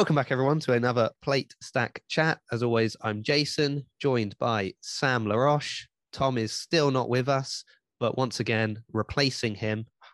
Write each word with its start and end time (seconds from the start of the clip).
Welcome 0.00 0.16
back, 0.16 0.32
everyone, 0.32 0.60
to 0.60 0.72
another 0.72 1.10
Plate 1.20 1.54
Stack 1.60 2.02
chat. 2.08 2.38
As 2.50 2.62
always, 2.62 2.96
I'm 3.02 3.22
Jason, 3.22 3.84
joined 4.00 4.34
by 4.38 4.72
Sam 4.80 5.26
LaRoche. 5.26 5.88
Tom 6.10 6.38
is 6.38 6.54
still 6.54 6.90
not 6.90 7.10
with 7.10 7.28
us, 7.28 7.64
but 7.98 8.16
once 8.16 8.40
again, 8.40 8.82
replacing 8.94 9.56
him. 9.56 9.84
I 10.02 10.06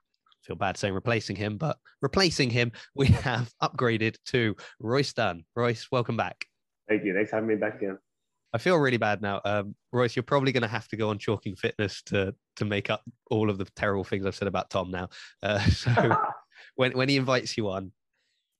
feel 0.42 0.56
bad 0.56 0.76
saying 0.76 0.92
replacing 0.92 1.36
him, 1.36 1.56
but 1.56 1.78
replacing 2.02 2.50
him, 2.50 2.72
we 2.96 3.06
have 3.22 3.52
upgraded 3.62 4.16
to 4.26 4.56
Royce 4.80 5.12
Dunn. 5.12 5.44
Royce, 5.54 5.86
welcome 5.92 6.16
back. 6.16 6.44
Thank 6.88 7.04
you. 7.04 7.14
Thanks 7.14 7.30
for 7.30 7.36
having 7.36 7.50
me 7.50 7.54
back 7.54 7.76
again. 7.76 7.96
I 8.52 8.58
feel 8.58 8.78
really 8.78 8.96
bad 8.96 9.22
now. 9.22 9.40
Um, 9.44 9.76
Royce, 9.92 10.16
you're 10.16 10.24
probably 10.24 10.50
going 10.50 10.62
to 10.62 10.68
have 10.68 10.88
to 10.88 10.96
go 10.96 11.10
on 11.10 11.20
Chalking 11.20 11.54
Fitness 11.54 12.02
to 12.06 12.34
to 12.56 12.64
make 12.64 12.90
up 12.90 13.02
all 13.30 13.50
of 13.50 13.58
the 13.58 13.68
terrible 13.76 14.02
things 14.02 14.26
I've 14.26 14.34
said 14.34 14.48
about 14.48 14.68
Tom 14.68 14.90
now. 14.90 15.10
Uh, 15.44 15.60
so 15.70 15.92
when 16.74 16.90
when 16.90 17.08
he 17.08 17.16
invites 17.16 17.56
you 17.56 17.70
on, 17.70 17.92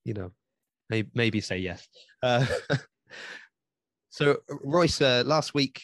you 0.05 0.13
know, 0.13 0.31
maybe, 0.89 1.09
maybe 1.13 1.41
say 1.41 1.57
yes. 1.57 1.87
Uh, 2.23 2.45
so 4.09 4.37
Royce, 4.63 5.01
uh, 5.01 5.23
last 5.25 5.53
week 5.53 5.83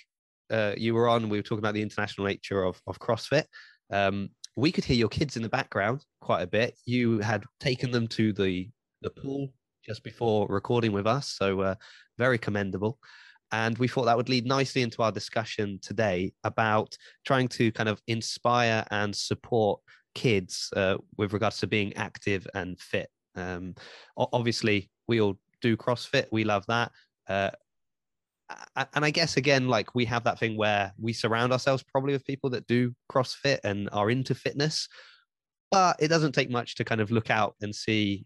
uh, 0.52 0.74
you 0.78 0.94
were 0.94 1.08
on. 1.08 1.30
We 1.30 1.38
were 1.38 1.44
talking 1.44 1.60
about 1.60 1.74
the 1.74 1.82
international 1.82 2.28
nature 2.28 2.64
of 2.64 2.82
of 2.88 3.00
CrossFit. 3.00 3.46
Um, 3.92 4.30
we 4.56 4.72
could 4.72 4.86
hear 4.86 4.96
your 4.96 5.10
kids 5.10 5.36
in 5.36 5.44
the 5.44 5.50
background 5.50 6.06
quite 6.22 6.42
a 6.42 6.48
bit. 6.48 6.76
You 6.86 7.20
had 7.20 7.44
taken 7.60 7.92
them 7.92 8.08
to 8.10 8.34
the 8.34 8.70
the 9.02 9.10
pool 9.10 9.50
just 9.86 10.04
before 10.04 10.48
recording 10.48 10.92
with 10.92 11.08
us, 11.08 11.28
so 11.28 11.62
uh, 11.62 11.76
very 12.18 12.38
commendable. 12.38 13.00
And 13.52 13.78
we 13.78 13.88
thought 13.88 14.06
that 14.06 14.18
would 14.18 14.30
lead 14.30 14.48
nicely 14.48 14.82
into 14.82 15.04
our 15.04 15.12
discussion 15.12 15.78
today 15.82 16.34
about 16.44 16.98
trying 17.24 17.48
to 17.50 17.72
kind 17.72 17.88
of 17.88 18.02
inspire 18.08 18.84
and 18.90 19.16
support 19.16 19.80
kids 20.16 20.70
uh, 20.76 20.98
with 21.18 21.34
regards 21.34 21.60
to 21.60 21.68
being 21.68 21.96
active 21.96 22.48
and 22.56 22.80
fit. 22.80 23.10
Um, 23.36 23.76
obviously, 24.18 24.90
we 25.08 25.22
all 25.22 25.38
do 25.62 25.78
CrossFit. 25.78 26.28
We 26.32 26.44
love 26.44 26.66
that. 26.68 26.92
Uh, 27.28 27.52
and 28.94 29.06
I 29.06 29.10
guess 29.10 29.38
again, 29.38 29.68
like 29.68 29.96
we 29.96 30.06
have 30.06 30.24
that 30.26 30.40
thing 30.40 30.58
where 30.58 30.94
we 31.00 31.14
surround 31.14 31.52
ourselves 31.52 31.84
probably 31.84 32.14
with 32.14 32.26
people 32.26 32.50
that 32.52 32.68
do 32.68 32.94
CrossFit 33.12 33.60
and 33.64 33.90
are 33.92 34.10
into 34.10 34.36
fitness, 34.36 34.88
but 35.72 35.96
it 36.00 36.10
doesn't 36.10 36.34
take 36.34 36.50
much 36.50 36.76
to 36.76 36.84
kind 36.84 37.02
of 37.02 37.12
look 37.12 37.30
out 37.30 37.56
and 37.62 37.74
see 37.74 38.26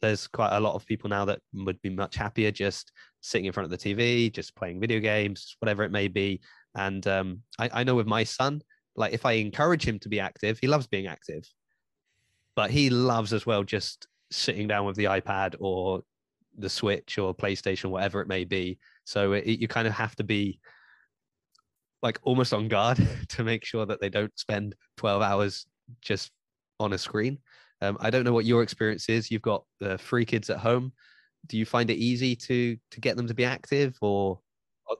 there's 0.00 0.26
quite 0.28 0.56
a 0.56 0.60
lot 0.60 0.74
of 0.74 0.86
people 0.86 1.10
now 1.10 1.24
that 1.24 1.40
would 1.52 1.80
be 1.82 1.90
much 1.90 2.16
happier 2.16 2.50
just 2.50 2.92
sitting 3.20 3.46
in 3.46 3.52
front 3.52 3.64
of 3.64 3.70
the 3.70 3.94
TV, 3.94 4.32
just 4.32 4.54
playing 4.54 4.80
video 4.80 5.00
games, 5.00 5.56
whatever 5.60 5.82
it 5.82 5.92
may 5.92 6.08
be. 6.08 6.40
And 6.74 7.06
um, 7.06 7.42
I, 7.58 7.70
I 7.72 7.84
know 7.84 7.96
with 7.96 8.06
my 8.06 8.24
son, 8.24 8.62
like 8.96 9.12
if 9.12 9.26
I 9.26 9.32
encourage 9.32 9.86
him 9.86 9.98
to 10.00 10.08
be 10.08 10.20
active, 10.20 10.58
he 10.60 10.66
loves 10.66 10.86
being 10.86 11.06
active, 11.06 11.44
but 12.54 12.70
he 12.70 12.90
loves 12.90 13.32
as 13.32 13.46
well 13.46 13.64
just 13.64 14.06
sitting 14.30 14.68
down 14.68 14.86
with 14.86 14.96
the 14.96 15.04
iPad 15.04 15.56
or 15.58 16.02
the 16.58 16.68
Switch 16.68 17.18
or 17.18 17.34
PlayStation, 17.34 17.90
whatever 17.90 18.20
it 18.20 18.28
may 18.28 18.44
be. 18.44 18.78
So 19.04 19.32
it, 19.32 19.46
you 19.46 19.68
kind 19.68 19.88
of 19.88 19.94
have 19.94 20.16
to 20.16 20.24
be 20.24 20.60
like 22.02 22.18
almost 22.22 22.52
on 22.52 22.68
guard 22.68 22.98
to 23.28 23.44
make 23.44 23.64
sure 23.64 23.86
that 23.86 24.00
they 24.00 24.08
don't 24.08 24.36
spend 24.38 24.74
12 24.96 25.22
hours 25.22 25.66
just 26.00 26.30
on 26.80 26.92
a 26.92 26.98
screen. 26.98 27.38
Um, 27.80 27.96
I 28.00 28.10
don't 28.10 28.24
know 28.24 28.32
what 28.32 28.44
your 28.44 28.62
experience 28.62 29.08
is. 29.08 29.30
You've 29.30 29.42
got 29.42 29.64
the 29.80 29.94
uh, 29.94 29.96
three 29.98 30.24
kids 30.24 30.50
at 30.50 30.58
home. 30.58 30.92
Do 31.46 31.56
you 31.56 31.64
find 31.64 31.88
it 31.90 31.94
easy 31.94 32.34
to 32.34 32.76
to 32.90 33.00
get 33.00 33.16
them 33.16 33.28
to 33.28 33.34
be 33.34 33.44
active, 33.44 33.96
or 34.00 34.40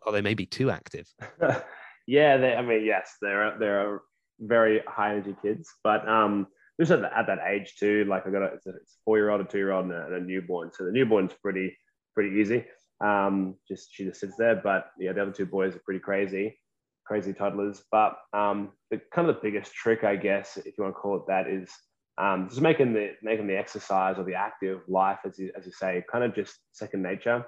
are 0.06 0.12
they 0.12 0.20
maybe 0.20 0.46
too 0.46 0.70
active? 0.70 1.06
yeah, 2.06 2.36
they, 2.36 2.54
I 2.54 2.62
mean, 2.62 2.84
yes, 2.84 3.16
they're 3.20 3.56
they're 3.58 4.00
very 4.38 4.80
high 4.86 5.10
energy 5.10 5.34
kids, 5.42 5.68
but 5.82 6.08
um, 6.08 6.46
just 6.78 6.92
at, 6.92 7.00
the, 7.00 7.16
at 7.16 7.26
that 7.26 7.38
age 7.48 7.76
too. 7.76 8.04
Like 8.08 8.26
I 8.26 8.30
got 8.30 8.42
a, 8.42 8.46
it's 8.46 8.66
a, 8.66 8.70
it's 8.70 8.94
a 8.94 9.00
four 9.04 9.18
year 9.18 9.30
old, 9.30 9.40
a 9.40 9.44
two 9.44 9.58
year 9.58 9.72
old, 9.72 9.86
and, 9.86 9.94
and 9.94 10.14
a, 10.14 10.20
newborn. 10.20 10.70
So 10.72 10.84
the 10.84 10.92
newborn's 10.92 11.32
pretty 11.32 11.76
pretty 12.14 12.40
easy. 12.40 12.64
Um, 13.00 13.56
just 13.68 13.90
she 13.92 14.04
just 14.04 14.20
sits 14.20 14.36
there, 14.36 14.56
but 14.56 14.90
yeah, 14.98 15.12
the 15.12 15.22
other 15.22 15.32
two 15.32 15.46
boys 15.46 15.74
are 15.74 15.82
pretty 15.84 16.00
crazy, 16.00 16.58
crazy 17.04 17.32
toddlers. 17.32 17.82
But 17.90 18.18
um, 18.32 18.70
the 18.90 19.00
kind 19.12 19.28
of 19.28 19.36
the 19.36 19.42
biggest 19.42 19.72
trick, 19.72 20.04
I 20.04 20.16
guess, 20.16 20.56
if 20.56 20.76
you 20.78 20.84
want 20.84 20.94
to 20.94 21.00
call 21.00 21.16
it 21.16 21.26
that, 21.28 21.48
is 21.48 21.70
um, 22.18 22.48
just 22.48 22.60
making 22.60 22.92
the 22.92 23.12
making 23.22 23.46
the 23.46 23.56
exercise 23.56 24.16
or 24.18 24.24
the 24.24 24.34
active 24.34 24.80
life, 24.88 25.18
as 25.24 25.38
you, 25.38 25.52
as 25.56 25.66
you 25.66 25.72
say, 25.72 26.04
kind 26.10 26.24
of 26.24 26.34
just 26.34 26.56
second 26.72 27.02
nature. 27.02 27.44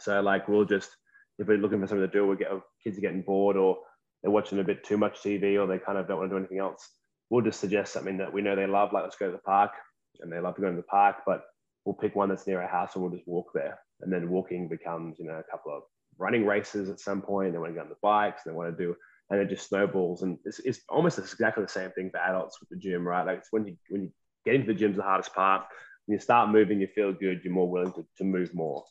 So 0.00 0.20
like 0.20 0.48
we'll 0.48 0.64
just 0.64 0.90
if 1.38 1.48
we're 1.48 1.58
looking 1.58 1.80
for 1.80 1.86
something 1.86 2.06
to 2.06 2.12
do, 2.12 2.26
we 2.26 2.36
get 2.36 2.50
kids 2.82 2.98
are 2.98 3.00
getting 3.00 3.22
bored 3.22 3.56
or 3.56 3.78
they're 4.22 4.30
watching 4.30 4.58
a 4.58 4.64
bit 4.64 4.84
too 4.84 4.96
much 4.96 5.20
TV 5.20 5.60
or 5.60 5.66
they 5.66 5.78
kind 5.78 5.98
of 5.98 6.08
don't 6.08 6.18
want 6.18 6.30
to 6.30 6.34
do 6.34 6.38
anything 6.38 6.58
else. 6.58 6.88
We'll 7.34 7.44
just 7.44 7.60
suggest 7.60 7.92
something 7.92 8.18
that 8.18 8.32
we 8.32 8.42
know 8.42 8.54
they 8.54 8.66
love, 8.66 8.92
like 8.92 9.02
let's 9.04 9.16
go 9.16 9.26
to 9.26 9.32
the 9.32 9.38
park, 9.38 9.72
and 10.20 10.32
they 10.32 10.38
love 10.38 10.54
to 10.56 10.62
go 10.62 10.70
to 10.70 10.76
the 10.76 10.82
park, 10.82 11.16
but 11.26 11.42
we'll 11.84 11.94
pick 11.94 12.14
one 12.14 12.28
that's 12.28 12.46
near 12.46 12.62
our 12.62 12.68
house 12.68 12.94
and 12.94 13.02
we'll 13.02 13.12
just 13.12 13.28
walk 13.28 13.50
there. 13.54 13.78
And 14.00 14.12
then 14.12 14.30
walking 14.30 14.68
becomes, 14.68 15.18
you 15.18 15.26
know, 15.26 15.38
a 15.38 15.50
couple 15.50 15.76
of 15.76 15.82
running 16.18 16.46
races 16.46 16.88
at 16.88 17.00
some 17.00 17.22
point. 17.22 17.52
They 17.52 17.58
want 17.58 17.72
to 17.72 17.74
go 17.74 17.82
on 17.82 17.88
the 17.88 17.96
bikes, 18.02 18.42
they 18.44 18.52
want 18.52 18.76
to 18.76 18.84
do 18.84 18.94
and 19.30 19.40
it 19.40 19.48
just 19.48 19.68
snowballs. 19.68 20.22
And 20.22 20.38
it's, 20.44 20.58
it's 20.60 20.80
almost 20.88 21.18
exactly 21.18 21.64
the 21.64 21.70
same 21.70 21.90
thing 21.90 22.10
for 22.10 22.18
adults 22.18 22.60
with 22.60 22.68
the 22.68 22.76
gym, 22.76 23.06
right? 23.06 23.26
Like 23.26 23.38
it's 23.38 23.48
when 23.50 23.66
you 23.66 23.76
when 23.88 24.02
you 24.02 24.10
get 24.44 24.54
into 24.54 24.66
the 24.66 24.78
gym's 24.78 24.96
the 24.96 25.02
hardest 25.02 25.34
part. 25.34 25.64
When 26.06 26.16
you 26.16 26.20
start 26.20 26.50
moving, 26.50 26.80
you 26.80 26.88
feel 26.94 27.12
good. 27.12 27.40
You're 27.42 27.52
more 27.52 27.70
willing 27.70 27.92
to, 27.94 28.06
to 28.18 28.24
move 28.24 28.54
more. 28.54 28.84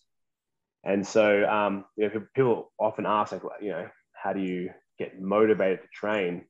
And 0.83 1.05
so, 1.05 1.47
um, 1.47 1.85
you 1.95 2.09
know, 2.09 2.23
people 2.35 2.71
often 2.79 3.05
ask, 3.05 3.31
like, 3.31 3.43
you 3.61 3.69
know, 3.69 3.87
how 4.13 4.33
do 4.33 4.41
you 4.41 4.71
get 4.97 5.21
motivated 5.21 5.81
to 5.81 5.87
train? 5.93 6.45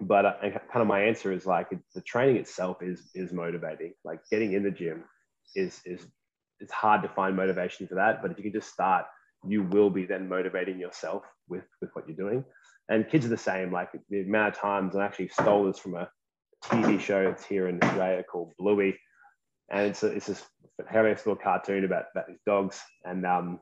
But 0.00 0.26
uh, 0.26 0.32
kind 0.42 0.82
of 0.82 0.86
my 0.86 1.02
answer 1.02 1.32
is 1.32 1.46
like 1.46 1.68
the 1.94 2.00
training 2.02 2.36
itself 2.36 2.78
is 2.82 3.10
is 3.14 3.32
motivating. 3.32 3.94
Like 4.04 4.20
getting 4.30 4.52
in 4.52 4.62
the 4.62 4.70
gym 4.70 5.04
is 5.54 5.80
is 5.84 6.06
it's 6.60 6.72
hard 6.72 7.02
to 7.02 7.08
find 7.08 7.36
motivation 7.36 7.86
for 7.86 7.94
that. 7.96 8.22
But 8.22 8.30
if 8.30 8.38
you 8.38 8.44
can 8.44 8.52
just 8.52 8.72
start, 8.72 9.06
you 9.46 9.62
will 9.62 9.90
be 9.90 10.04
then 10.04 10.28
motivating 10.28 10.78
yourself 10.78 11.22
with 11.48 11.64
with 11.80 11.90
what 11.94 12.08
you're 12.08 12.16
doing 12.16 12.44
and 12.88 13.08
kids 13.08 13.26
are 13.26 13.30
the 13.30 13.36
same. 13.36 13.72
Like 13.72 13.90
the 14.10 14.22
amount 14.22 14.54
of 14.54 14.60
times 14.60 14.96
I 14.96 15.04
actually 15.04 15.28
stole 15.28 15.64
this 15.64 15.78
from 15.78 15.94
a 15.94 16.08
TV 16.64 17.00
show 17.00 17.24
that's 17.24 17.44
here 17.44 17.68
in 17.68 17.82
Australia 17.82 18.22
called 18.22 18.52
Bluey, 18.58 18.98
and 19.70 19.86
it's 19.86 20.02
a, 20.02 20.08
it's 20.08 20.26
this 20.26 20.44
hilarious 20.88 21.24
little 21.24 21.42
cartoon 21.42 21.84
about 21.84 22.06
about 22.14 22.26
these 22.26 22.40
dogs 22.44 22.82
and 23.04 23.24
um 23.24 23.60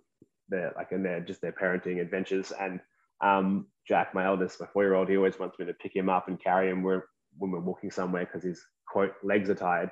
they're 0.49 0.73
like 0.77 0.93
and 0.93 1.05
they're 1.05 1.21
just 1.21 1.43
their 1.43 1.53
parenting 1.53 2.01
adventures 2.01 2.53
and 2.59 2.81
um 3.23 3.67
Jack, 3.87 4.15
my 4.15 4.25
eldest, 4.25 4.61
my 4.61 4.67
four 4.73 4.85
year 4.85 4.95
old, 4.95 5.09
he 5.09 5.17
always 5.17 5.39
wants 5.39 5.59
me 5.59 5.67
to 5.67 5.75
pick 5.75 5.95
him 5.95 6.09
up 6.09 6.29
and 6.29 6.43
carry 6.43 6.71
him 6.71 6.83
when 6.83 7.03
we're 7.39 7.61
walking 7.61 7.91
somewhere 7.91 8.25
because 8.25 8.45
his 8.45 8.63
quote 8.87 9.13
legs 9.23 9.51
are 9.51 9.55
tired, 9.55 9.91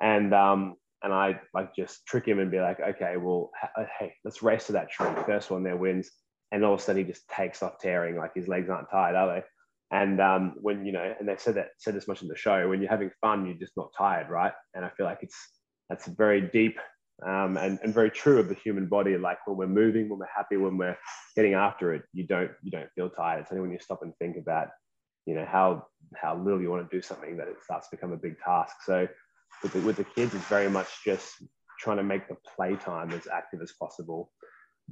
and 0.00 0.32
um 0.34 0.76
and 1.02 1.12
I 1.12 1.40
like 1.52 1.74
just 1.76 2.06
trick 2.06 2.26
him 2.26 2.38
and 2.38 2.50
be 2.50 2.60
like, 2.60 2.80
okay, 2.80 3.16
well, 3.18 3.50
hey, 3.98 4.14
let's 4.24 4.42
race 4.42 4.66
to 4.66 4.72
that 4.72 4.90
tree. 4.90 5.10
First 5.26 5.50
one 5.50 5.62
there 5.62 5.76
wins 5.76 6.10
and 6.54 6.64
all 6.64 6.74
of 6.74 6.80
a 6.80 6.82
sudden 6.82 7.04
he 7.04 7.10
just 7.10 7.28
takes 7.28 7.62
off 7.62 7.78
tearing, 7.80 8.16
like 8.16 8.32
his 8.34 8.46
legs 8.46 8.70
aren't 8.70 8.90
tired, 8.90 9.16
are 9.16 9.34
they? 9.34 9.44
And 9.90 10.20
um, 10.20 10.54
when 10.60 10.86
you 10.86 10.92
know, 10.92 11.14
and 11.18 11.28
they 11.28 11.36
said 11.36 11.56
that 11.56 11.70
said 11.78 11.94
this 11.94 12.06
much 12.06 12.22
in 12.22 12.28
the 12.28 12.36
show, 12.36 12.68
when 12.68 12.80
you're 12.80 12.90
having 12.90 13.10
fun, 13.20 13.44
you're 13.44 13.56
just 13.56 13.76
not 13.76 13.90
tired, 13.96 14.30
right? 14.30 14.52
And 14.72 14.84
I 14.84 14.90
feel 14.96 15.04
like 15.04 15.18
it's 15.22 15.36
that's 15.90 16.06
very 16.06 16.40
deep 16.40 16.78
um, 17.22 17.56
and, 17.56 17.78
and 17.82 17.94
very 17.94 18.10
true 18.10 18.38
of 18.38 18.48
the 18.48 18.54
human 18.54 18.86
body. 18.86 19.16
Like 19.16 19.38
when 19.46 19.56
we're 19.56 19.66
moving, 19.66 20.08
when 20.08 20.18
we're 20.18 20.26
happy, 20.34 20.56
when 20.56 20.76
we're 20.76 20.98
getting 21.36 21.54
after 21.54 21.94
it, 21.94 22.02
you 22.12 22.26
don't 22.26 22.50
you 22.62 22.70
don't 22.70 22.90
feel 22.94 23.10
tired. 23.10 23.40
It's 23.40 23.52
only 23.52 23.62
when 23.62 23.72
you 23.72 23.78
stop 23.78 24.02
and 24.02 24.12
think 24.18 24.36
about, 24.36 24.68
you 25.26 25.34
know, 25.34 25.46
how 25.46 25.86
how 26.16 26.36
little 26.36 26.60
you 26.60 26.70
want 26.70 26.88
to 26.88 26.96
do 26.96 27.02
something 27.02 27.36
that 27.36 27.48
it 27.48 27.62
starts 27.62 27.88
to 27.88 27.96
become 27.96 28.12
a 28.12 28.16
big 28.16 28.36
task. 28.38 28.76
So 28.84 29.08
with 29.62 29.72
the, 29.72 29.80
with 29.80 29.96
the 29.96 30.04
kids, 30.04 30.34
it's 30.34 30.44
very 30.46 30.68
much 30.68 30.88
just 31.04 31.42
trying 31.80 31.96
to 31.98 32.02
make 32.02 32.28
the 32.28 32.36
playtime 32.56 33.10
as 33.12 33.26
active 33.26 33.60
as 33.62 33.72
possible. 33.80 34.30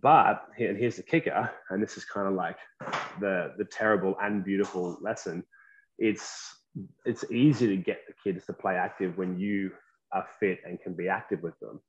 But 0.00 0.44
and 0.58 0.78
here's 0.78 0.96
the 0.96 1.02
kicker, 1.02 1.50
and 1.70 1.82
this 1.82 1.96
is 1.96 2.04
kind 2.04 2.28
of 2.28 2.34
like 2.34 2.56
the 3.20 3.52
the 3.58 3.64
terrible 3.64 4.16
and 4.22 4.44
beautiful 4.44 4.96
lesson. 5.02 5.44
It's 5.98 6.56
it's 7.04 7.24
easy 7.30 7.66
to 7.66 7.76
get 7.76 8.00
the 8.06 8.14
kids 8.24 8.46
to 8.46 8.54
play 8.54 8.76
active 8.76 9.18
when 9.18 9.38
you 9.38 9.70
are 10.12 10.26
fit 10.40 10.60
and 10.64 10.80
can 10.80 10.94
be 10.94 11.08
active 11.08 11.42
with 11.42 11.58
them. 11.60 11.80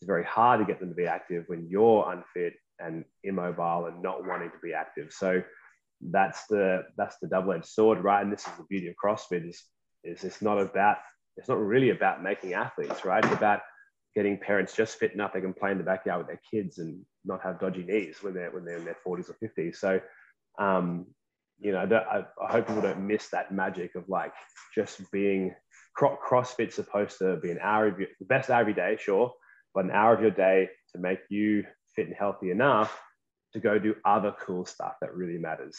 It's 0.00 0.06
very 0.06 0.24
hard 0.24 0.60
to 0.60 0.66
get 0.66 0.80
them 0.80 0.90
to 0.90 0.94
be 0.94 1.06
active 1.06 1.44
when 1.46 1.66
you're 1.68 2.10
unfit 2.10 2.54
and 2.78 3.04
immobile 3.24 3.86
and 3.86 4.02
not 4.02 4.26
wanting 4.26 4.50
to 4.50 4.58
be 4.62 4.74
active. 4.74 5.12
So 5.12 5.42
that's 6.00 6.46
the 6.48 6.84
that's 6.96 7.16
the 7.20 7.28
double-edged 7.28 7.66
sword, 7.66 8.04
right? 8.04 8.22
And 8.22 8.32
this 8.32 8.46
is 8.46 8.52
the 8.58 8.66
beauty 8.68 8.88
of 8.88 8.94
CrossFit 9.02 9.48
is 9.48 9.62
is 10.04 10.24
it's 10.24 10.42
not 10.42 10.58
about 10.58 10.98
it's 11.36 11.48
not 11.48 11.58
really 11.58 11.90
about 11.90 12.22
making 12.22 12.54
athletes, 12.54 13.04
right? 13.04 13.24
It's 13.24 13.34
about 13.34 13.60
getting 14.14 14.38
parents 14.38 14.74
just 14.74 14.98
fit 14.98 15.12
enough 15.12 15.32
they 15.34 15.40
can 15.42 15.52
play 15.52 15.70
in 15.70 15.78
the 15.78 15.84
backyard 15.84 16.18
with 16.18 16.26
their 16.26 16.40
kids 16.50 16.78
and 16.78 17.04
not 17.24 17.42
have 17.42 17.60
dodgy 17.60 17.82
knees 17.82 18.16
when 18.22 18.34
they're 18.34 18.50
when 18.50 18.64
they're 18.64 18.78
in 18.78 18.84
their 18.84 18.96
40s 19.06 19.30
or 19.30 19.36
50s. 19.42 19.76
So, 19.76 20.00
um, 20.58 21.06
you 21.58 21.72
know, 21.72 21.80
I, 21.80 22.24
I, 22.42 22.52
hope 22.52 22.66
people 22.66 22.82
don't 22.82 23.06
miss 23.06 23.28
that 23.28 23.52
magic 23.52 23.94
of 23.94 24.08
like 24.08 24.32
just 24.74 25.10
being 25.10 25.54
CrossFit 25.98 26.72
supposed 26.72 27.18
to 27.18 27.36
be 27.36 27.50
an 27.50 27.58
hour 27.62 27.86
of 27.88 27.98
your, 27.98 28.08
the 28.18 28.26
best 28.26 28.50
hour 28.50 28.60
every 28.60 28.74
day, 28.74 28.96
sure, 29.00 29.32
but 29.76 29.84
an 29.84 29.90
hour 29.90 30.14
of 30.14 30.22
your 30.22 30.30
day 30.30 30.70
to 30.90 30.98
make 30.98 31.20
you 31.28 31.62
fit 31.94 32.06
and 32.06 32.16
healthy 32.16 32.50
enough 32.50 32.98
to 33.52 33.60
go 33.60 33.78
do 33.78 33.94
other 34.06 34.34
cool 34.40 34.64
stuff 34.64 34.94
that 35.02 35.14
really 35.14 35.38
matters. 35.38 35.76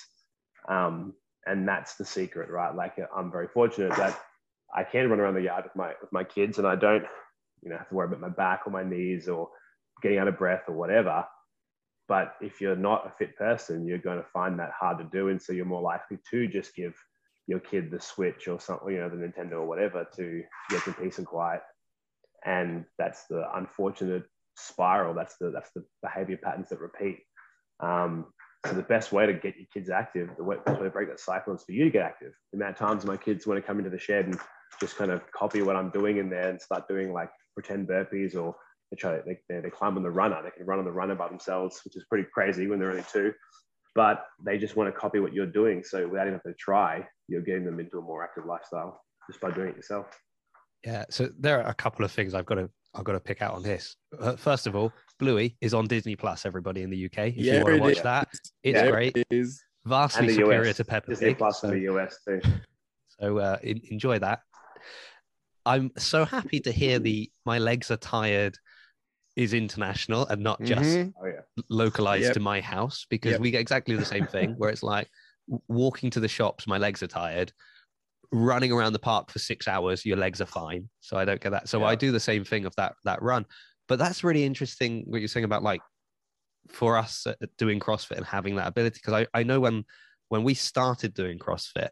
Um, 0.69 1.15
and 1.47 1.67
that's 1.67 1.95
the 1.95 2.05
secret, 2.05 2.51
right? 2.51 2.75
Like 2.75 2.93
I'm 3.15 3.31
very 3.31 3.47
fortunate 3.47 3.95
that 3.97 4.17
I 4.73 4.83
can 4.83 5.09
run 5.09 5.19
around 5.19 5.33
the 5.33 5.41
yard 5.41 5.63
with 5.63 5.75
my 5.75 5.93
with 5.99 6.11
my 6.11 6.23
kids, 6.23 6.59
and 6.59 6.67
I 6.67 6.75
don't, 6.75 7.05
you 7.63 7.71
know, 7.71 7.77
have 7.77 7.89
to 7.89 7.95
worry 7.95 8.07
about 8.07 8.19
my 8.19 8.29
back 8.29 8.61
or 8.65 8.69
my 8.69 8.83
knees 8.83 9.27
or 9.27 9.49
getting 10.03 10.19
out 10.19 10.27
of 10.27 10.37
breath 10.37 10.63
or 10.67 10.75
whatever. 10.75 11.25
But 12.07 12.35
if 12.39 12.61
you're 12.61 12.75
not 12.75 13.07
a 13.07 13.11
fit 13.17 13.35
person, 13.35 13.87
you're 13.87 13.97
going 13.97 14.19
to 14.19 14.29
find 14.31 14.59
that 14.59 14.71
hard 14.79 14.99
to 14.99 15.05
do. 15.05 15.29
And 15.29 15.41
so 15.41 15.53
you're 15.53 15.65
more 15.65 15.81
likely 15.81 16.19
to 16.29 16.47
just 16.47 16.75
give 16.75 16.93
your 17.47 17.59
kid 17.59 17.89
the 17.89 17.99
Switch 17.99 18.47
or 18.47 18.59
something, 18.59 18.93
you 18.93 18.99
know, 18.99 19.09
the 19.09 19.15
Nintendo 19.15 19.53
or 19.53 19.65
whatever 19.65 20.05
to 20.17 20.43
get 20.69 20.83
some 20.83 20.93
peace 20.93 21.17
and 21.17 21.25
quiet. 21.25 21.61
And 22.47 22.85
that's 22.97 23.25
the 23.29 23.43
unfortunate 23.55 24.23
spiral. 24.55 25.13
That's 25.13 25.35
the 25.37 25.51
that's 25.51 25.69
the 25.75 25.83
behavior 26.01 26.39
patterns 26.41 26.69
that 26.69 26.79
repeat. 26.79 27.19
Um, 27.81 28.27
so 28.65 28.73
the 28.73 28.81
best 28.81 29.11
way 29.11 29.25
to 29.27 29.33
get 29.33 29.55
your 29.55 29.67
kids 29.73 29.89
active, 29.89 30.29
the 30.37 30.43
way 30.43 30.55
to 30.65 30.89
break 30.89 31.09
that 31.09 31.19
cycle 31.19 31.53
is 31.53 31.63
for 31.63 31.73
you 31.73 31.83
to 31.83 31.91
get 31.91 32.03
active. 32.03 32.33
The 32.51 32.57
amount 32.57 32.71
of 32.71 32.77
times 32.77 33.05
my 33.05 33.17
kids 33.17 33.45
want 33.45 33.61
to 33.61 33.65
come 33.65 33.77
into 33.77 33.91
the 33.91 33.99
shed 33.99 34.25
and 34.25 34.39
just 34.79 34.97
kind 34.97 35.11
of 35.11 35.21
copy 35.31 35.61
what 35.61 35.75
I'm 35.75 35.91
doing 35.91 36.17
in 36.17 36.29
there 36.29 36.49
and 36.49 36.61
start 36.61 36.87
doing 36.87 37.13
like 37.13 37.29
pretend 37.53 37.87
burpees 37.87 38.35
or 38.35 38.55
they 38.91 38.95
try 38.95 39.19
they, 39.25 39.39
they, 39.49 39.59
they 39.59 39.69
climb 39.69 39.97
on 39.97 40.03
the 40.03 40.09
runner. 40.09 40.41
They 40.43 40.51
can 40.51 40.65
run 40.65 40.79
on 40.79 40.85
the 40.85 40.91
runner 40.91 41.15
by 41.15 41.27
themselves, 41.27 41.81
which 41.83 41.95
is 41.97 42.05
pretty 42.09 42.27
crazy 42.33 42.67
when 42.67 42.79
they're 42.79 42.91
only 42.91 43.05
two. 43.11 43.33
But 43.93 44.25
they 44.43 44.57
just 44.57 44.75
want 44.75 44.93
to 44.93 44.99
copy 44.99 45.19
what 45.19 45.33
you're 45.33 45.45
doing. 45.45 45.83
So 45.83 46.07
without 46.07 46.27
even 46.27 46.39
having 46.39 46.53
to 46.53 46.57
try, 46.57 47.05
you're 47.27 47.41
getting 47.41 47.65
them 47.65 47.79
into 47.79 47.97
a 47.97 48.01
more 48.01 48.23
active 48.23 48.45
lifestyle 48.45 49.01
just 49.29 49.41
by 49.41 49.51
doing 49.51 49.69
it 49.69 49.75
yourself. 49.75 50.07
Yeah. 50.85 51.05
So 51.09 51.29
there 51.39 51.61
are 51.61 51.69
a 51.69 51.73
couple 51.73 52.05
of 52.05 52.11
things 52.11 52.33
I've 52.33 52.45
got 52.45 52.55
to 52.55 52.69
I've 52.93 53.03
got 53.03 53.13
to 53.13 53.19
pick 53.19 53.41
out 53.41 53.53
on 53.53 53.61
this. 53.61 53.95
Uh, 54.19 54.35
first 54.35 54.65
of 54.65 54.75
all, 54.75 54.91
Bluey 55.19 55.55
is 55.61 55.73
on 55.73 55.87
Disney 55.87 56.15
Plus. 56.15 56.45
Everybody 56.45 56.81
in 56.81 56.89
the 56.89 57.05
UK, 57.05 57.27
if 57.27 57.37
yeah, 57.37 57.57
you 57.57 57.63
want 57.63 57.75
to 57.75 57.81
watch 57.81 57.97
is. 57.97 58.03
that, 58.03 58.27
it's 58.63 58.75
yeah, 58.75 58.89
great. 58.89 59.15
It 59.15 59.27
is. 59.29 59.61
Vastly 59.85 60.29
superior 60.29 60.69
US. 60.69 60.77
to 60.77 60.85
Peppa 60.85 61.11
Disney 61.11 61.29
Pig. 61.29 61.37
Plus 61.37 61.61
so, 61.61 61.69
in 61.69 61.75
the 61.75 61.93
US 61.93 62.17
too. 62.25 62.41
So 63.19 63.39
uh, 63.39 63.57
in, 63.63 63.81
enjoy 63.89 64.19
that. 64.19 64.41
I'm 65.65 65.91
so 65.97 66.23
happy 66.23 66.59
to 66.59 66.71
hear 66.71 66.99
the 66.99 67.31
"my 67.45 67.57
legs 67.57 67.89
are 67.89 67.97
tired" 67.97 68.55
is 69.35 69.53
international 69.53 70.27
and 70.27 70.41
not 70.41 70.61
just 70.61 70.81
mm-hmm. 70.81 71.09
oh, 71.19 71.27
yeah. 71.27 71.63
localized 71.69 72.25
yep. 72.25 72.33
to 72.33 72.39
my 72.39 72.61
house 72.61 73.05
because 73.09 73.33
yep. 73.33 73.41
we 73.41 73.49
get 73.49 73.61
exactly 73.61 73.95
the 73.95 74.05
same 74.05 74.27
thing 74.27 74.53
where 74.57 74.69
it's 74.69 74.83
like 74.83 75.07
walking 75.67 76.09
to 76.09 76.19
the 76.19 76.27
shops, 76.27 76.67
my 76.67 76.77
legs 76.77 77.03
are 77.03 77.07
tired. 77.07 77.51
Running 78.31 78.71
around 78.71 78.93
the 78.93 78.99
park 78.99 79.31
for 79.31 79.39
six 79.39 79.67
hours, 79.67 80.05
your 80.05 80.17
legs 80.17 80.41
are 80.41 80.45
fine. 80.45 80.89
So 80.99 81.17
I 81.17 81.25
don't 81.25 81.39
get 81.39 81.51
that. 81.51 81.69
So 81.69 81.79
yeah. 81.79 81.85
I 81.85 81.95
do 81.95 82.11
the 82.11 82.19
same 82.19 82.43
thing 82.43 82.65
of 82.65 82.75
that 82.75 82.93
that 83.05 83.21
run. 83.21 83.45
But 83.87 83.99
that's 83.99 84.23
really 84.23 84.43
interesting 84.43 85.03
what 85.07 85.21
you're 85.21 85.29
saying 85.29 85.45
about 85.45 85.63
like 85.63 85.81
for 86.69 86.97
us 86.97 87.25
doing 87.57 87.79
CrossFit 87.79 88.17
and 88.17 88.25
having 88.25 88.55
that 88.57 88.67
ability 88.67 88.99
because 89.01 89.13
I, 89.13 89.39
I 89.39 89.43
know 89.43 89.59
when 89.59 89.85
when 90.29 90.43
we 90.43 90.53
started 90.53 91.13
doing 91.13 91.39
CrossFit, 91.39 91.89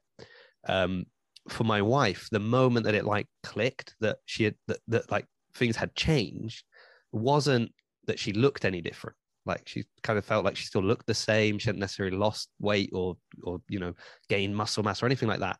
um, 0.68 1.06
for 1.48 1.64
my 1.64 1.82
wife, 1.82 2.28
the 2.32 2.40
moment 2.40 2.86
that 2.86 2.96
it 2.96 3.06
like 3.06 3.28
clicked 3.44 3.96
that 4.02 4.18
she 4.26 4.46
had 4.46 4.56
that, 4.68 4.80
that 4.88 5.12
like 5.12 5.26
things 5.54 5.76
had 5.76 5.96
changed 5.96 6.64
wasn't 7.12 7.72
that 8.08 8.20
she 8.20 8.34
looked 8.34 8.66
any 8.66 8.82
different. 8.82 9.16
Like 9.46 9.62
she 9.68 9.86
kind 10.02 10.18
of 10.18 10.26
felt 10.26 10.44
like 10.44 10.58
she 10.58 10.66
still 10.66 10.84
looked 10.84 11.06
the 11.06 11.14
same. 11.14 11.60
She 11.60 11.68
hadn't 11.68 11.80
necessarily 11.80 12.18
lost 12.18 12.50
weight 12.60 12.90
or 12.94 13.16
or 13.44 13.62
you 13.70 13.80
know 13.80 13.94
gained 14.28 14.56
muscle 14.56 14.84
mass 14.84 15.04
or 15.04 15.06
anything 15.06 15.30
like 15.30 15.40
that. 15.40 15.58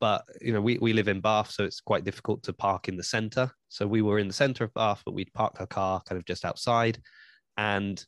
But 0.00 0.24
you 0.40 0.52
know, 0.52 0.60
we, 0.60 0.78
we 0.78 0.92
live 0.92 1.08
in 1.08 1.20
Bath, 1.20 1.50
so 1.50 1.64
it's 1.64 1.80
quite 1.80 2.04
difficult 2.04 2.42
to 2.44 2.52
park 2.52 2.88
in 2.88 2.96
the 2.96 3.02
center. 3.02 3.50
So 3.68 3.86
we 3.86 4.02
were 4.02 4.18
in 4.18 4.28
the 4.28 4.34
center 4.34 4.64
of 4.64 4.74
Bath, 4.74 5.02
but 5.04 5.14
we'd 5.14 5.32
parked 5.34 5.60
our 5.60 5.66
car 5.66 6.02
kind 6.08 6.18
of 6.18 6.24
just 6.24 6.44
outside. 6.44 6.98
And 7.56 8.02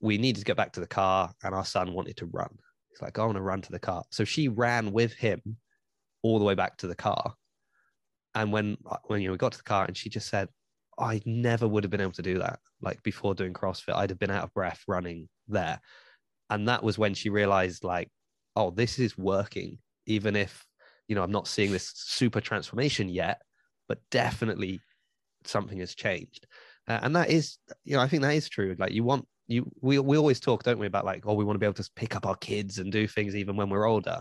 we 0.00 0.18
needed 0.18 0.40
to 0.40 0.44
get 0.44 0.56
back 0.56 0.72
to 0.74 0.80
the 0.80 0.86
car, 0.86 1.32
and 1.42 1.54
our 1.54 1.64
son 1.64 1.92
wanted 1.92 2.16
to 2.18 2.26
run. 2.26 2.50
He's 2.90 3.02
like, 3.02 3.18
I 3.18 3.24
want 3.24 3.36
to 3.36 3.42
run 3.42 3.62
to 3.62 3.72
the 3.72 3.78
car. 3.78 4.04
So 4.10 4.24
she 4.24 4.48
ran 4.48 4.92
with 4.92 5.12
him 5.14 5.40
all 6.22 6.38
the 6.38 6.44
way 6.44 6.54
back 6.54 6.76
to 6.78 6.86
the 6.86 6.94
car. 6.94 7.34
And 8.34 8.52
when 8.52 8.76
when 9.06 9.20
you 9.20 9.28
know 9.28 9.32
we 9.32 9.38
got 9.38 9.52
to 9.52 9.58
the 9.58 9.64
car, 9.64 9.84
and 9.84 9.96
she 9.96 10.08
just 10.08 10.28
said, 10.28 10.48
I 10.98 11.20
never 11.24 11.66
would 11.66 11.84
have 11.84 11.90
been 11.90 12.00
able 12.00 12.12
to 12.12 12.22
do 12.22 12.38
that. 12.38 12.60
Like 12.80 13.02
before 13.02 13.34
doing 13.34 13.52
CrossFit, 13.52 13.94
I'd 13.94 14.10
have 14.10 14.18
been 14.18 14.30
out 14.30 14.44
of 14.44 14.54
breath 14.54 14.82
running 14.86 15.28
there. 15.48 15.80
And 16.50 16.68
that 16.68 16.82
was 16.82 16.98
when 16.98 17.14
she 17.14 17.30
realized, 17.30 17.84
like, 17.84 18.10
oh, 18.54 18.70
this 18.70 18.98
is 18.98 19.18
working, 19.18 19.78
even 20.06 20.36
if, 20.36 20.64
you 21.08 21.14
know, 21.14 21.22
I'm 21.22 21.32
not 21.32 21.48
seeing 21.48 21.72
this 21.72 21.92
super 21.94 22.40
transformation 22.40 23.08
yet, 23.08 23.42
but 23.88 23.98
definitely 24.10 24.80
something 25.44 25.78
has 25.78 25.94
changed. 25.94 26.46
Uh, 26.88 27.00
and 27.02 27.16
that 27.16 27.30
is, 27.30 27.58
you 27.84 27.96
know, 27.96 28.02
I 28.02 28.08
think 28.08 28.22
that 28.22 28.34
is 28.34 28.48
true. 28.48 28.76
Like, 28.78 28.92
you 28.92 29.04
want, 29.04 29.26
you, 29.46 29.70
we, 29.80 29.98
we 29.98 30.16
always 30.16 30.40
talk, 30.40 30.62
don't 30.62 30.78
we, 30.78 30.86
about 30.86 31.04
like, 31.04 31.24
oh, 31.26 31.34
we 31.34 31.44
want 31.44 31.56
to 31.56 31.60
be 31.60 31.66
able 31.66 31.74
to 31.74 31.90
pick 31.96 32.16
up 32.16 32.26
our 32.26 32.36
kids 32.36 32.78
and 32.78 32.92
do 32.92 33.06
things 33.06 33.36
even 33.36 33.56
when 33.56 33.68
we're 33.68 33.88
older. 33.88 34.20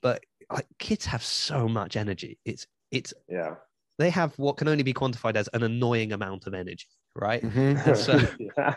But 0.00 0.24
like, 0.50 0.66
kids 0.78 1.06
have 1.06 1.22
so 1.22 1.68
much 1.68 1.96
energy. 1.96 2.38
It's, 2.44 2.66
it's, 2.90 3.14
yeah 3.28 3.54
they 4.00 4.10
have 4.10 4.32
what 4.38 4.56
can 4.56 4.66
only 4.66 4.82
be 4.82 4.94
quantified 4.94 5.36
as 5.36 5.48
an 5.52 5.62
annoying 5.62 6.12
amount 6.12 6.46
of 6.46 6.54
energy, 6.54 6.86
right? 7.14 7.42
Mm-hmm. 7.42 7.94
so, 7.94 8.18
yeah. 8.56 8.74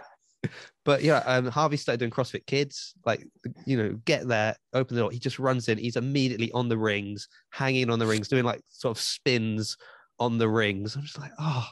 But 0.85 1.01
yeah, 1.01 1.19
um, 1.25 1.47
Harvey 1.47 1.77
started 1.77 1.99
doing 1.99 2.11
CrossFit 2.11 2.45
Kids. 2.45 2.93
Like, 3.05 3.25
you 3.65 3.77
know, 3.77 3.93
get 4.05 4.27
there, 4.27 4.55
open 4.73 4.95
the 4.95 5.01
door. 5.01 5.11
He 5.11 5.19
just 5.19 5.39
runs 5.39 5.69
in. 5.69 5.77
He's 5.77 5.95
immediately 5.95 6.51
on 6.51 6.67
the 6.67 6.77
rings, 6.77 7.29
hanging 7.51 7.89
on 7.89 7.99
the 7.99 8.05
rings, 8.05 8.27
doing 8.27 8.43
like 8.43 8.61
sort 8.67 8.97
of 8.97 9.01
spins 9.01 9.77
on 10.19 10.37
the 10.37 10.49
rings. 10.49 10.95
I'm 10.95 11.03
just 11.03 11.19
like, 11.19 11.31
oh, 11.39 11.67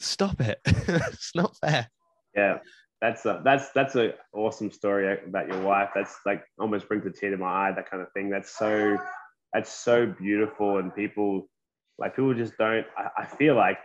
stop 0.00 0.40
it! 0.40 0.60
it's 0.66 1.34
not 1.34 1.56
fair. 1.58 1.88
Yeah, 2.34 2.58
that's 3.00 3.24
a 3.26 3.40
that's 3.44 3.70
that's 3.72 3.94
a 3.94 4.14
awesome 4.32 4.70
story 4.70 5.18
about 5.26 5.48
your 5.48 5.60
wife. 5.60 5.90
That's 5.94 6.16
like 6.26 6.44
almost 6.58 6.88
brings 6.88 7.06
a 7.06 7.10
tear 7.10 7.30
to 7.30 7.36
my 7.36 7.68
eye. 7.68 7.72
That 7.72 7.88
kind 7.88 8.02
of 8.02 8.10
thing. 8.12 8.28
That's 8.28 8.58
so 8.58 8.98
that's 9.52 9.72
so 9.72 10.06
beautiful, 10.06 10.78
and 10.78 10.94
people 10.94 11.48
like 11.98 12.16
people 12.16 12.34
just 12.34 12.56
don't. 12.58 12.86
I, 12.96 13.22
I 13.22 13.26
feel 13.26 13.54
like 13.54 13.78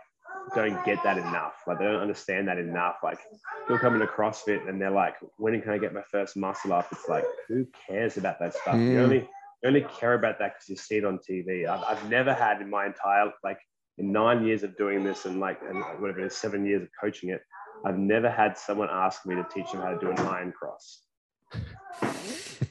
don't 0.54 0.84
get 0.84 1.02
that 1.02 1.18
enough. 1.18 1.54
Like 1.66 1.78
they 1.78 1.84
don't 1.84 2.00
understand 2.00 2.48
that 2.48 2.58
enough. 2.58 2.96
Like 3.02 3.18
people 3.62 3.78
come 3.78 3.94
into 3.94 4.06
CrossFit 4.06 4.68
and 4.68 4.80
they're 4.80 4.90
like, 4.90 5.14
when 5.38 5.60
can 5.60 5.72
I 5.72 5.78
get 5.78 5.92
my 5.92 6.02
first 6.02 6.36
muscle 6.36 6.72
up? 6.72 6.88
It's 6.92 7.08
like, 7.08 7.24
who 7.48 7.66
cares 7.86 8.16
about 8.16 8.38
that 8.40 8.54
stuff? 8.54 8.74
Mm. 8.74 8.92
You 8.92 9.00
only 9.00 9.18
you 9.18 9.68
only 9.68 9.82
care 9.82 10.14
about 10.14 10.38
that 10.40 10.54
because 10.54 10.68
you 10.68 10.76
see 10.76 10.96
it 10.96 11.04
on 11.04 11.18
TV. 11.18 11.66
I've, 11.66 11.82
I've 11.84 12.10
never 12.10 12.34
had 12.34 12.60
in 12.60 12.68
my 12.70 12.86
entire 12.86 13.32
like 13.42 13.58
in 13.98 14.12
nine 14.12 14.44
years 14.44 14.62
of 14.62 14.76
doing 14.76 15.04
this 15.04 15.24
and 15.24 15.40
like 15.40 15.60
and 15.68 15.78
whatever 16.00 16.20
it 16.20 16.26
is, 16.26 16.36
seven 16.36 16.66
years 16.66 16.82
of 16.82 16.88
coaching 17.00 17.30
it, 17.30 17.42
I've 17.84 17.98
never 17.98 18.30
had 18.30 18.58
someone 18.58 18.88
ask 18.90 19.24
me 19.26 19.34
to 19.36 19.46
teach 19.52 19.72
them 19.72 19.80
how 19.80 19.90
to 19.90 19.98
do 19.98 20.10
an 20.10 20.18
iron 20.18 20.52
cross 20.52 21.02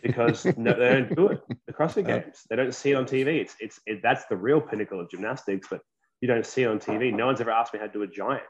because 0.02 0.46
no, 0.58 0.74
they 0.74 0.90
don't 0.90 1.16
do 1.16 1.28
it. 1.28 1.42
The 1.68 1.74
CrossFit 1.74 2.08
Games, 2.08 2.44
they 2.50 2.56
don't 2.56 2.74
see 2.74 2.92
it 2.92 2.96
on 2.96 3.06
TV. 3.06 3.40
It's 3.40 3.56
it's 3.60 3.80
it, 3.86 4.02
that's 4.02 4.26
the 4.26 4.36
real 4.36 4.62
pinnacle 4.62 5.00
of 5.00 5.10
gymnastics, 5.10 5.68
but 5.70 5.82
you 6.22 6.28
don't 6.28 6.46
see 6.46 6.66
on 6.66 6.80
TV. 6.80 7.14
No 7.14 7.26
one's 7.26 7.42
ever 7.42 7.52
asked 7.52 7.74
me 7.74 7.80
how 7.80 7.88
to 7.88 7.92
do 7.92 8.04
a 8.04 8.08
giant 8.08 8.44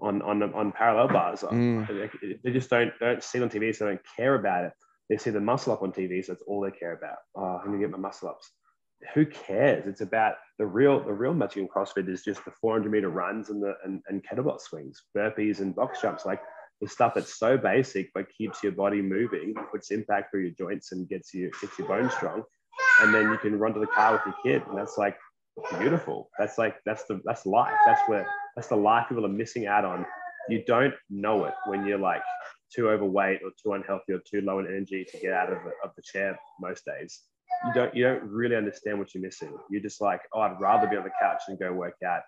on 0.00 0.22
on 0.22 0.42
on 0.54 0.72
parallel 0.72 1.08
bars. 1.08 1.40
Mm. 1.40 2.10
They, 2.42 2.52
just 2.52 2.70
don't 2.70 2.92
don't 3.00 3.22
see 3.22 3.38
it 3.38 3.42
on 3.42 3.50
TV, 3.50 3.74
so 3.74 3.84
they 3.84 3.92
don't 3.92 4.02
care 4.16 4.34
about 4.34 4.64
it. 4.64 4.72
They 5.08 5.16
see 5.16 5.30
the 5.30 5.40
muscle 5.40 5.72
up 5.72 5.82
on 5.82 5.92
TV, 5.92 6.24
so 6.24 6.32
that's 6.32 6.44
all 6.46 6.60
they 6.60 6.70
care 6.70 6.92
about. 6.92 7.18
Oh, 7.34 7.60
I'm 7.60 7.66
gonna 7.66 7.78
get 7.78 7.90
my 7.90 7.98
muscle 7.98 8.28
ups. 8.28 8.50
Who 9.14 9.26
cares? 9.26 9.86
It's 9.86 10.00
about 10.00 10.36
the 10.58 10.66
real 10.66 11.02
the 11.04 11.12
real 11.12 11.34
magic 11.34 11.58
in 11.58 11.68
CrossFit 11.68 12.08
is 12.08 12.22
just 12.22 12.44
the 12.44 12.50
400 12.50 12.90
meter 12.90 13.10
runs 13.10 13.50
and 13.50 13.62
the 13.62 13.74
and, 13.84 14.02
and 14.08 14.22
kettlebell 14.24 14.60
swings, 14.60 15.02
burpees 15.16 15.60
and 15.60 15.74
box 15.74 16.00
jumps. 16.00 16.24
Like 16.24 16.40
the 16.80 16.88
stuff 16.88 17.14
that's 17.14 17.38
so 17.38 17.56
basic 17.56 18.10
but 18.14 18.26
keeps 18.36 18.62
your 18.62 18.72
body 18.72 19.02
moving, 19.02 19.54
puts 19.70 19.90
impact 19.90 20.30
through 20.30 20.42
your 20.42 20.52
joints 20.52 20.92
and 20.92 21.08
gets 21.08 21.34
you 21.34 21.50
gets 21.60 21.78
your 21.78 21.88
bones 21.88 22.14
strong. 22.14 22.42
And 23.00 23.14
then 23.14 23.30
you 23.30 23.38
can 23.38 23.58
run 23.58 23.74
to 23.74 23.80
the 23.80 23.86
car 23.86 24.12
with 24.12 24.22
your 24.26 24.60
kid. 24.60 24.68
And 24.68 24.78
that's 24.78 24.96
like 24.96 25.16
beautiful. 25.78 26.30
That's 26.38 26.58
like 26.58 26.76
that's 26.84 27.04
the 27.04 27.20
that's 27.24 27.46
life. 27.46 27.74
That's 27.86 28.00
where 28.08 28.26
that's 28.56 28.68
the 28.68 28.76
life 28.76 29.08
people 29.08 29.24
are 29.24 29.28
missing 29.28 29.66
out 29.66 29.84
on. 29.84 30.06
You 30.48 30.62
don't 30.66 30.94
know 31.08 31.44
it 31.44 31.54
when 31.66 31.86
you're 31.86 31.98
like 31.98 32.22
too 32.74 32.90
overweight 32.90 33.40
or 33.42 33.50
too 33.62 33.72
unhealthy 33.72 34.12
or 34.12 34.20
too 34.30 34.40
low 34.40 34.58
in 34.58 34.66
energy 34.66 35.06
to 35.10 35.18
get 35.18 35.32
out 35.32 35.50
of, 35.50 35.58
of 35.82 35.90
the 35.96 36.02
chair 36.02 36.38
most 36.60 36.84
days. 36.84 37.20
You 37.66 37.72
don't 37.74 37.94
you 37.94 38.04
don't 38.04 38.22
really 38.24 38.56
understand 38.56 38.98
what 38.98 39.14
you're 39.14 39.22
missing. 39.22 39.56
You're 39.70 39.82
just 39.82 40.00
like, 40.00 40.20
oh, 40.32 40.40
I'd 40.40 40.60
rather 40.60 40.86
be 40.86 40.96
on 40.96 41.04
the 41.04 41.12
couch 41.20 41.42
and 41.48 41.58
go 41.58 41.72
work 41.72 41.96
out 42.04 42.22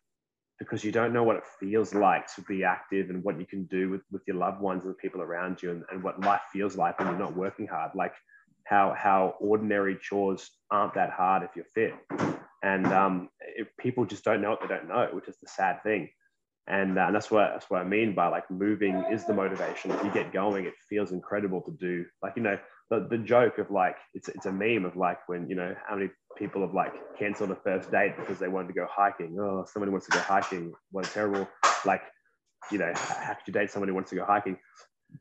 because 0.59 0.85
you 0.85 0.93
don't 0.93 1.13
know 1.13 1.23
what 1.23 1.37
it 1.37 1.45
feels 1.61 1.95
like 1.95 2.33
to 2.35 2.43
be 2.43 2.65
active 2.65 3.11
and 3.11 3.23
what 3.23 3.39
you 3.39 3.47
can 3.47 3.65
do 3.65 3.91
with, 3.91 4.01
with 4.11 4.23
your 4.27 4.37
loved 4.37 4.61
ones 4.61 4.85
and 4.85 4.93
the 4.93 4.97
people 4.97 5.21
around 5.21 5.63
you 5.63 5.71
and, 5.71 5.85
and 5.91 6.03
what 6.03 6.21
life 6.21 6.41
feels 6.53 6.77
like 6.77 6.99
when 6.99 7.09
you're 7.09 7.19
not 7.19 7.37
working 7.37 7.67
hard 7.67 7.91
like 7.95 8.15
how 8.65 8.95
how 8.97 9.35
ordinary 9.39 9.97
chores 10.01 10.51
aren't 10.71 10.95
that 10.95 11.11
hard 11.11 11.43
if 11.43 11.51
you're 11.55 11.65
fit 11.75 11.95
and 12.63 12.87
um, 12.87 13.29
if 13.57 13.69
people 13.79 14.05
just 14.05 14.25
don't 14.25 14.41
know 14.41 14.51
what 14.51 14.61
they 14.61 14.67
don't 14.67 14.89
know 14.89 15.09
which 15.13 15.29
is 15.29 15.37
the 15.43 15.49
sad 15.49 15.83
thing 15.83 16.09
and, 16.69 16.99
uh, 16.99 17.03
and 17.03 17.15
that's 17.15 17.31
what 17.31 17.51
that's 17.53 17.71
what 17.71 17.81
i 17.81 17.85
mean 17.85 18.15
by 18.15 18.27
like 18.29 18.51
moving 18.51 19.05
is 19.11 19.25
the 19.25 19.33
motivation 19.33 19.91
if 19.91 20.03
you 20.03 20.11
get 20.13 20.33
going 20.33 20.65
it 20.65 20.75
feels 20.89 21.13
incredible 21.13 21.61
to 21.61 21.71
do 21.79 22.05
like 22.23 22.33
you 22.37 22.43
know 22.43 22.59
the, 22.91 23.07
the 23.11 23.19
joke 23.19 23.59
of 23.59 23.71
like 23.71 23.97
it's, 24.15 24.29
it's 24.29 24.47
a 24.47 24.53
meme 24.53 24.85
of 24.85 24.97
like 24.97 25.19
when 25.29 25.49
you 25.49 25.57
know 25.57 25.75
how 25.87 25.97
many 25.97 26.11
people 26.37 26.61
have 26.61 26.75
like 26.75 26.93
canceled 27.19 27.51
a 27.51 27.57
first 27.57 27.91
date 27.91 28.17
because 28.17 28.39
they 28.39 28.49
wanted 28.49 28.69
to 28.69 28.75
go 28.75 28.87
hiking. 28.89 29.37
Oh, 29.41 29.65
somebody 29.67 29.91
wants 29.91 30.07
to 30.07 30.13
go 30.13 30.21
hiking. 30.21 30.73
What 30.93 31.07
a 31.07 31.11
terrible, 31.11 31.49
like, 31.85 32.03
you 32.71 32.79
know, 32.79 32.93
how 32.95 33.35
could 33.35 33.47
you 33.47 33.53
date 33.53 33.71
somebody 33.71 33.91
who 33.91 33.95
wants 33.95 34.11
to 34.11 34.17
go 34.17 34.25
hiking? 34.25 34.59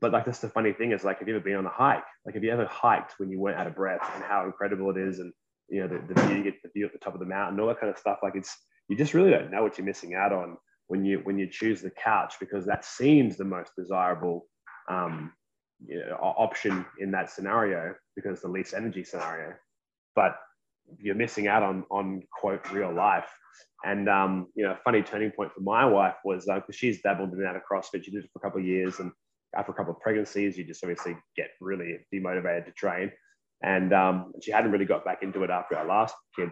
But 0.01 0.11
like, 0.11 0.25
that's 0.25 0.39
the 0.39 0.49
funny 0.49 0.73
thing 0.73 0.91
is 0.91 1.03
like, 1.03 1.19
have 1.19 1.27
you 1.27 1.35
ever 1.35 1.43
been 1.43 1.55
on 1.55 1.65
a 1.65 1.69
hike? 1.69 2.03
Like, 2.25 2.35
have 2.35 2.43
you 2.43 2.51
ever 2.51 2.65
hiked 2.65 3.15
when 3.17 3.29
you 3.29 3.39
weren't 3.39 3.57
out 3.57 3.67
of 3.67 3.75
breath 3.75 4.01
and 4.15 4.23
how 4.23 4.45
incredible 4.45 4.89
it 4.91 4.97
is? 4.97 5.19
And, 5.19 5.31
you 5.69 5.81
know, 5.81 5.87
the, 5.87 6.13
the 6.13 6.21
view, 6.27 6.37
you 6.37 6.43
get 6.43 6.61
the 6.63 6.69
view 6.69 6.85
at 6.85 6.93
the 6.93 6.99
top 6.99 7.13
of 7.13 7.19
the 7.19 7.25
mountain, 7.25 7.59
all 7.59 7.67
that 7.67 7.79
kind 7.79 7.91
of 7.91 7.97
stuff. 7.97 8.19
Like, 8.21 8.35
it's, 8.35 8.55
you 8.87 8.95
just 8.95 9.13
really 9.13 9.31
don't 9.31 9.51
know 9.51 9.63
what 9.63 9.77
you're 9.77 9.85
missing 9.85 10.13
out 10.13 10.31
on 10.31 10.57
when 10.87 11.03
you 11.03 11.19
when 11.23 11.39
you 11.39 11.49
choose 11.49 11.81
the 11.81 11.89
couch 11.89 12.35
because 12.39 12.65
that 12.65 12.85
seems 12.85 13.37
the 13.37 13.43
most 13.43 13.71
desirable 13.75 14.45
um, 14.89 15.33
you 15.85 15.99
know, 15.99 16.15
option 16.21 16.85
in 16.99 17.11
that 17.11 17.31
scenario 17.31 17.95
because 18.15 18.41
the 18.41 18.47
least 18.47 18.73
energy 18.73 19.03
scenario. 19.03 19.53
But 20.15 20.37
you're 20.99 21.15
missing 21.15 21.47
out 21.47 21.63
on 21.63 21.83
on 21.89 22.21
quote 22.39 22.71
real 22.71 22.93
life. 22.93 23.29
And 23.83 24.09
um, 24.09 24.47
you 24.55 24.63
know, 24.63 24.71
a 24.71 24.79
funny 24.83 25.01
turning 25.01 25.31
point 25.31 25.51
for 25.53 25.61
my 25.61 25.85
wife 25.85 26.15
was 26.23 26.45
because 26.45 26.63
uh, 26.69 26.71
she's 26.71 27.01
dabbled 27.01 27.33
in 27.33 27.39
and 27.39 27.47
out 27.47 27.55
of 27.55 27.63
CrossFit. 27.69 28.03
She 28.03 28.11
did 28.11 28.23
it 28.23 28.29
for 28.33 28.39
a 28.39 28.41
couple 28.41 28.59
of 28.59 28.65
years, 28.65 28.99
and 28.99 29.11
after 29.55 29.71
a 29.71 29.75
couple 29.75 29.93
of 29.93 29.99
pregnancies, 29.99 30.57
you 30.57 30.63
just 30.63 30.83
obviously 30.83 31.17
get 31.35 31.49
really 31.61 31.99
demotivated 32.13 32.65
to 32.65 32.71
train. 32.71 33.11
And 33.63 33.93
um, 33.93 34.33
she 34.41 34.51
hadn't 34.51 34.71
really 34.71 34.85
got 34.85 35.05
back 35.05 35.23
into 35.23 35.43
it 35.43 35.49
after 35.49 35.77
our 35.77 35.87
last 35.87 36.15
kid. 36.35 36.51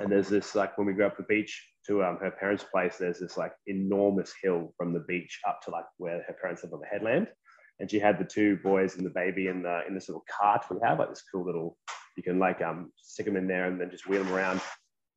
And 0.00 0.10
there's 0.10 0.28
this 0.28 0.54
like 0.54 0.76
when 0.76 0.86
we 0.86 0.92
go 0.92 1.06
up 1.06 1.16
the 1.16 1.22
beach 1.24 1.68
to 1.86 2.04
um, 2.04 2.18
her 2.20 2.30
parents' 2.30 2.64
place, 2.70 2.96
there's 2.98 3.20
this 3.20 3.36
like 3.36 3.52
enormous 3.66 4.32
hill 4.42 4.72
from 4.76 4.92
the 4.92 5.04
beach 5.08 5.40
up 5.48 5.60
to 5.62 5.70
like 5.70 5.84
where 5.98 6.22
her 6.26 6.36
parents 6.40 6.62
live 6.62 6.72
on 6.72 6.80
the 6.80 6.86
headland 6.86 7.28
and 7.80 7.90
she 7.90 7.98
had 7.98 8.18
the 8.18 8.24
two 8.24 8.58
boys 8.62 8.96
and 8.96 9.04
the 9.04 9.10
baby 9.10 9.48
in 9.48 9.62
the 9.62 9.80
in 9.88 9.94
this 9.94 10.08
little 10.08 10.24
cart 10.30 10.64
we 10.70 10.76
have, 10.84 10.98
like 10.98 11.08
this 11.08 11.24
cool 11.32 11.44
little. 11.44 11.76
You 12.16 12.22
can 12.22 12.38
like 12.38 12.60
um 12.60 12.92
stick 12.96 13.24
them 13.26 13.36
in 13.36 13.48
there 13.48 13.66
and 13.66 13.80
then 13.80 13.90
just 13.90 14.06
wheel 14.06 14.22
them 14.22 14.32
around. 14.32 14.60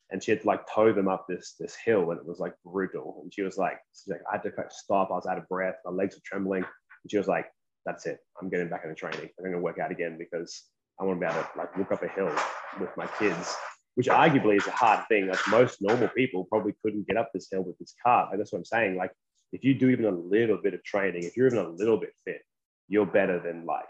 And 0.10 0.24
she 0.24 0.32
had 0.32 0.42
to 0.42 0.48
like 0.48 0.62
tow 0.74 0.94
them 0.94 1.10
up 1.10 1.26
this 1.28 1.56
this 1.60 1.76
hill, 1.76 2.12
and 2.12 2.20
it 2.20 2.26
was 2.26 2.40
like 2.40 2.54
brutal. 2.66 3.20
And 3.22 3.34
she 3.34 3.42
was 3.42 3.58
like, 3.58 3.78
she's 3.94 4.12
like 4.12 4.22
I 4.32 4.38
had 4.38 4.44
to 4.44 4.52
stop. 4.70 5.10
I 5.12 5.16
was 5.16 5.28
out 5.28 5.38
of 5.38 5.48
breath. 5.50 5.76
My 5.86 5.92
legs 5.92 6.16
were 6.16 6.22
trembling. 6.24 6.64
And 6.64 7.12
she 7.12 7.18
was 7.18 7.28
like, 7.28 7.48
"That's 7.86 8.06
it. 8.06 8.20
I'm 8.42 8.50
getting 8.50 8.70
back 8.70 8.84
into 8.84 8.96
training. 8.96 9.30
I'm 9.38 9.44
going 9.44 9.52
to 9.54 9.60
work 9.60 9.80
out 9.80 9.92
again 9.92 10.18
because 10.18 10.64
I 11.00 11.04
want 11.04 11.20
to 11.20 11.26
be 11.26 11.32
able 11.32 11.44
to 11.44 11.50
like 11.58 11.78
walk 11.78 11.92
up 11.92 12.04
a 12.04 12.08
hill 12.08 12.32
with 12.80 12.96
my 12.98 13.08
kids." 13.20 13.56
Which 13.96 14.08
arguably 14.08 14.58
is 14.58 14.66
a 14.66 14.72
hard 14.72 15.08
thing. 15.08 15.28
Like 15.28 15.48
most 15.50 15.80
normal 15.80 16.08
people 16.08 16.46
probably 16.46 16.74
couldn't 16.82 17.06
get 17.06 17.16
up 17.16 17.30
this 17.32 17.48
hill 17.52 17.62
with 17.62 17.78
this 17.78 17.94
cart. 18.04 18.30
Like 18.30 18.40
that's 18.40 18.52
what 18.52 18.58
I'm 18.58 18.66
saying. 18.66 18.96
Like 18.96 19.12
if 19.52 19.64
you 19.64 19.76
do 19.76 19.90
even 19.90 20.06
a 20.06 20.12
little 20.12 20.58
bit 20.58 20.74
of 20.74 20.84
training, 20.84 21.24
if 21.24 21.38
you're 21.38 21.46
even 21.46 21.60
a 21.60 21.70
little 21.70 22.00
bit 22.00 22.10
fit, 22.26 22.42
you're 22.88 23.06
better 23.06 23.40
than 23.40 23.66
like 23.66 23.86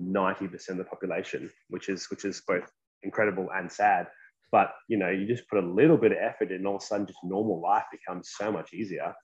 90% 0.00 0.68
of 0.68 0.76
the 0.76 0.84
population, 0.84 1.50
which 1.68 1.88
is 1.88 2.06
which 2.10 2.24
is 2.24 2.42
both 2.46 2.70
incredible 3.02 3.48
and 3.54 3.70
sad. 3.70 4.06
But 4.50 4.72
you 4.88 4.96
know, 4.96 5.10
you 5.10 5.26
just 5.26 5.48
put 5.48 5.62
a 5.62 5.66
little 5.66 5.96
bit 5.96 6.12
of 6.12 6.18
effort 6.18 6.50
in, 6.50 6.58
and 6.58 6.66
all 6.66 6.76
of 6.76 6.82
a 6.82 6.84
sudden, 6.84 7.06
just 7.06 7.18
normal 7.22 7.60
life 7.60 7.84
becomes 7.90 8.30
so 8.36 8.50
much 8.52 8.72
easier. 8.72 9.14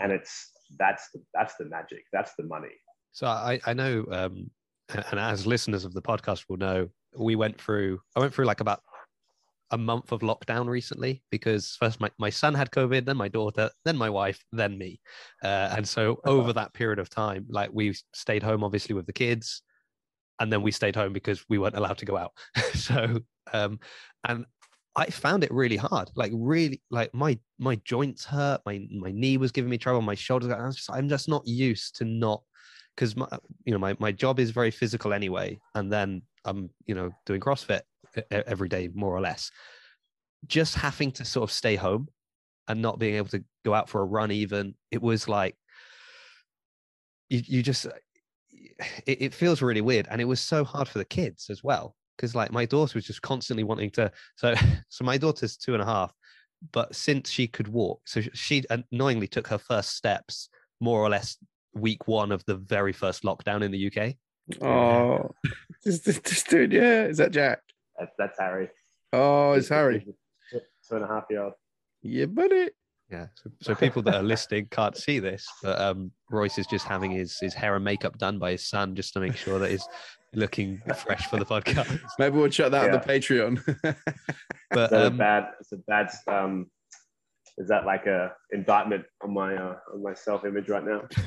And 0.00 0.12
it's 0.12 0.52
that's 0.78 1.08
the 1.12 1.22
that's 1.34 1.54
the 1.56 1.64
magic. 1.64 2.04
That's 2.12 2.32
the 2.38 2.44
money. 2.44 2.74
So 3.12 3.26
I 3.26 3.60
I 3.66 3.74
know, 3.74 4.06
um, 4.10 4.50
and 4.88 5.20
as 5.20 5.46
listeners 5.46 5.84
of 5.84 5.94
the 5.94 6.02
podcast 6.02 6.44
will 6.48 6.56
know, 6.56 6.88
we 7.16 7.36
went 7.36 7.60
through. 7.60 8.00
I 8.16 8.20
went 8.20 8.34
through 8.34 8.46
like 8.46 8.60
about 8.60 8.80
a 9.70 9.78
month 9.78 10.12
of 10.12 10.20
lockdown 10.20 10.66
recently 10.66 11.22
because 11.30 11.76
first 11.78 12.00
my, 12.00 12.10
my 12.18 12.30
son 12.30 12.54
had 12.54 12.70
COVID, 12.70 13.04
then 13.04 13.16
my 13.16 13.28
daughter, 13.28 13.70
then 13.84 13.96
my 13.96 14.08
wife, 14.08 14.42
then 14.52 14.78
me. 14.78 15.00
Uh, 15.42 15.74
and 15.76 15.86
so 15.86 16.20
over 16.24 16.52
that 16.54 16.72
period 16.72 16.98
of 16.98 17.10
time, 17.10 17.46
like 17.50 17.70
we 17.72 17.94
stayed 18.14 18.42
home 18.42 18.64
obviously 18.64 18.94
with 18.94 19.06
the 19.06 19.12
kids, 19.12 19.62
and 20.40 20.52
then 20.52 20.62
we 20.62 20.70
stayed 20.70 20.96
home 20.96 21.12
because 21.12 21.44
we 21.48 21.58
weren't 21.58 21.76
allowed 21.76 21.98
to 21.98 22.06
go 22.06 22.16
out. 22.16 22.32
so 22.74 23.18
um, 23.52 23.78
and 24.26 24.46
I 24.96 25.06
found 25.06 25.44
it 25.44 25.52
really 25.52 25.76
hard. 25.76 26.10
Like 26.16 26.32
really, 26.34 26.82
like 26.90 27.12
my 27.14 27.38
my 27.58 27.76
joints 27.84 28.24
hurt, 28.24 28.60
my 28.66 28.86
my 28.90 29.12
knee 29.12 29.36
was 29.36 29.52
giving 29.52 29.70
me 29.70 29.78
trouble, 29.78 30.02
my 30.02 30.14
shoulders. 30.14 30.50
I 30.50 30.64
was 30.64 30.76
just, 30.76 30.90
I'm 30.90 31.08
just 31.08 31.28
not 31.28 31.46
used 31.46 31.96
to 31.96 32.04
not 32.04 32.42
because 32.98 33.14
my 33.14 33.28
you 33.64 33.72
know 33.72 33.78
my 33.78 33.94
my 34.00 34.10
job 34.10 34.40
is 34.40 34.50
very 34.50 34.72
physical 34.72 35.12
anyway, 35.12 35.56
and 35.76 35.92
then 35.92 36.22
I'm 36.44 36.68
you 36.84 36.96
know 36.96 37.10
doing 37.26 37.40
CrossFit 37.40 37.82
every 38.30 38.68
day, 38.68 38.88
more 38.92 39.14
or 39.14 39.20
less. 39.20 39.52
Just 40.46 40.74
having 40.74 41.12
to 41.12 41.24
sort 41.24 41.48
of 41.48 41.54
stay 41.54 41.76
home 41.76 42.08
and 42.66 42.82
not 42.82 42.98
being 42.98 43.14
able 43.14 43.28
to 43.28 43.44
go 43.64 43.72
out 43.72 43.88
for 43.88 44.00
a 44.00 44.04
run, 44.04 44.32
even 44.32 44.74
it 44.90 45.00
was 45.00 45.28
like 45.28 45.54
you, 47.28 47.40
you 47.46 47.62
just 47.62 47.86
uh, 47.86 47.90
it, 49.06 49.22
it 49.22 49.34
feels 49.34 49.62
really 49.62 49.80
weird, 49.80 50.08
and 50.10 50.20
it 50.20 50.24
was 50.26 50.40
so 50.40 50.64
hard 50.64 50.88
for 50.88 50.98
the 50.98 51.04
kids 51.04 51.50
as 51.50 51.62
well 51.62 51.94
because 52.16 52.34
like 52.34 52.50
my 52.50 52.64
daughter 52.64 52.96
was 52.96 53.06
just 53.06 53.22
constantly 53.22 53.62
wanting 53.62 53.90
to. 53.90 54.10
So 54.34 54.54
so 54.88 55.04
my 55.04 55.18
daughter's 55.18 55.56
two 55.56 55.74
and 55.74 55.82
a 55.82 55.86
half, 55.86 56.12
but 56.72 56.96
since 56.96 57.30
she 57.30 57.46
could 57.46 57.68
walk, 57.68 58.00
so 58.06 58.22
she 58.34 58.64
annoyingly 58.70 59.28
took 59.28 59.46
her 59.46 59.58
first 59.58 59.94
steps 59.94 60.48
more 60.80 61.00
or 61.00 61.08
less 61.08 61.36
week 61.80 62.06
one 62.06 62.32
of 62.32 62.44
the 62.44 62.56
very 62.56 62.92
first 62.92 63.22
lockdown 63.22 63.62
in 63.62 63.70
the 63.70 63.86
UK. 63.86 64.14
Oh, 64.62 65.30
just, 65.84 66.04
just 66.04 66.48
dude, 66.48 66.72
yeah. 66.72 67.04
Is 67.04 67.18
that 67.18 67.32
Jack? 67.32 67.60
That's, 67.98 68.12
that's 68.18 68.38
Harry. 68.38 68.68
Oh, 69.12 69.52
it's 69.52 69.68
Harry. 69.68 70.06
Two 70.50 70.96
and 70.96 71.04
a 71.04 71.08
half 71.08 71.24
year 71.30 71.42
old. 71.42 71.52
Yeah, 72.02 72.26
buddy. 72.26 72.70
Yeah. 73.10 73.26
So, 73.34 73.50
so 73.62 73.74
people 73.74 74.02
that 74.02 74.14
are 74.14 74.22
listening 74.22 74.68
can't 74.70 74.96
see 74.96 75.18
this, 75.18 75.46
but 75.62 75.80
um, 75.80 76.12
Royce 76.30 76.58
is 76.58 76.66
just 76.66 76.86
having 76.86 77.10
his 77.10 77.38
his 77.38 77.54
hair 77.54 77.74
and 77.74 77.84
makeup 77.84 78.18
done 78.18 78.38
by 78.38 78.52
his 78.52 78.66
son 78.66 78.94
just 78.94 79.14
to 79.14 79.20
make 79.20 79.36
sure 79.36 79.58
that 79.58 79.70
he's 79.70 79.86
looking 80.34 80.82
fresh 80.96 81.26
for 81.26 81.38
the 81.38 81.46
podcast. 81.46 82.00
Maybe 82.18 82.36
we'll 82.36 82.50
check 82.50 82.70
that 82.70 82.86
yeah. 82.86 82.94
on 82.94 83.00
the 83.00 83.06
Patreon. 83.06 83.96
but 84.70 84.92
um, 84.92 85.16
bad. 85.16 85.48
It's 85.60 85.72
a 85.72 85.76
bad. 85.76 86.10
Um, 86.26 86.70
is 87.58 87.68
that 87.68 87.84
like 87.84 88.06
a 88.06 88.32
indictment 88.52 89.04
on 89.22 89.34
my 89.34 89.54
uh, 89.54 89.76
on 89.92 90.02
my 90.02 90.14
self 90.14 90.44
image 90.44 90.68
right 90.68 90.84
now? 90.84 91.02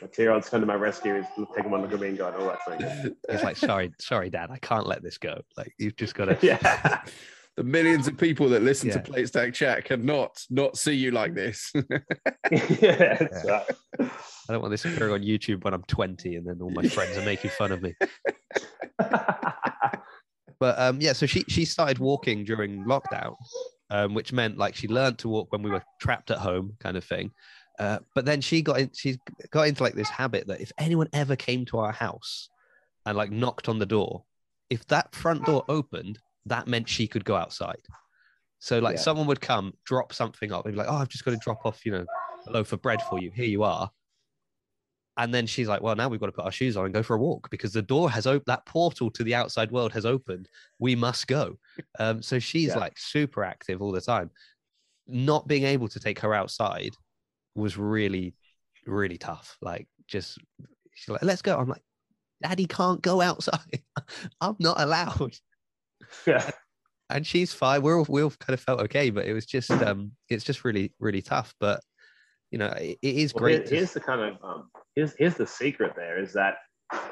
my 0.00 0.08
two-year-old's 0.12 0.48
come 0.48 0.60
to 0.60 0.66
my 0.66 0.74
rescue. 0.74 1.16
He's 1.16 1.46
taking 1.54 1.70
one 1.70 1.82
look 1.82 1.92
at 1.92 2.00
me 2.00 2.08
and 2.08 2.18
going, 2.18 2.34
"Oh, 2.36 2.46
that's 2.46 2.64
thing." 2.64 3.16
He's 3.30 3.42
like, 3.42 3.56
"Sorry, 3.56 3.92
sorry, 3.98 4.30
Dad, 4.30 4.50
I 4.50 4.58
can't 4.58 4.86
let 4.86 5.02
this 5.02 5.18
go. 5.18 5.40
Like, 5.56 5.72
you've 5.78 5.96
just 5.96 6.14
got 6.14 6.26
to." 6.26 6.38
yeah. 6.46 7.02
the 7.56 7.64
millions 7.64 8.06
of 8.06 8.18
people 8.18 8.48
that 8.50 8.62
listen 8.62 8.88
yeah. 8.88 8.94
to 8.94 9.00
Plate 9.00 9.28
Stack 9.28 9.54
Chat 9.54 9.84
cannot 9.86 10.38
not 10.50 10.76
see 10.76 10.92
you 10.92 11.10
like 11.10 11.34
this. 11.34 11.72
yeah, 12.50 13.26
yeah. 13.44 13.64
I 13.98 14.52
don't 14.52 14.60
want 14.60 14.70
this 14.70 14.84
appearing 14.84 15.14
on 15.14 15.22
YouTube 15.22 15.64
when 15.64 15.72
I'm 15.74 15.82
20 15.84 16.36
and 16.36 16.46
then 16.46 16.58
all 16.60 16.70
my 16.70 16.86
friends 16.86 17.16
are 17.16 17.24
making 17.24 17.50
fun 17.50 17.72
of 17.72 17.82
me. 17.82 17.94
but 20.60 20.78
um, 20.78 21.00
yeah, 21.00 21.14
so 21.14 21.24
she 21.24 21.42
she 21.48 21.64
started 21.64 21.98
walking 21.98 22.44
during 22.44 22.84
lockdown, 22.84 23.34
um, 23.90 24.14
which 24.14 24.32
meant 24.32 24.58
like 24.58 24.74
she 24.74 24.88
learned 24.88 25.18
to 25.18 25.28
walk 25.28 25.52
when 25.52 25.62
we 25.62 25.70
were 25.70 25.82
trapped 26.00 26.30
at 26.30 26.38
home, 26.38 26.76
kind 26.80 26.96
of 26.96 27.04
thing. 27.04 27.30
Uh, 27.78 27.98
but 28.14 28.24
then 28.24 28.40
she 28.40 28.62
got 28.62 28.80
in, 28.80 28.90
she 28.94 29.18
got 29.50 29.68
into 29.68 29.82
like 29.82 29.94
this 29.94 30.08
habit 30.08 30.46
that 30.46 30.60
if 30.60 30.72
anyone 30.78 31.08
ever 31.12 31.36
came 31.36 31.64
to 31.66 31.78
our 31.78 31.92
house 31.92 32.48
and 33.04 33.16
like 33.16 33.30
knocked 33.30 33.68
on 33.68 33.78
the 33.78 33.86
door, 33.86 34.24
if 34.70 34.86
that 34.86 35.14
front 35.14 35.44
door 35.44 35.64
opened, 35.68 36.18
that 36.46 36.66
meant 36.66 36.88
she 36.88 37.06
could 37.06 37.24
go 37.24 37.36
outside. 37.36 37.82
So 38.58 38.78
like 38.78 38.96
yeah. 38.96 39.02
someone 39.02 39.26
would 39.26 39.40
come, 39.40 39.74
drop 39.84 40.12
something 40.12 40.52
up, 40.52 40.64
and 40.64 40.74
be 40.74 40.78
like, 40.78 40.88
"Oh, 40.88 40.96
I've 40.96 41.08
just 41.08 41.24
got 41.24 41.32
to 41.32 41.36
drop 41.36 41.64
off, 41.64 41.84
you 41.84 41.92
know, 41.92 42.06
a 42.46 42.50
loaf 42.50 42.72
of 42.72 42.80
bread 42.82 43.02
for 43.02 43.20
you. 43.20 43.30
Here 43.30 43.44
you 43.46 43.62
are." 43.62 43.90
And 45.18 45.32
then 45.32 45.46
she's 45.46 45.68
like, 45.68 45.82
"Well, 45.82 45.96
now 45.96 46.08
we've 46.08 46.20
got 46.20 46.26
to 46.26 46.32
put 46.32 46.44
our 46.44 46.52
shoes 46.52 46.76
on 46.76 46.84
and 46.84 46.94
go 46.94 47.02
for 47.02 47.16
a 47.16 47.18
walk 47.18 47.48
because 47.50 47.72
the 47.72 47.82
door 47.82 48.10
has 48.10 48.26
opened. 48.26 48.46
That 48.46 48.66
portal 48.66 49.10
to 49.12 49.24
the 49.24 49.34
outside 49.34 49.70
world 49.70 49.92
has 49.92 50.04
opened. 50.04 50.48
We 50.78 50.94
must 50.94 51.26
go." 51.26 51.58
Um, 51.98 52.22
so 52.22 52.38
she's 52.38 52.68
yeah. 52.68 52.78
like 52.78 52.98
super 52.98 53.44
active 53.44 53.80
all 53.80 53.92
the 53.92 54.00
time. 54.00 54.30
Not 55.06 55.46
being 55.46 55.64
able 55.64 55.88
to 55.88 56.00
take 56.00 56.18
her 56.20 56.34
outside 56.34 56.94
was 57.54 57.76
really, 57.78 58.34
really 58.86 59.18
tough. 59.18 59.56
Like, 59.62 59.88
just 60.06 60.38
she's 60.94 61.08
like, 61.08 61.22
let's 61.22 61.42
go. 61.42 61.58
I'm 61.58 61.68
like, 61.68 61.82
Daddy 62.42 62.66
can't 62.66 63.00
go 63.02 63.20
outside. 63.20 63.82
I'm 64.40 64.56
not 64.58 64.80
allowed. 64.80 65.36
Yeah. 66.26 66.50
And 67.08 67.26
she's 67.26 67.52
fine. 67.52 67.82
We're 67.82 67.98
all, 67.98 68.06
we 68.08 68.22
all 68.22 68.30
kind 68.30 68.54
of 68.54 68.60
felt 68.60 68.80
okay, 68.80 69.10
but 69.10 69.26
it 69.26 69.32
was 69.32 69.46
just 69.46 69.70
um 69.70 70.12
it's 70.28 70.44
just 70.44 70.64
really, 70.64 70.92
really 70.98 71.22
tough. 71.22 71.54
But 71.60 71.80
you 72.50 72.58
know, 72.58 72.66
it, 72.66 72.98
it 73.02 73.16
is 73.16 73.34
well, 73.34 73.44
great. 73.44 73.68
here's 73.68 73.92
to... 73.92 74.00
the 74.00 74.04
kind 74.04 74.20
of 74.20 74.36
um 74.42 74.68
here's 74.96 75.14
here's 75.16 75.36
the 75.36 75.46
secret 75.46 75.92
there 75.94 76.20
is 76.20 76.32
that 76.32 76.56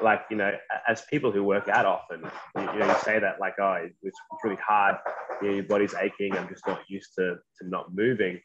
like 0.01 0.21
you 0.29 0.37
know 0.37 0.51
as 0.87 1.03
people 1.09 1.31
who 1.31 1.43
work 1.43 1.69
out 1.69 1.85
often 1.85 2.21
you, 2.57 2.61
you 2.73 2.79
know 2.79 2.87
you 2.87 2.95
say 3.03 3.19
that 3.19 3.39
like 3.39 3.55
oh 3.59 3.77
it's, 3.81 3.95
it's 4.03 4.43
really 4.43 4.57
hard 4.65 4.95
you 5.41 5.47
know, 5.47 5.53
your 5.55 5.63
body's 5.63 5.93
aching 5.95 6.33
i'm 6.33 6.47
just 6.49 6.65
not 6.67 6.81
used 6.89 7.11
to 7.17 7.35
to 7.57 7.67
not 7.69 7.93
moving 7.93 8.39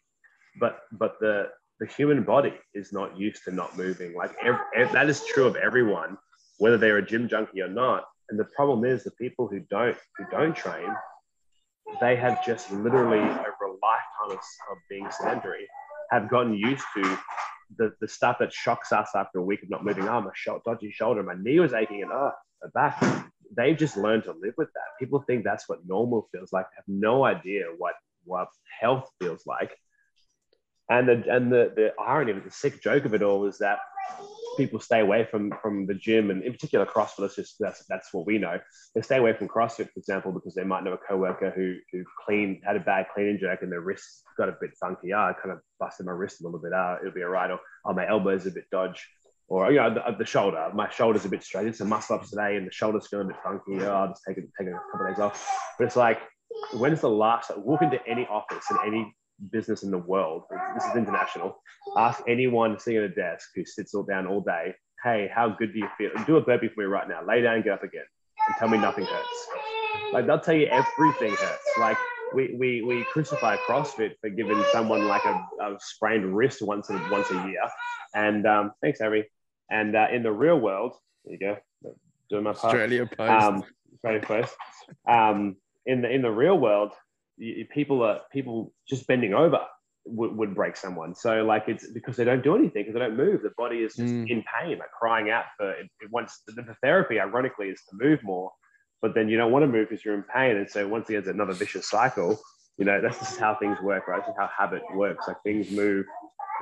but 0.58 0.80
but 0.92 1.14
the 1.20 1.48
the 1.80 1.86
human 1.86 2.22
body 2.22 2.52
is 2.74 2.92
not 2.92 3.18
used 3.18 3.42
to 3.44 3.50
not 3.50 3.76
moving. 3.76 4.14
Like 4.14 4.32
every, 4.44 4.60
that 4.92 5.08
is 5.08 5.24
true 5.24 5.46
of 5.46 5.56
everyone, 5.56 6.18
whether 6.58 6.76
they're 6.76 6.98
a 6.98 7.06
gym 7.06 7.26
junkie 7.26 7.62
or 7.62 7.68
not. 7.68 8.04
And 8.28 8.38
the 8.38 8.46
problem 8.54 8.84
is 8.84 9.02
the 9.02 9.10
people 9.12 9.48
who 9.48 9.60
don't 9.70 9.96
who 10.16 10.24
don't 10.30 10.54
train, 10.54 10.88
they 12.00 12.16
have 12.16 12.44
just 12.44 12.70
literally 12.70 13.18
over 13.18 13.64
a 13.66 13.72
lifetime 13.82 14.30
of, 14.30 14.32
of 14.32 14.78
being 14.88 15.08
sedentary, 15.10 15.66
have 16.10 16.28
gotten 16.28 16.54
used 16.54 16.84
to 16.94 17.18
the, 17.76 17.94
the 18.00 18.08
stuff 18.08 18.38
that 18.40 18.52
shocks 18.52 18.92
us 18.92 19.10
after 19.14 19.38
a 19.38 19.42
week 19.42 19.62
of 19.62 19.70
not 19.70 19.84
moving. 19.84 20.08
Oh, 20.08 20.20
my 20.20 20.30
sh- 20.34 20.48
dodgy 20.64 20.90
shoulder, 20.90 21.22
my 21.22 21.34
knee 21.38 21.60
was 21.60 21.72
aching, 21.72 22.02
and 22.02 22.12
oh, 22.12 22.32
my 22.62 22.68
back. 22.74 23.26
They've 23.56 23.76
just 23.76 23.96
learned 23.96 24.24
to 24.24 24.32
live 24.32 24.54
with 24.56 24.68
that. 24.74 24.98
People 25.00 25.24
think 25.26 25.42
that's 25.44 25.68
what 25.68 25.80
normal 25.86 26.28
feels 26.30 26.52
like. 26.52 26.66
They 26.66 26.76
have 26.76 26.84
no 26.86 27.24
idea 27.24 27.64
what 27.76 27.94
what 28.24 28.48
health 28.80 29.08
feels 29.18 29.44
like 29.46 29.72
and 30.90 31.08
the 31.08 31.24
and 31.32 31.50
the, 31.50 31.72
the 31.74 31.92
irony 31.98 32.32
of 32.32 32.44
the 32.44 32.50
sick 32.50 32.82
joke 32.82 33.04
of 33.04 33.14
it 33.14 33.22
all 33.22 33.46
is 33.46 33.58
that 33.58 33.78
people 34.56 34.80
stay 34.80 35.00
away 35.00 35.26
from 35.30 35.52
from 35.62 35.86
the 35.86 35.94
gym 35.94 36.30
and 36.30 36.42
in 36.42 36.52
particular 36.52 36.86
CrossFit. 36.86 37.18
That's 37.18 37.36
just 37.36 37.56
that's 37.58 37.84
that's 37.88 38.12
what 38.12 38.26
we 38.26 38.38
know. 38.38 38.58
They 38.94 39.02
stay 39.02 39.18
away 39.18 39.32
from 39.32 39.48
CrossFit, 39.48 39.90
for 39.92 39.98
example, 39.98 40.32
because 40.32 40.54
they 40.54 40.64
might 40.64 40.84
know 40.84 40.92
a 40.92 40.98
coworker 40.98 41.50
who 41.50 41.76
who 41.92 42.04
clean 42.24 42.60
had 42.64 42.76
a 42.76 42.80
bad 42.80 43.06
clean 43.14 43.28
and 43.28 43.38
jerk 43.38 43.62
and 43.62 43.72
their 43.72 43.80
wrist 43.80 44.22
got 44.36 44.48
a 44.48 44.56
bit 44.60 44.70
funky. 44.80 45.12
Ah, 45.12 45.28
I 45.28 45.32
kind 45.32 45.52
of 45.52 45.60
busted 45.78 46.06
my 46.06 46.12
wrist 46.12 46.40
a 46.40 46.44
little 46.44 46.60
bit. 46.60 46.72
Ah, 46.74 46.96
it'll 47.00 47.12
be 47.12 47.22
all 47.22 47.30
right. 47.30 47.50
Or 47.50 47.60
oh, 47.84 47.92
my 47.92 48.08
elbow's 48.08 48.46
a 48.46 48.50
bit 48.50 48.64
dodge. 48.70 49.06
Or 49.48 49.70
you 49.72 49.78
know 49.78 49.92
the, 49.92 50.16
the 50.16 50.24
shoulder, 50.24 50.70
my 50.74 50.88
shoulder's 50.90 51.24
a 51.24 51.28
bit 51.28 51.42
straight. 51.42 51.66
It's 51.66 51.80
a 51.80 51.84
muscle 51.84 52.16
ups 52.16 52.30
today, 52.30 52.56
and 52.56 52.66
the 52.66 52.72
shoulder's 52.72 53.08
feeling 53.08 53.26
a 53.26 53.28
bit 53.30 53.42
funky. 53.42 53.84
Oh, 53.84 53.92
I'll 53.92 54.08
just 54.08 54.22
take 54.26 54.38
it, 54.38 54.44
take 54.58 54.68
a 54.68 54.72
couple 54.92 55.06
of 55.06 55.12
days 55.12 55.20
off. 55.20 55.74
But 55.76 55.86
it's 55.86 55.96
like, 55.96 56.20
when's 56.74 57.00
the 57.00 57.10
last? 57.10 57.50
Walk 57.58 57.82
into 57.82 57.98
any 58.06 58.26
office 58.26 58.64
in 58.70 58.76
any 58.86 59.12
business 59.50 59.82
in 59.82 59.90
the 59.90 59.98
world. 59.98 60.44
This 60.74 60.84
is 60.84 60.96
international. 60.96 61.62
Ask 61.96 62.22
anyone 62.28 62.78
sitting 62.78 62.98
at 62.98 63.04
a 63.04 63.14
desk 63.14 63.50
who 63.54 63.64
sits 63.64 63.94
all 63.94 64.02
down 64.02 64.26
all 64.26 64.40
day, 64.40 64.74
hey, 65.02 65.30
how 65.34 65.48
good 65.48 65.72
do 65.72 65.78
you 65.78 65.88
feel? 65.96 66.10
Do 66.26 66.36
a 66.36 66.40
burpee 66.40 66.68
for 66.68 66.80
me 66.80 66.86
right 66.86 67.08
now. 67.08 67.24
Lay 67.26 67.42
down 67.42 67.56
and 67.56 67.64
get 67.64 67.72
up 67.72 67.82
again. 67.82 68.04
And 68.46 68.56
tell 68.58 68.68
me 68.68 68.78
nothing 68.78 69.04
hurts. 69.04 69.46
Like 70.12 70.26
they'll 70.26 70.40
tell 70.40 70.54
you 70.54 70.66
everything 70.66 71.30
hurts. 71.30 71.64
Like 71.78 71.96
we, 72.34 72.54
we, 72.58 72.82
we 72.82 73.04
crucify 73.04 73.56
CrossFit 73.68 74.12
for 74.20 74.30
giving 74.30 74.62
someone 74.72 75.06
like 75.06 75.24
a, 75.24 75.46
a 75.62 75.76
sprained 75.80 76.34
wrist 76.34 76.62
once 76.62 76.90
a, 76.90 77.08
once 77.10 77.30
a 77.30 77.34
year. 77.46 77.62
And 78.14 78.46
um, 78.46 78.72
thanks, 78.82 79.00
Harry. 79.00 79.30
And 79.70 79.94
uh, 79.94 80.06
in 80.12 80.22
the 80.22 80.32
real 80.32 80.58
world, 80.58 80.96
there 81.24 81.34
you 81.34 81.38
go, 81.38 81.94
doing 82.28 82.44
my 82.44 82.52
part. 82.52 82.74
Australia 82.74 83.06
Post. 83.06 83.44
Um, 83.44 83.64
Australia 83.94 84.20
Post. 84.20 84.54
Um, 85.08 85.56
in 85.86 86.02
the 86.02 86.10
in 86.10 86.22
the 86.22 86.30
real 86.30 86.58
world, 86.58 86.92
people 87.72 88.02
are 88.02 88.20
people 88.32 88.72
just 88.88 89.06
bending 89.06 89.34
over 89.34 89.60
would, 90.06 90.36
would 90.36 90.54
break 90.54 90.76
someone. 90.76 91.14
So 91.14 91.44
like 91.44 91.64
it's 91.68 91.90
because 91.92 92.16
they 92.16 92.24
don't 92.24 92.42
do 92.42 92.54
anything 92.54 92.84
because 92.84 92.94
they 92.94 93.00
don't 93.00 93.16
move. 93.16 93.42
The 93.42 93.52
body 93.56 93.78
is 93.78 93.94
just 93.94 94.12
mm. 94.12 94.28
in 94.28 94.42
pain, 94.60 94.78
like 94.78 94.90
crying 94.98 95.30
out 95.30 95.44
for 95.56 95.70
it. 95.72 95.86
it 96.00 96.10
wants 96.10 96.42
the, 96.46 96.52
the, 96.62 96.76
therapy. 96.82 97.20
Ironically, 97.20 97.68
is 97.68 97.82
to 97.90 97.96
move 98.00 98.22
more, 98.22 98.50
but 99.02 99.14
then 99.14 99.28
you 99.28 99.36
don't 99.36 99.52
want 99.52 99.62
to 99.62 99.66
move 99.66 99.88
because 99.88 100.04
you're 100.04 100.14
in 100.14 100.24
pain. 100.34 100.56
And 100.56 100.68
so 100.68 100.86
once 100.88 101.08
again, 101.08 101.20
it's 101.20 101.28
another 101.28 101.52
vicious 101.52 101.88
cycle. 101.88 102.38
You 102.78 102.86
know, 102.86 103.00
that's 103.00 103.18
just 103.18 103.38
how 103.38 103.56
things 103.56 103.78
work, 103.82 104.08
right? 104.08 104.22
This 104.22 104.30
is 104.30 104.36
how 104.38 104.48
habit 104.56 104.82
works. 104.94 105.28
Like 105.28 105.36
things 105.44 105.70
move, 105.70 106.06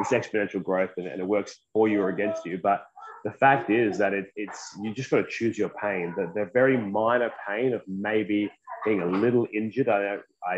it's 0.00 0.10
exponential 0.10 0.62
growth, 0.62 0.90
and, 0.96 1.06
and 1.06 1.20
it 1.20 1.26
works 1.26 1.56
for 1.72 1.88
you 1.88 2.02
or 2.02 2.08
against 2.08 2.44
you. 2.44 2.58
But 2.60 2.86
the 3.24 3.30
fact 3.30 3.70
is 3.70 3.98
that 3.98 4.14
it, 4.14 4.26
it's 4.34 4.76
you 4.82 4.92
just 4.94 5.10
got 5.10 5.18
to 5.18 5.26
choose 5.28 5.56
your 5.56 5.68
pain. 5.68 6.14
The, 6.16 6.32
the 6.34 6.50
very 6.52 6.76
minor 6.76 7.30
pain 7.46 7.72
of 7.72 7.82
maybe 7.86 8.50
being 8.84 9.00
a 9.00 9.06
little 9.06 9.46
injured. 9.54 9.88
I, 9.88 10.00
don't, 10.00 10.22
I 10.46 10.56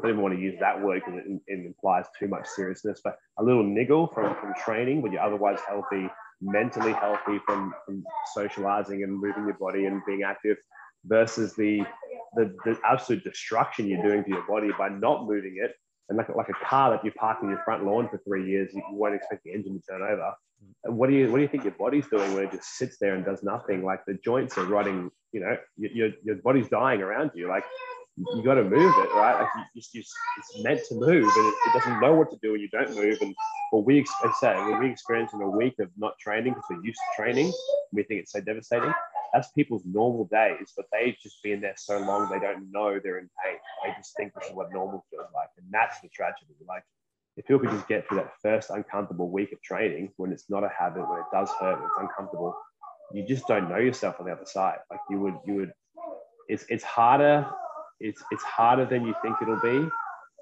don't 0.00 0.10
even 0.10 0.22
want 0.22 0.34
to 0.34 0.40
use 0.40 0.56
that 0.60 0.80
word 0.80 1.02
because 1.04 1.20
it, 1.24 1.40
it, 1.46 1.66
implies 1.66 2.06
too 2.18 2.28
much 2.28 2.46
seriousness, 2.46 3.00
but 3.02 3.16
a 3.38 3.44
little 3.44 3.64
niggle 3.64 4.08
from, 4.08 4.34
from 4.36 4.54
training 4.64 5.02
when 5.02 5.12
you're 5.12 5.22
otherwise 5.22 5.58
healthy, 5.66 6.08
mentally 6.40 6.92
healthy 6.92 7.40
from, 7.46 7.74
from 7.86 8.04
socializing 8.34 9.02
and 9.02 9.12
moving 9.12 9.44
your 9.44 9.56
body 9.58 9.86
and 9.86 10.02
being 10.06 10.22
active 10.22 10.56
versus 11.06 11.54
the, 11.54 11.82
the, 12.34 12.54
the 12.64 12.78
absolute 12.84 13.24
destruction 13.24 13.86
you're 13.86 14.02
doing 14.02 14.24
to 14.24 14.30
your 14.30 14.46
body 14.46 14.70
by 14.78 14.88
not 14.88 15.26
moving 15.26 15.56
it. 15.62 15.72
And 16.08 16.18
like, 16.18 16.28
like 16.34 16.48
a 16.50 16.64
car 16.66 16.90
that 16.90 17.04
you 17.04 17.12
park 17.12 17.38
in 17.42 17.48
your 17.48 17.62
front 17.64 17.84
lawn 17.84 18.08
for 18.10 18.20
three 18.26 18.48
years, 18.50 18.70
you, 18.74 18.82
won't 18.90 19.14
expect 19.14 19.42
the 19.44 19.52
engine 19.52 19.80
to 19.80 19.86
turn 19.90 20.02
over. 20.02 20.32
What 20.84 21.08
do 21.08 21.16
you 21.16 21.30
what 21.30 21.36
do 21.38 21.42
you 21.42 21.48
think 21.48 21.64
your 21.64 21.74
body's 21.78 22.06
doing 22.08 22.34
when 22.34 22.44
it 22.44 22.52
just 22.52 22.76
sits 22.76 22.96
there 23.00 23.14
and 23.14 23.24
does 23.24 23.42
nothing? 23.42 23.84
Like 23.84 24.04
the 24.06 24.18
joints 24.24 24.58
are 24.58 24.64
rotting, 24.64 25.10
you 25.34 25.40
know, 25.40 25.56
your, 25.76 26.10
your 26.22 26.36
body's 26.36 26.68
dying 26.68 27.02
around 27.02 27.32
you. 27.34 27.48
Like 27.48 27.64
you 28.16 28.42
got 28.44 28.54
to 28.54 28.62
move 28.62 28.94
it, 28.98 29.14
right? 29.14 29.40
Like 29.40 29.66
you, 29.74 29.82
it's 29.82 30.62
meant 30.62 30.80
to 30.88 30.94
move, 30.94 31.24
and 31.24 31.46
it, 31.46 31.54
it, 31.66 31.72
doesn't 31.74 32.00
know 32.00 32.14
what 32.14 32.30
to 32.30 32.38
do 32.40 32.52
when 32.52 32.60
you 32.60 32.68
don't 32.68 32.94
move. 32.94 33.18
And 33.20 33.34
what 33.70 33.84
we 33.84 34.04
I 34.22 34.32
say 34.40 34.54
when 34.54 34.78
we 34.78 34.90
experience 34.90 35.32
in 35.34 35.42
a 35.42 35.50
week 35.50 35.74
of 35.80 35.90
not 35.96 36.16
training 36.20 36.54
because 36.54 36.64
we're 36.70 36.84
used 36.84 36.98
to 36.98 37.22
training, 37.22 37.52
we 37.92 38.04
think 38.04 38.20
it's 38.20 38.30
so 38.30 38.40
devastating. 38.40 38.92
That's 39.32 39.50
people's 39.50 39.82
normal 39.84 40.26
days, 40.26 40.72
but 40.76 40.86
they've 40.92 41.16
just 41.20 41.42
been 41.42 41.60
there 41.60 41.74
so 41.76 41.98
long 41.98 42.30
they 42.30 42.38
don't 42.38 42.70
know 42.70 43.00
they're 43.02 43.18
in 43.18 43.28
pain. 43.44 43.56
They 43.84 43.90
just 43.96 44.14
think 44.16 44.32
this 44.34 44.48
is 44.48 44.54
what 44.54 44.72
normal 44.72 45.04
feels 45.10 45.26
like, 45.34 45.48
and 45.58 45.66
that's 45.72 46.00
the 46.00 46.08
tragedy. 46.10 46.54
Like 46.68 46.84
if 47.36 47.44
people 47.46 47.58
could 47.58 47.70
just 47.70 47.88
get 47.88 48.06
through 48.06 48.18
that 48.18 48.34
first 48.40 48.70
uncomfortable 48.70 49.28
week 49.28 49.50
of 49.50 49.60
training 49.62 50.12
when 50.18 50.30
it's 50.30 50.48
not 50.48 50.62
a 50.62 50.70
habit, 50.78 51.08
when 51.08 51.18
it 51.18 51.26
does 51.32 51.50
hurt, 51.58 51.80
when 51.80 51.86
it's 51.86 51.98
uncomfortable, 51.98 52.54
you 53.12 53.26
just 53.26 53.46
don't 53.46 53.68
know 53.68 53.78
yourself 53.78 54.16
on 54.18 54.26
the 54.26 54.32
other 54.32 54.46
side. 54.46 54.78
Like 54.90 55.00
you 55.10 55.20
would, 55.20 55.34
you 55.46 55.54
would. 55.54 55.72
It's 56.48 56.64
it's 56.68 56.84
harder 56.84 57.46
it's 58.00 58.22
it's 58.30 58.42
harder 58.42 58.84
than 58.84 59.06
you 59.06 59.14
think 59.22 59.36
it'll 59.40 59.60
be, 59.60 59.88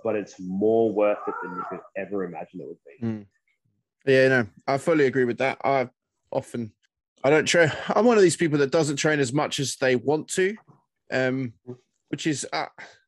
but 0.02 0.16
it's 0.16 0.34
more 0.40 0.92
worth 0.92 1.18
it 1.26 1.34
than 1.42 1.54
you 1.54 1.62
could 1.68 1.80
ever 1.96 2.24
imagine 2.24 2.60
it 2.60 2.68
would 2.68 2.76
be. 2.86 3.06
Mm. 3.06 3.26
Yeah, 4.06 4.28
no, 4.28 4.46
I 4.66 4.78
fully 4.78 5.06
agree 5.06 5.24
with 5.24 5.38
that. 5.38 5.58
I 5.64 5.88
often 6.30 6.72
I 7.22 7.30
don't 7.30 7.44
train. 7.44 7.70
I'm 7.88 8.04
one 8.04 8.16
of 8.16 8.22
these 8.22 8.36
people 8.36 8.58
that 8.58 8.72
doesn't 8.72 8.96
train 8.96 9.20
as 9.20 9.32
much 9.32 9.60
as 9.60 9.76
they 9.76 9.96
want 9.96 10.28
to, 10.28 10.56
um, 11.12 11.52
which 12.08 12.26
is 12.26 12.46
uh, 12.52 12.66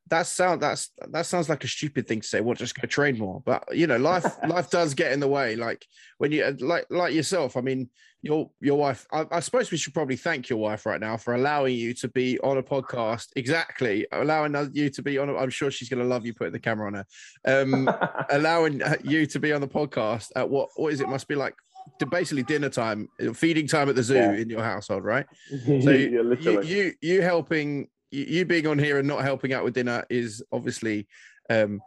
that 0.09 0.27
sound 0.27 0.61
that's 0.61 0.91
that 1.11 1.27
sounds 1.27 1.49
like 1.49 1.65
a 1.65 1.69
stupid 1.69 2.07
thing 2.07 2.21
to 2.21 2.27
say. 2.27 2.41
Well, 2.41 2.55
just 2.55 2.79
go 2.79 2.87
train 2.87 3.19
more, 3.19 3.43
but 3.45 3.65
you 3.75 3.87
know, 3.87 3.97
life 3.97 4.27
life 4.47 4.71
does 4.71 4.95
get 4.95 5.13
in 5.13 5.21
the 5.21 5.29
way. 5.29 5.57
Like 5.57 5.87
when 6.19 6.33
you 6.33 6.57
like 6.61 6.87
like 6.91 7.15
yourself. 7.15 7.57
I 7.57 7.61
mean, 7.61 7.89
your 8.25 8.51
your 8.61 8.79
wife. 8.79 9.07
I, 9.13 9.27
I, 9.31 9.41
suppose 9.41 9.71
we 9.71 9.77
should 9.77 9.95
probably 9.95 10.17
thank 10.17 10.49
your 10.49 10.59
wife 10.59 10.87
right 10.87 11.01
now 11.01 11.17
for 11.17 11.35
allowing 11.35 11.77
you 11.77 11.93
to 11.95 12.09
be 12.09 12.39
on 12.41 12.59
a 12.59 12.63
podcast. 12.63 13.29
Exactly, 13.37 14.07
allowing 14.13 14.55
you 14.73 14.89
to 14.91 15.03
be 15.03 15.19
on. 15.19 15.31
i 15.31 15.43
am 15.43 15.51
sure 15.51 15.71
she's 15.71 15.89
going 15.89 16.03
to 16.03 16.09
love 16.09 16.25
you 16.25 16.35
putting 16.35 16.53
the 16.53 16.59
camera 16.59 16.87
on 16.87 16.95
her. 16.95 17.07
Um, 17.45 17.91
allowing 18.31 18.83
you 19.03 19.27
to 19.27 19.39
be 19.39 19.53
on 19.53 19.61
the 19.61 19.69
podcast 19.69 20.31
at 20.37 20.49
what 20.49 20.71
what 20.77 20.93
is 20.93 21.01
it? 21.01 21.09
Must 21.09 21.29
be 21.29 21.35
like 21.35 21.55
to 21.99 22.07
basically 22.07 22.43
dinner 22.43 22.71
time, 22.71 23.09
feeding 23.35 23.67
time 23.67 23.91
at 23.91 23.95
the 23.95 24.03
zoo 24.03 24.15
yeah. 24.15 24.33
in 24.33 24.49
your 24.49 24.63
household, 24.63 25.05
right? 25.05 25.27
So 25.65 25.91
you, 25.91 26.37
you, 26.41 26.63
you 26.63 26.93
you 27.01 27.23
helping 27.23 27.89
you 28.15 28.45
being 28.45 28.67
on 28.67 28.79
here 28.79 28.99
and 28.99 29.09
not 29.09 29.23
helping 29.23 29.53
out 29.53 29.65
with 29.65 29.75
dinner 29.75 30.05
is 30.09 30.43
obviously 30.53 31.07
um, 31.51 31.81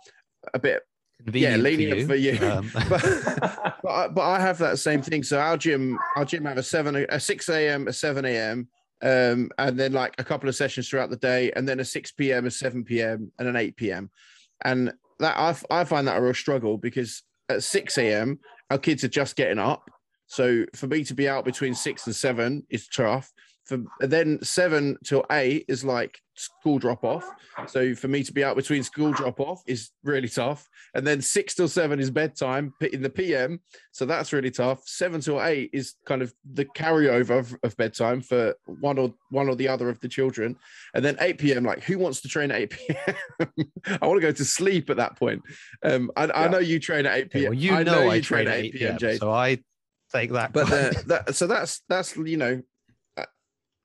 a 0.53 0.59
bit 0.59 0.83
Convenient 1.23 1.57
yeah, 1.57 1.63
lenient 1.63 2.07
for 2.07 2.15
you. 2.15 2.37
For 2.37 2.45
you. 2.45 2.51
Um. 2.51 2.71
but, 2.89 3.79
but, 3.81 3.91
I, 3.91 4.07
but 4.07 4.21
I 4.21 4.39
have 4.39 4.59
that 4.59 4.77
same 4.77 5.01
thing. 5.01 5.23
So 5.23 5.39
our 5.39 5.57
gym, 5.57 5.97
our 6.15 6.25
gym 6.25 6.45
have 6.45 6.57
a 6.57 6.63
seven, 6.63 7.07
a 7.09 7.19
six 7.19 7.49
a.m., 7.49 7.87
a 7.87 7.93
seven 7.93 8.23
a.m., 8.25 8.67
um, 9.01 9.49
and 9.57 9.79
then 9.79 9.93
like 9.93 10.13
a 10.19 10.23
couple 10.23 10.47
of 10.47 10.55
sessions 10.55 10.89
throughout 10.89 11.09
the 11.09 11.17
day, 11.17 11.51
and 11.55 11.67
then 11.67 11.79
a 11.79 11.85
six 11.85 12.11
p.m., 12.11 12.45
a 12.45 12.51
seven 12.51 12.83
p.m., 12.83 13.31
and 13.39 13.47
an 13.47 13.55
eight 13.55 13.75
p.m. 13.75 14.11
And 14.63 14.93
that 15.19 15.37
I, 15.37 15.81
I 15.81 15.83
find 15.85 16.07
that 16.07 16.17
a 16.17 16.21
real 16.21 16.33
struggle 16.35 16.77
because 16.77 17.23
at 17.49 17.63
six 17.63 17.97
a.m. 17.97 18.39
our 18.69 18.77
kids 18.77 19.03
are 19.03 19.09
just 19.09 19.35
getting 19.35 19.59
up. 19.59 19.89
So 20.27 20.65
for 20.75 20.87
me 20.87 21.03
to 21.05 21.15
be 21.15 21.27
out 21.27 21.45
between 21.45 21.73
six 21.73 22.05
and 22.05 22.15
seven 22.15 22.65
is 22.69 22.87
tough 22.87 23.31
for 23.67 23.79
then 23.99 24.39
seven 24.43 24.97
till 25.03 25.25
eight 25.29 25.65
is 25.67 25.83
like 25.83 26.19
school 26.35 26.79
drop 26.79 27.03
off. 27.03 27.29
So 27.67 27.95
for 27.95 28.07
me 28.07 28.23
to 28.23 28.31
be 28.31 28.43
out 28.43 28.55
between 28.55 28.83
school 28.83 29.11
drop 29.11 29.39
off 29.39 29.61
is 29.65 29.89
really 30.03 30.29
tough. 30.29 30.67
And 30.93 31.05
then 31.05 31.21
six 31.21 31.55
till 31.55 31.67
seven 31.67 31.99
is 31.99 32.09
bedtime 32.09 32.73
in 32.93 33.01
the 33.01 33.09
PM. 33.09 33.59
So 33.91 34.05
that's 34.05 34.31
really 34.31 34.51
tough. 34.51 34.81
Seven 34.85 35.19
till 35.19 35.43
eight 35.43 35.71
is 35.73 35.95
kind 36.05 36.21
of 36.21 36.33
the 36.53 36.65
carryover 36.65 37.39
of, 37.39 37.57
of 37.63 37.75
bedtime 37.75 38.21
for 38.21 38.55
one 38.65 38.97
or 38.97 39.13
one 39.31 39.49
or 39.49 39.55
the 39.55 39.67
other 39.67 39.89
of 39.89 39.99
the 39.99 40.07
children. 40.07 40.55
And 40.93 41.03
then 41.03 41.17
8 41.19 41.37
p.m. 41.39 41.63
like 41.63 41.83
who 41.83 41.97
wants 41.97 42.21
to 42.21 42.29
train 42.29 42.51
at 42.51 42.61
8 42.61 42.69
p.m. 42.87 43.15
I 44.01 44.07
want 44.07 44.17
to 44.17 44.27
go 44.27 44.31
to 44.31 44.45
sleep 44.45 44.89
at 44.89 44.97
that 44.97 45.17
point. 45.17 45.41
Um, 45.83 46.11
I, 46.15 46.25
yeah. 46.25 46.31
I 46.35 46.47
know 46.47 46.59
you 46.59 46.79
train 46.79 47.05
at 47.05 47.17
8 47.17 47.31
p.m. 47.31 47.49
well, 47.51 47.53
you 47.53 47.71
know, 47.71 47.83
know, 47.83 48.09
I 48.09 48.21
train, 48.21 48.45
train 48.45 48.47
at 48.47 48.65
8 48.65 48.73
p.m. 48.73 48.97
Jade. 48.97 49.19
So 49.19 49.31
I 49.31 49.59
take 50.11 50.31
that. 50.31 50.53
But 50.53 50.67
the, 50.67 51.03
that, 51.07 51.35
so 51.35 51.47
that's 51.47 51.81
that's 51.89 52.15
you 52.15 52.37
know 52.37 52.61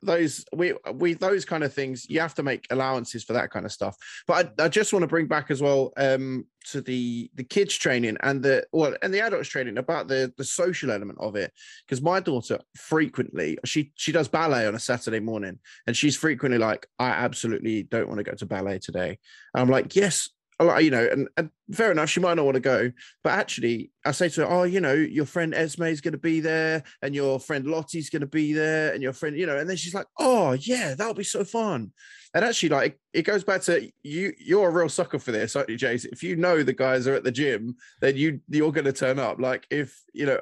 those 0.03 0.45
we 0.55 0.75
we 0.95 1.15
those 1.15 1.45
kind 1.45 1.65
of 1.65 1.73
things 1.73 2.09
you 2.09 2.21
have 2.21 2.35
to 2.35 2.43
make 2.43 2.67
allowances 2.71 3.25
for 3.25 3.33
that 3.33 3.51
kind 3.51 3.65
of 3.65 3.73
stuff. 3.73 3.97
But 4.27 4.53
i, 4.59 4.65
I 4.65 4.69
just 4.69 4.93
want 4.93 5.03
to 5.03 5.09
bring 5.09 5.27
back 5.27 5.51
as 5.51 5.63
well 5.63 5.93
um 5.97 6.47
to 6.71 6.81
the 6.81 7.31
the 7.35 7.45
kids 7.45 7.77
training 7.77 8.17
and 8.21 8.43
the 8.43 8.67
well 8.73 8.95
and 9.03 9.13
the 9.13 9.21
adults 9.21 9.49
training 9.49 9.79
about 9.79 10.09
the 10.09 10.33
the 10.37 10.45
social 10.45 10.91
element 10.91 11.19
of 11.21 11.37
it. 11.37 11.53
Because 11.87 12.03
my 12.03 12.21
daughter 12.21 12.59
frequently 12.77 13.59
she 13.65 13.93
she 13.95 14.13
does 14.13 14.29
ballet 14.29 14.67
on 14.67 14.75
a 14.75 14.81
saturday 14.81 15.21
morning 15.21 15.59
and 15.87 15.97
she's 15.97 16.17
frequently 16.17 16.59
like 16.59 16.87
i 16.99 17.09
absolutely 17.09 17.85
don't 17.85 18.09
want 18.09 18.19
to 18.19 18.25
go 18.25 18.33
to 18.33 18.47
ballet 18.47 18.79
today. 18.79 19.19
And 19.55 19.63
i'm 19.63 19.69
like 19.69 19.95
yes 19.95 20.31
you 20.61 20.91
know, 20.91 21.09
and, 21.11 21.29
and, 21.37 21.51
fair 21.73 21.91
enough, 21.91 22.11
she 22.11 22.21
might 22.21 22.35
not 22.35 22.45
want 22.45 22.55
to 22.55 22.61
go, 22.61 22.93
but 23.25 23.33
actually, 23.33 23.91
I 24.05 24.13
say 24.13 24.29
to 24.31 24.43
her, 24.43 24.51
oh, 24.51 24.63
you 24.65 24.81
know, 24.81 24.93
your 24.93 25.27
friend 25.27 25.55
Esme 25.55 25.85
is 25.85 26.01
going 26.01 26.13
to 26.13 26.19
be 26.19 26.41
there, 26.41 26.83
and 27.01 27.15
your 27.15 27.41
friend 27.41 27.67
Lottie's 27.67 28.11
going 28.11 28.21
to 28.21 28.27
be 28.27 28.53
there, 28.53 28.93
and 28.93 29.03
your 29.03 29.13
friend, 29.13 29.37
you 29.37 29.47
know, 29.47 29.57
and 29.57 29.69
then 29.69 29.77
she's 29.77 29.95
like, 29.95 30.07
oh, 30.19 30.53
yeah, 30.53 30.95
that'll 30.95 31.15
be 31.15 31.25
so 31.25 31.45
fun. 31.45 31.93
And 32.35 32.45
actually, 32.45 32.71
like, 32.71 32.99
it 33.13 33.23
goes 33.23 33.45
back 33.45 33.63
to 33.63 33.91
you. 34.03 34.33
You're 34.39 34.69
a 34.69 34.73
real 34.73 34.89
sucker 34.89 35.19
for 35.19 35.33
this, 35.33 35.55
aren't 35.55 35.69
you, 35.69 35.77
Jace? 35.77 36.07
If 36.11 36.23
you 36.23 36.37
know 36.37 36.63
the 36.63 36.73
guys 36.73 37.07
are 37.07 37.15
at 37.15 37.25
the 37.25 37.33
gym, 37.33 37.77
then 38.01 38.17
you 38.17 38.41
you're 38.49 38.73
going 38.73 38.87
to 38.87 38.93
turn 38.93 39.19
up. 39.19 39.39
Like, 39.39 39.67
if 39.71 40.01
you 40.15 40.25
know, 40.25 40.41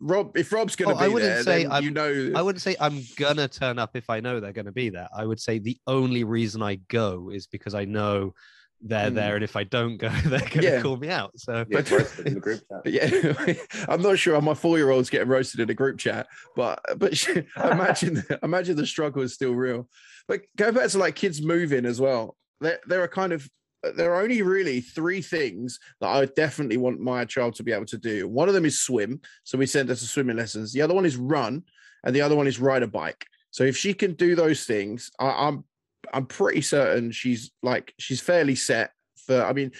Rob, 0.00 0.36
if 0.36 0.52
Rob's 0.52 0.76
going 0.76 0.90
to 0.90 0.96
oh, 0.96 0.98
be 0.98 1.04
I 1.04 1.08
wouldn't 1.08 1.32
there, 1.32 1.42
say 1.42 1.66
I'm, 1.66 1.82
you 1.82 1.90
know. 1.90 2.32
I 2.34 2.42
wouldn't 2.42 2.62
say 2.62 2.76
I'm 2.78 3.00
gonna 3.16 3.48
turn 3.48 3.78
up 3.78 3.90
if 3.94 4.10
I 4.10 4.20
know 4.20 4.40
they're 4.40 4.52
going 4.52 4.66
to 4.66 4.72
be 4.72 4.90
there. 4.90 5.08
I 5.16 5.24
would 5.24 5.40
say 5.40 5.58
the 5.58 5.78
only 5.86 6.24
reason 6.24 6.62
I 6.62 6.76
go 6.88 7.30
is 7.30 7.46
because 7.46 7.74
I 7.74 7.84
know 7.84 8.34
they're 8.82 9.10
Mm. 9.10 9.14
there, 9.14 9.34
and 9.34 9.44
if 9.44 9.56
I 9.56 9.64
don't 9.64 9.96
go, 9.96 10.08
they're 10.26 10.38
going 10.40 10.50
to 10.50 10.62
Yeah. 10.62 10.82
call 10.82 10.96
me 10.96 11.08
out. 11.08 11.32
So 11.38 11.64
Get 11.64 11.90
roasted 11.90 12.26
in 12.26 12.34
the 12.34 12.40
group 12.40 12.60
chat. 12.68 12.82
But 12.84 12.92
yeah, 12.92 13.54
I'm 13.88 14.02
not 14.02 14.18
sure 14.18 14.34
how 14.34 14.40
my 14.40 14.54
four 14.54 14.78
year 14.78 14.90
old's 14.90 15.10
getting 15.10 15.28
roasted 15.28 15.60
in 15.60 15.70
a 15.70 15.74
group 15.74 15.98
chat, 15.98 16.26
but 16.56 16.80
but 16.96 17.12
imagine 17.56 18.22
imagine 18.42 18.76
the 18.76 18.86
struggle 18.86 19.22
is 19.22 19.34
still 19.34 19.54
real. 19.54 19.88
But 20.28 20.42
go 20.56 20.72
back 20.72 20.88
to 20.90 20.98
like 20.98 21.14
kids 21.16 21.42
moving 21.42 21.84
as 21.86 22.00
well. 22.00 22.36
There 22.60 22.78
there 22.86 23.02
are 23.02 23.08
kind 23.08 23.32
of 23.32 23.48
there 23.96 24.12
are 24.14 24.22
only 24.22 24.42
really 24.42 24.80
three 24.82 25.22
things 25.22 25.78
that 26.00 26.08
I 26.08 26.26
definitely 26.26 26.76
want 26.76 27.00
my 27.00 27.24
child 27.24 27.54
to 27.56 27.62
be 27.62 27.72
able 27.72 27.86
to 27.86 27.98
do. 27.98 28.28
One 28.28 28.46
of 28.48 28.54
them 28.54 28.66
is 28.66 28.80
swim, 28.80 29.20
so 29.44 29.56
we 29.56 29.64
send 29.66 29.88
her 29.88 29.94
to 29.94 30.06
swimming 30.06 30.36
lessons. 30.36 30.72
The 30.72 30.82
other 30.82 30.94
one 30.94 31.06
is 31.06 31.16
run, 31.16 31.62
and 32.04 32.14
the 32.14 32.20
other 32.20 32.36
one 32.36 32.46
is 32.46 32.60
ride 32.60 32.82
a 32.82 32.86
bike. 32.86 33.26
So 33.50 33.64
if 33.64 33.76
she 33.76 33.94
can 33.94 34.12
do 34.14 34.34
those 34.34 34.64
things, 34.64 35.10
I, 35.18 35.48
I'm 35.48 35.64
I'm 36.12 36.26
pretty 36.26 36.60
certain 36.60 37.10
she's 37.12 37.50
like 37.62 37.94
she's 37.98 38.20
fairly 38.20 38.54
set 38.54 38.92
for. 39.26 39.44
I 39.44 39.52
mean, 39.52 39.72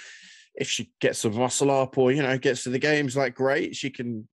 if 0.54 0.68
she 0.68 0.92
gets 1.00 1.20
some 1.20 1.36
muscle 1.36 1.70
up 1.70 1.96
or 1.98 2.12
you 2.12 2.22
know 2.22 2.38
gets 2.38 2.64
to 2.64 2.70
the 2.70 2.78
games, 2.78 3.16
like 3.16 3.34
great, 3.34 3.76
she 3.76 3.90
can 3.90 4.28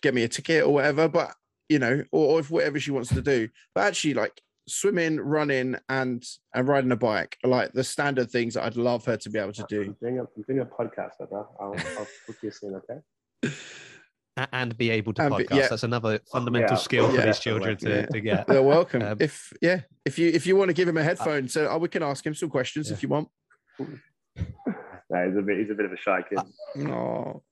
get 0.00 0.14
me 0.14 0.22
a 0.24 0.28
ticket 0.28 0.64
or 0.64 0.74
whatever. 0.74 1.08
But 1.08 1.34
you 1.68 1.78
know, 1.78 2.04
or, 2.12 2.34
or 2.34 2.40
if 2.40 2.50
whatever 2.50 2.78
she 2.78 2.90
wants 2.90 3.10
to 3.10 3.22
do. 3.22 3.48
But 3.74 3.86
actually, 3.88 4.14
like 4.14 4.40
swimming, 4.68 5.20
running, 5.20 5.76
and 5.88 6.24
and 6.54 6.68
riding 6.68 6.92
a 6.92 6.96
bike 6.96 7.36
are 7.44 7.50
like 7.50 7.72
the 7.72 7.84
standard 7.84 8.30
things 8.30 8.54
that 8.54 8.64
I'd 8.64 8.76
love 8.76 9.04
her 9.06 9.16
to 9.16 9.30
be 9.30 9.38
able 9.38 9.52
to 9.54 9.66
do. 9.68 9.82
I'm 9.82 9.96
doing 10.00 10.18
a, 10.18 10.22
I'm 10.22 10.44
doing 10.46 10.60
a 10.60 10.66
podcast, 10.66 11.18
brother. 11.18 11.46
I'll, 11.60 11.74
I'll 11.98 12.08
book 12.26 12.36
you 12.42 12.50
soon, 12.50 12.74
okay? 12.76 13.54
a- 14.36 14.48
and 14.52 14.76
be 14.76 14.90
able 14.90 15.12
to 15.14 15.22
And 15.22 15.36
be- 15.36 15.44
podcast. 15.44 15.56
yeah. 15.56 15.68
That's 15.68 15.82
another 15.82 16.20
fundamental 16.30 16.70
Yeah. 16.76 16.76
skill 16.76 17.10
for 17.10 17.16
Yeah. 17.16 17.26
these 17.26 17.38
children 17.38 17.76
to, 17.78 17.88
Yeah. 17.90 18.06
to 18.06 18.20
get. 18.20 18.46
They're 18.46 18.62
welcome. 18.62 19.02
Um, 19.02 19.16
if 19.20 19.52
yeah, 19.60 19.82
if 20.04 20.18
you 20.18 20.28
if 20.30 20.46
you 20.46 20.56
want 20.56 20.68
to 20.68 20.74
give 20.74 20.88
him 20.88 20.96
a 20.96 21.02
headphone, 21.02 21.48
so 21.48 21.68
oh, 21.68 21.78
we 21.78 21.88
can 21.88 22.02
ask 22.02 22.24
him 22.26 22.34
some 22.34 22.48
questions 22.50 22.88
Yeah. 22.88 22.94
if 22.94 23.02
you 23.02 23.08
want. 23.08 23.28
No, 23.78 23.86
he's 25.28 25.36
a 25.36 25.42
bit, 25.42 25.58
he's 25.58 25.70
a 25.70 25.74
bit 25.74 25.84
of 25.86 25.92
a 25.92 25.96
shy 25.96 26.22
kid. 26.28 26.38
Oh, 26.90 27.42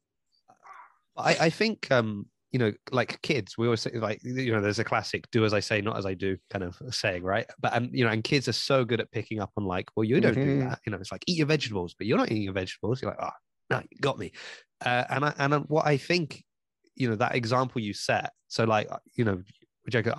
I, 1.16 1.36
I 1.40 1.50
think 1.50 1.90
um 1.90 2.26
you 2.52 2.58
know 2.58 2.72
like 2.90 3.20
kids 3.22 3.56
we 3.58 3.66
always 3.66 3.80
say 3.82 3.90
like 3.94 4.18
you 4.24 4.52
know 4.52 4.60
there's 4.60 4.78
a 4.80 4.84
classic 4.84 5.24
do 5.30 5.44
as 5.44 5.52
i 5.54 5.60
say 5.60 5.80
not 5.80 5.96
as 5.96 6.04
i 6.06 6.14
do 6.14 6.36
kind 6.50 6.64
of 6.64 6.76
saying 6.90 7.22
right 7.22 7.46
but 7.60 7.72
um 7.76 7.90
you 7.92 8.04
know 8.04 8.10
and 8.10 8.24
kids 8.24 8.48
are 8.48 8.52
so 8.52 8.84
good 8.84 9.00
at 9.00 9.08
picking 9.12 9.38
up 9.38 9.50
on 9.56 9.64
like 9.64 9.86
well 9.94 10.02
you 10.04 10.20
don't 10.20 10.34
do 10.34 10.40
Mhm. 10.40 10.68
that 10.70 10.80
you 10.84 10.90
know 10.90 10.98
it's 10.98 11.12
like 11.12 11.22
eat 11.28 11.36
your 11.38 11.46
vegetables 11.46 11.94
but 11.96 12.08
you're 12.08 12.18
not 12.18 12.28
eating 12.30 12.42
your 12.42 12.52
vegetables 12.52 13.00
you're 13.02 13.10
like 13.12 13.20
oh 13.22 13.30
no 13.70 13.80
you 13.90 13.98
got 14.00 14.18
me 14.18 14.32
uh, 14.84 15.04
and 15.10 15.24
I, 15.26 15.34
and 15.38 15.54
uh, 15.54 15.60
what 15.60 15.86
i 15.86 15.96
think 15.96 16.42
you 17.00 17.08
know 17.08 17.16
that 17.16 17.34
example 17.34 17.80
you 17.80 17.92
set 17.92 18.32
so 18.48 18.64
like 18.64 18.90
uh, 18.90 18.98
you 19.16 19.24
know 19.24 19.42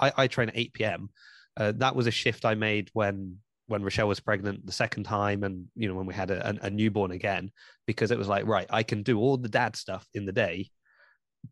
I, 0.02 0.12
I 0.18 0.28
train 0.28 0.50
at 0.50 0.58
8 0.58 0.74
p.m 0.74 1.10
uh, 1.58 1.72
that 1.78 1.96
was 1.96 2.08
a 2.08 2.12
shift 2.12 2.46
i 2.46 2.56
made 2.56 2.90
when 2.94 3.38
when 3.68 3.84
Rochelle 3.84 4.10
was 4.10 4.20
pregnant 4.20 4.66
the 4.66 4.72
second 4.74 5.06
time, 5.06 5.44
and 5.44 5.66
you 5.76 5.88
know 5.88 5.96
when 5.96 6.06
we 6.06 6.14
had 6.14 6.30
a, 6.30 6.58
a, 6.62 6.70
newborn 6.70 7.12
again, 7.12 7.52
because 7.88 8.12
it 8.12 8.18
was 8.18 8.28
like, 8.28 8.46
right, 8.46 8.68
I 8.70 8.84
can 8.84 9.02
do 9.02 9.18
all 9.18 9.38
the 9.38 9.48
dad 9.48 9.78
stuff 9.78 10.06
in 10.14 10.26
the 10.26 10.34
day, 10.34 10.70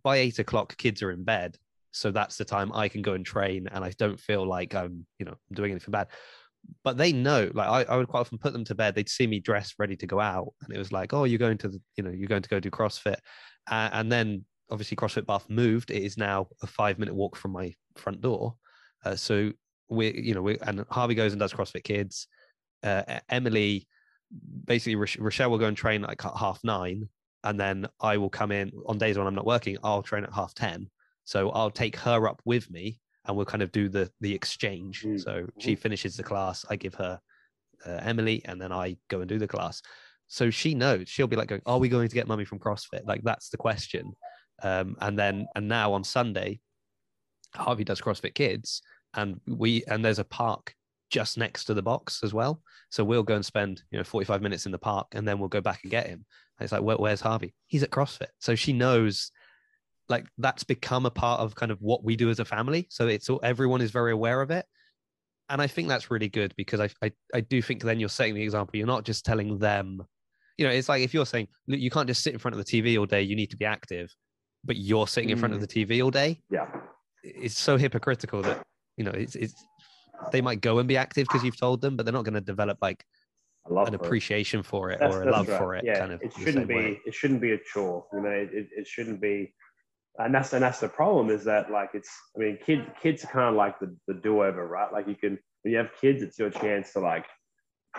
by 0.04 0.18
eight 0.18 0.39
o'clock, 0.39 0.78
kids 0.78 1.02
are 1.02 1.12
in 1.12 1.24
bed. 1.24 1.58
So 1.92 2.12
that's 2.12 2.38
the 2.38 2.46
time 2.46 2.72
I 2.74 2.88
can 2.88 3.02
go 3.02 3.13
and 3.13 3.26
train 3.26 3.68
and 3.72 3.84
I 3.84 3.92
don't 3.98 4.20
feel 4.20 4.46
like 4.46 4.76
I'm, 4.76 5.06
you 5.18 5.26
know, 5.26 5.36
doing 5.52 5.72
anything 5.72 5.92
bad. 5.92 6.08
But 6.84 6.98
they 6.98 7.13
know, 7.13 7.50
like 7.54 7.68
I, 7.68 7.94
I 7.94 7.98
would 7.98 8.08
quite 8.08 8.20
often 8.20 8.38
put 8.38 8.54
them 8.54 8.65
to 8.65 8.76
bed. 8.76 8.94
They'd 8.94 9.10
see 9.10 9.26
me 9.26 9.39
dressed, 9.39 9.76
ready 9.80 9.96
to 9.98 10.06
go 10.06 10.20
out. 10.20 10.54
And 10.62 10.76
it 10.76 10.78
was 10.78 10.92
like, 10.92 11.13
oh, 11.13 11.24
you're 11.24 11.39
going 11.39 11.58
to 11.60 11.70
the, 11.70 11.82
you 11.96 12.04
know, 12.04 12.12
you're 12.12 12.28
going 12.28 12.44
to 12.44 12.50
go 12.50 12.60
do 12.60 12.70
CrossFit. 12.70 13.18
Uh, 13.70 13.89
and 13.92 14.12
then 14.12 14.46
obviously 14.71 14.97
CrossFit 14.97 15.25
Bath 15.25 15.49
moved. 15.49 15.91
It 15.91 16.03
is 16.03 16.17
now 16.17 16.47
a 16.62 16.67
five 16.67 16.99
minute 16.99 17.15
walk 17.15 17.36
from 17.36 17.51
my 17.51 17.73
front 17.95 18.21
door. 18.21 18.55
Uh, 19.05 19.15
so 19.15 19.51
we, 19.89 20.12
you 20.19 20.34
know, 20.36 20.41
we, 20.41 20.58
and 20.60 20.86
Harvey 20.89 21.15
goes 21.15 21.34
and 21.34 21.39
does 21.39 21.53
CrossFit 21.53 21.84
Kids. 21.84 22.27
Uh, 22.84 23.19
Emily, 23.29 23.88
basically, 24.65 24.95
Roch- 24.95 25.17
Rochelle 25.19 25.49
will 25.49 25.58
go 25.58 25.65
and 25.65 25.77
train 25.77 26.01
like 26.01 26.23
at 26.25 26.36
half 26.38 26.60
nine 26.63 27.10
and 27.43 27.60
then 27.60 27.88
I 28.01 28.17
will 28.17 28.29
come 28.29 28.51
in 28.51 28.71
on 28.86 28.97
days 28.97 29.17
when 29.17 29.25
I'm 29.25 29.36
not 29.36 29.45
working. 29.45 29.77
I'll 29.84 30.03
train 30.03 30.23
at 30.25 30.34
half 30.34 30.53
ten, 30.53 30.89
so 31.23 31.49
I'll 31.51 31.71
take 31.71 31.95
her 31.95 32.27
up 32.27 32.41
with 32.45 32.69
me, 32.69 32.99
and 33.25 33.36
we'll 33.36 33.45
kind 33.45 33.63
of 33.63 33.71
do 33.71 33.88
the 33.88 34.12
the 34.19 34.34
exchange. 34.34 35.03
Mm, 35.03 35.19
So 35.21 35.47
she 35.58 35.75
finishes 35.75 36.17
the 36.17 36.23
class, 36.23 36.65
I 36.69 36.75
give 36.75 36.95
her 36.95 37.19
uh, 37.86 37.99
Emily, 38.01 38.41
and 38.45 38.62
then 38.62 38.71
I 38.73 38.97
go 39.08 39.21
and 39.21 39.29
do 39.29 39.39
the 39.39 39.47
class. 39.47 39.82
So 40.27 40.49
she 40.49 40.75
knows 40.75 41.08
she'll 41.08 41.27
be 41.27 41.38
like 41.38 41.47
going, 41.47 41.62
"Are 41.65 41.79
we 41.79 41.88
going 41.88 42.10
to 42.10 42.13
get 42.15 42.27
mummy 42.27 42.43
from 42.45 42.60
CrossFit?" 42.60 43.05
Like 43.05 43.23
that's 43.23 43.49
the 43.49 43.58
question. 43.58 44.12
Um, 44.63 44.95
and 45.02 45.17
then 45.17 45.48
and 45.56 45.67
now 45.67 45.93
on 45.93 46.04
Sunday, 46.04 46.60
Harvey 47.56 47.84
does 47.84 48.02
CrossFit 48.02 48.36
Kids, 48.36 48.82
and 49.13 49.39
we 49.48 49.84
and 49.88 50.04
there's 50.04 50.19
a 50.19 50.24
park 50.24 50.76
just 51.10 51.38
next 51.38 51.65
to 51.65 51.74
the 51.74 51.82
box 51.82 52.24
as 52.24 52.34
well. 52.34 52.62
So 52.89 53.04
we'll 53.04 53.24
go 53.24 53.36
and 53.36 53.45
spend 53.45 53.84
you 53.91 53.98
know 53.98 54.04
45 54.04 54.41
minutes 54.41 54.65
in 54.65 54.72
the 54.72 54.78
park, 54.78 55.08
and 55.13 55.28
then 55.28 55.39
we'll 55.39 55.50
go 55.50 55.62
back 55.62 55.82
and 55.84 55.91
get 55.91 56.08
him. 56.08 56.26
And 56.60 56.65
it's 56.65 56.72
like, 56.72 56.82
Where, 56.82 56.98
where's 56.98 57.22
Harvey? 57.22 57.54
He's 57.67 57.84
at 57.84 57.91
CrossFit. 57.91 58.28
So 58.39 58.56
she 58.56 58.74
knows, 58.74 59.32
like 60.08 60.26
that's 60.38 60.63
become 60.63 61.06
a 61.06 61.12
part 61.12 61.39
of 61.39 61.56
kind 61.56 61.72
of 61.72 61.82
what 61.82 62.04
we 62.04 62.15
do 62.15 62.30
as 62.30 62.39
a 62.39 62.45
family. 62.45 62.88
So 62.89 63.08
it's 63.08 63.30
all 63.30 63.39
everyone 63.43 63.82
is 63.82 63.91
very 63.91 64.12
aware 64.12 64.41
of 64.41 64.52
it, 64.52 64.65
and 65.50 65.62
I 65.62 65.67
think 65.67 65.88
that's 65.88 66.12
really 66.12 66.30
good 66.30 66.54
because 66.56 66.80
I 66.80 66.89
I, 67.02 67.12
I 67.34 67.41
do 67.41 67.62
think 67.62 67.84
then 67.84 68.00
you're 68.00 68.10
setting 68.10 68.36
the 68.36 68.43
example. 68.43 68.78
You're 68.78 68.88
not 68.88 69.06
just 69.06 69.26
telling 69.26 69.58
them, 69.58 70.02
you 70.58 70.65
know, 70.65 70.72
it's 70.72 70.89
like 70.89 71.02
if 71.02 71.13
you're 71.13 71.26
saying 71.26 71.48
"Look, 71.67 71.80
you 71.80 71.89
can't 71.89 72.08
just 72.08 72.24
sit 72.24 72.34
in 72.34 72.39
front 72.39 72.58
of 72.58 72.63
the 72.63 72.72
TV 72.82 73.00
all 73.00 73.06
day. 73.06 73.22
You 73.22 73.36
need 73.36 73.52
to 73.52 73.58
be 73.58 73.65
active, 73.65 74.13
but 74.63 74.78
you're 74.78 75.08
sitting 75.08 75.30
in 75.30 75.38
front 75.38 75.54
of 75.54 75.60
hmm. 75.60 75.65
the 75.65 75.86
TV 75.86 76.04
all 76.04 76.12
day 76.12 76.41
Yeah. 76.50 76.67
it's 77.24 77.58
so 77.58 77.78
hypocritical 77.78 78.41
that 78.43 78.63
you 78.98 79.04
know 79.04 79.12
it's, 79.12 79.36
it's 79.36 79.56
they 80.32 80.41
might 80.41 80.62
go 80.62 80.80
and 80.80 80.88
be 80.88 80.98
active 80.98 81.28
because 81.28 81.43
you've 81.43 81.60
told 81.60 81.82
them 81.82 81.95
but 81.95 82.06
they're 82.06 82.13
not 82.13 82.26
going 82.26 82.34
to 82.34 82.41
develop 82.41 82.78
like 82.82 83.04
an 83.69 83.93
it. 83.93 83.95
appreciation 83.95 84.63
for 84.63 84.91
it 84.91 85.00
That's- 85.00 85.15
or 85.15 85.24
a 85.24 85.32
love 85.32 85.48
right. 85.48 85.58
for 85.58 85.76
it 85.76 85.86
Yeah, 85.86 86.00
kind 86.00 86.12
of 86.13 86.22
it 86.22 86.34
shouldn't 86.34 86.67
be. 86.67 86.76
way. 86.76 87.02
It 87.06 87.13
shouldn't 87.13 87.41
be 87.41 87.52
a 87.52 87.58
chore. 87.58 88.06
You 88.13 88.22
know, 88.22 88.30
it, 88.30 88.50
it 88.54 88.88
shouldn't 88.88 89.22
be. 89.22 89.54
And 90.17 90.34
that's 90.34 90.52
and 90.54 90.63
that's 90.63 90.80
the 90.80 90.89
problem 90.89 91.30
is 91.30 91.45
that 91.45 91.72
like 91.72 91.91
it's. 91.93 92.10
I 92.36 92.39
mean, 92.39 92.58
kids 92.65 92.84
kids 93.02 93.24
are 93.24 93.28
kind 93.28 93.50
of 93.50 93.56
like 93.56 93.80
the 93.80 93.95
the 94.08 94.15
do 94.15 94.43
over, 94.43 94.67
right? 94.67 94.91
Like 94.91 95.08
you 95.08 95.15
can 95.15 95.39
when 95.62 95.72
you 95.72 95.78
have 95.78 95.91
kids, 96.00 96.22
it's 96.22 96.38
your 96.38 96.50
chance 96.50 96.93
to 96.93 97.00
like 97.00 97.26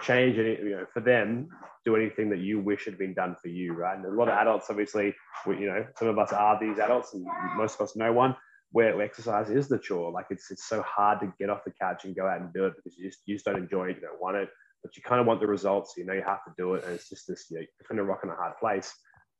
change 0.02 0.38
any. 0.38 0.56
You 0.56 0.70
know, 0.70 0.86
for 0.92 1.00
them, 1.00 1.48
do 1.84 1.96
anything 1.96 2.30
that 2.30 2.40
you 2.40 2.60
wish 2.60 2.84
had 2.84 2.98
been 2.98 3.14
done 3.14 3.36
for 3.40 3.48
you, 3.48 3.72
right? 3.72 3.96
And 3.96 4.04
a 4.04 4.10
lot 4.10 4.28
of 4.28 4.34
adults, 4.34 4.66
obviously, 4.70 5.14
we, 5.46 5.58
you 5.58 5.66
know, 5.66 5.84
some 5.96 6.08
of 6.08 6.18
us 6.18 6.32
are 6.32 6.58
these 6.60 6.78
adults, 6.78 7.14
and 7.14 7.26
most 7.56 7.74
of 7.74 7.84
us 7.84 7.96
know 7.96 8.12
one 8.12 8.36
where 8.72 9.00
exercise 9.02 9.50
is 9.50 9.68
the 9.68 9.78
chore. 9.78 10.12
Like 10.12 10.26
it's 10.30 10.50
it's 10.50 10.68
so 10.68 10.82
hard 10.82 11.20
to 11.20 11.32
get 11.38 11.50
off 11.50 11.64
the 11.64 11.72
couch 11.72 12.04
and 12.04 12.14
go 12.14 12.26
out 12.26 12.40
and 12.40 12.52
do 12.52 12.66
it 12.66 12.74
because 12.76 12.96
you 12.98 13.08
just 13.08 13.20
you 13.26 13.34
just 13.34 13.44
don't 13.44 13.56
enjoy 13.56 13.88
it, 13.88 13.96
you 13.96 14.02
don't 14.02 14.20
want 14.20 14.36
it, 14.36 14.48
but 14.82 14.96
you 14.96 15.02
kind 15.02 15.20
of 15.20 15.26
want 15.26 15.40
the 15.40 15.46
results. 15.46 15.94
So 15.94 16.00
you 16.00 16.06
know 16.06 16.14
you 16.14 16.22
have 16.22 16.44
to 16.44 16.52
do 16.56 16.74
it, 16.74 16.84
and 16.84 16.94
it's 16.94 17.08
just 17.08 17.26
this 17.26 17.46
you 17.50 17.58
know, 17.58 17.66
kind 17.88 18.00
of 18.00 18.06
rock 18.06 18.20
in 18.22 18.30
a 18.30 18.34
hard 18.34 18.56
place. 18.58 18.94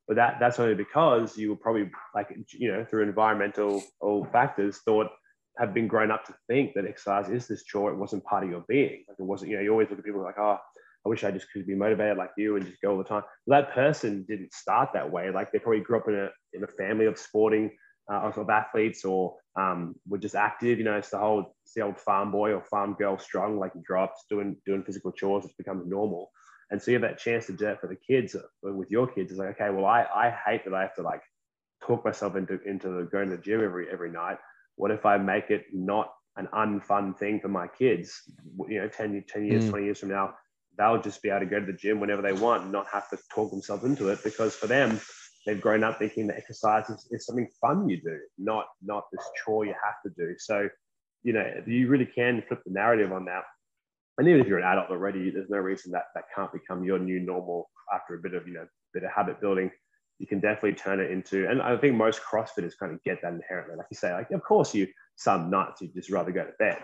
But 0.09 0.17
that 0.17 0.39
that's 0.41 0.59
only 0.59 0.75
because 0.75 1.37
you 1.39 1.51
were 1.51 1.57
probably 1.57 1.91
like 2.15 2.35
you 2.53 2.73
know 2.73 2.85
through 2.85 3.05
environmental 3.05 3.83
all 4.01 4.25
factors 4.33 4.81
thought 4.85 5.09
have 5.59 5.75
been 5.75 5.89
grown 5.89 6.11
up 6.11 6.25
to 6.27 6.35
think 6.49 6.75
that 6.75 6.87
exercise 6.87 7.29
is 7.29 7.47
this 7.47 7.65
chore. 7.65 7.93
It 7.93 7.97
wasn't 7.97 8.25
part 8.25 8.45
of 8.45 8.51
your 8.51 8.65
being. 8.69 9.05
Like 9.09 9.19
it 9.19 9.25
wasn't. 9.25 9.51
You 9.51 9.57
know, 9.57 9.63
you 9.63 9.71
always 9.73 9.91
look 9.91 9.99
at 9.99 10.05
people 10.05 10.23
like, 10.23 10.39
oh, 10.39 10.59
I 11.05 11.09
wish 11.09 11.25
I 11.25 11.31
just 11.31 11.51
could 11.53 11.67
be 11.67 11.75
motivated 11.75 12.19
like 12.19 12.31
you 12.37 12.57
and 12.57 12.67
just 12.67 12.81
go 12.83 12.93
all 12.93 12.99
the 12.99 13.05
time. 13.05 13.23
That 13.47 13.73
person 13.73 14.25
didn't 14.29 14.53
start 14.53 14.91
that 14.95 15.11
way. 15.11 15.31
Like 15.31 15.51
they 15.51 15.59
probably 15.59 15.81
grew 15.81 15.99
up 15.99 16.09
in 16.09 16.15
a 16.15 16.29
in 16.53 16.65
a 16.65 16.67
family 16.67 17.07
of 17.07 17.19
sporting 17.19 17.71
uh, 18.11 18.31
of 18.37 18.51
athletes 18.51 19.05
or 19.05 19.37
um, 19.57 19.95
were 20.09 20.19
just 20.19 20.35
active. 20.35 20.79
You 20.79 20.85
know, 20.85 20.97
it's 20.97 21.11
the 21.11 21.19
whole 21.19 21.55
it's 21.65 21.75
the 21.75 21.83
old 21.83 21.99
farm 21.99 22.31
boy 22.31 22.53
or 22.53 22.63
farm 22.65 22.95
girl 22.99 23.19
strong. 23.19 23.59
Like 23.59 23.73
you 23.75 23.83
grow 23.83 24.05
up 24.05 24.15
doing 24.29 24.57
doing 24.67 24.83
physical 24.83 25.13
chores, 25.13 25.45
it 25.45 25.53
becomes 25.57 25.87
normal. 25.87 26.31
And 26.71 26.81
so 26.81 26.91
you 26.91 26.97
have 26.97 27.11
that 27.11 27.19
chance 27.19 27.47
to 27.47 27.53
do 27.53 27.67
it 27.67 27.81
for 27.81 27.89
the 27.89 27.97
kids 27.97 28.35
uh, 28.35 28.43
with 28.63 28.91
your 28.91 29.07
kids. 29.07 29.31
It's 29.31 29.41
like, 29.41 29.61
okay, 29.61 29.71
well, 29.71 29.87
I 29.87 30.07
I 30.15 30.31
hate 30.47 30.65
that 30.65 30.75
I 30.75 30.83
have 30.83 30.95
to 30.97 31.03
like 31.03 31.23
talk 31.83 32.05
myself 32.05 32.37
into 32.37 32.61
into 32.63 33.09
going 33.11 33.31
to 33.31 33.37
the 33.37 33.43
gym 33.43 33.65
every 33.65 33.89
every 33.91 34.11
night. 34.11 34.39
What 34.81 34.91
if 34.91 35.05
I 35.05 35.19
make 35.19 35.51
it 35.51 35.67
not 35.75 36.11
an 36.37 36.49
unfun 36.55 37.19
thing 37.19 37.39
for 37.39 37.49
my 37.49 37.69
kids? 37.69 38.23
You 38.67 38.81
know, 38.81 38.89
10, 38.89 39.25
10 39.29 39.45
years, 39.45 39.65
Mm. 39.67 39.71
20 39.71 39.85
years 39.85 39.99
from 40.01 40.09
now, 40.09 40.35
they'll 40.79 41.03
just 41.03 41.23
be 41.23 41.29
able 41.29 41.41
to 41.41 41.47
go 41.47 41.61
to 41.61 41.67
the 41.67 41.75
gym 41.75 42.01
whenever 42.01 42.23
they 42.23 42.33
want 42.33 42.63
and 42.63 42.73
not 42.73 42.87
have 42.87 43.11
to 43.11 43.19
talk 43.35 43.51
themselves 43.51 43.85
into 43.85 44.09
it 44.09 44.25
because 44.25 44.57
for 44.57 44.69
them, 44.69 44.99
they've 45.45 45.61
grown 45.61 45.85
up 45.85 45.99
thinking 45.99 46.27
that 46.29 46.39
exercise 46.39 46.89
is, 46.89 47.07
is 47.11 47.27
something 47.27 47.49
fun 47.61 47.91
you 47.91 48.01
do, 48.01 48.19
not 48.39 48.67
not 48.83 49.05
this 49.13 49.25
chore 49.45 49.67
you 49.67 49.75
have 49.85 50.01
to 50.05 50.11
do. 50.17 50.35
So, 50.39 50.69
you 51.25 51.35
know, 51.35 51.47
you 51.67 51.89
really 51.89 52.07
can 52.07 52.43
flip 52.49 52.63
the 52.65 52.73
narrative 52.73 53.13
on 53.13 53.27
that. 53.27 53.45
And 54.17 54.27
even 54.29 54.41
if 54.41 54.47
you're 54.47 54.59
an 54.59 54.65
adult 54.65 54.91
already, 54.91 55.31
there's 55.31 55.51
no 55.51 55.59
reason 55.59 55.93
that 55.93 56.05
that 56.15 56.25
can't 56.35 56.53
become 56.53 56.85
your 56.85 56.99
new 56.99 57.21
normal 57.21 57.69
after 57.93 58.15
a 58.15 58.19
bit 58.19 58.33
of, 58.33 58.49
you 58.49 58.55
know, 58.55 58.67
bit 58.95 59.05
of 59.05 59.11
habit 59.11 59.43
building. 59.43 59.71
You 60.21 60.27
can 60.27 60.39
definitely 60.39 60.75
turn 60.75 61.01
it 61.01 61.11
into, 61.11 61.49
and 61.49 61.63
I 61.63 61.77
think 61.79 61.97
most 61.97 62.21
CrossFitters 62.23 62.79
kind 62.79 62.93
of 62.93 63.03
get 63.03 63.23
that 63.23 63.33
inherently. 63.33 63.77
Like 63.77 63.87
you 63.91 63.97
say, 63.97 64.13
like 64.13 64.31
of 64.31 64.43
course 64.45 64.75
you 64.75 64.87
some 65.17 65.51
nights 65.51 65.81
you 65.81 65.89
just 65.89 66.11
rather 66.11 66.31
go 66.31 66.45
to 66.45 66.53
bed. 66.59 66.79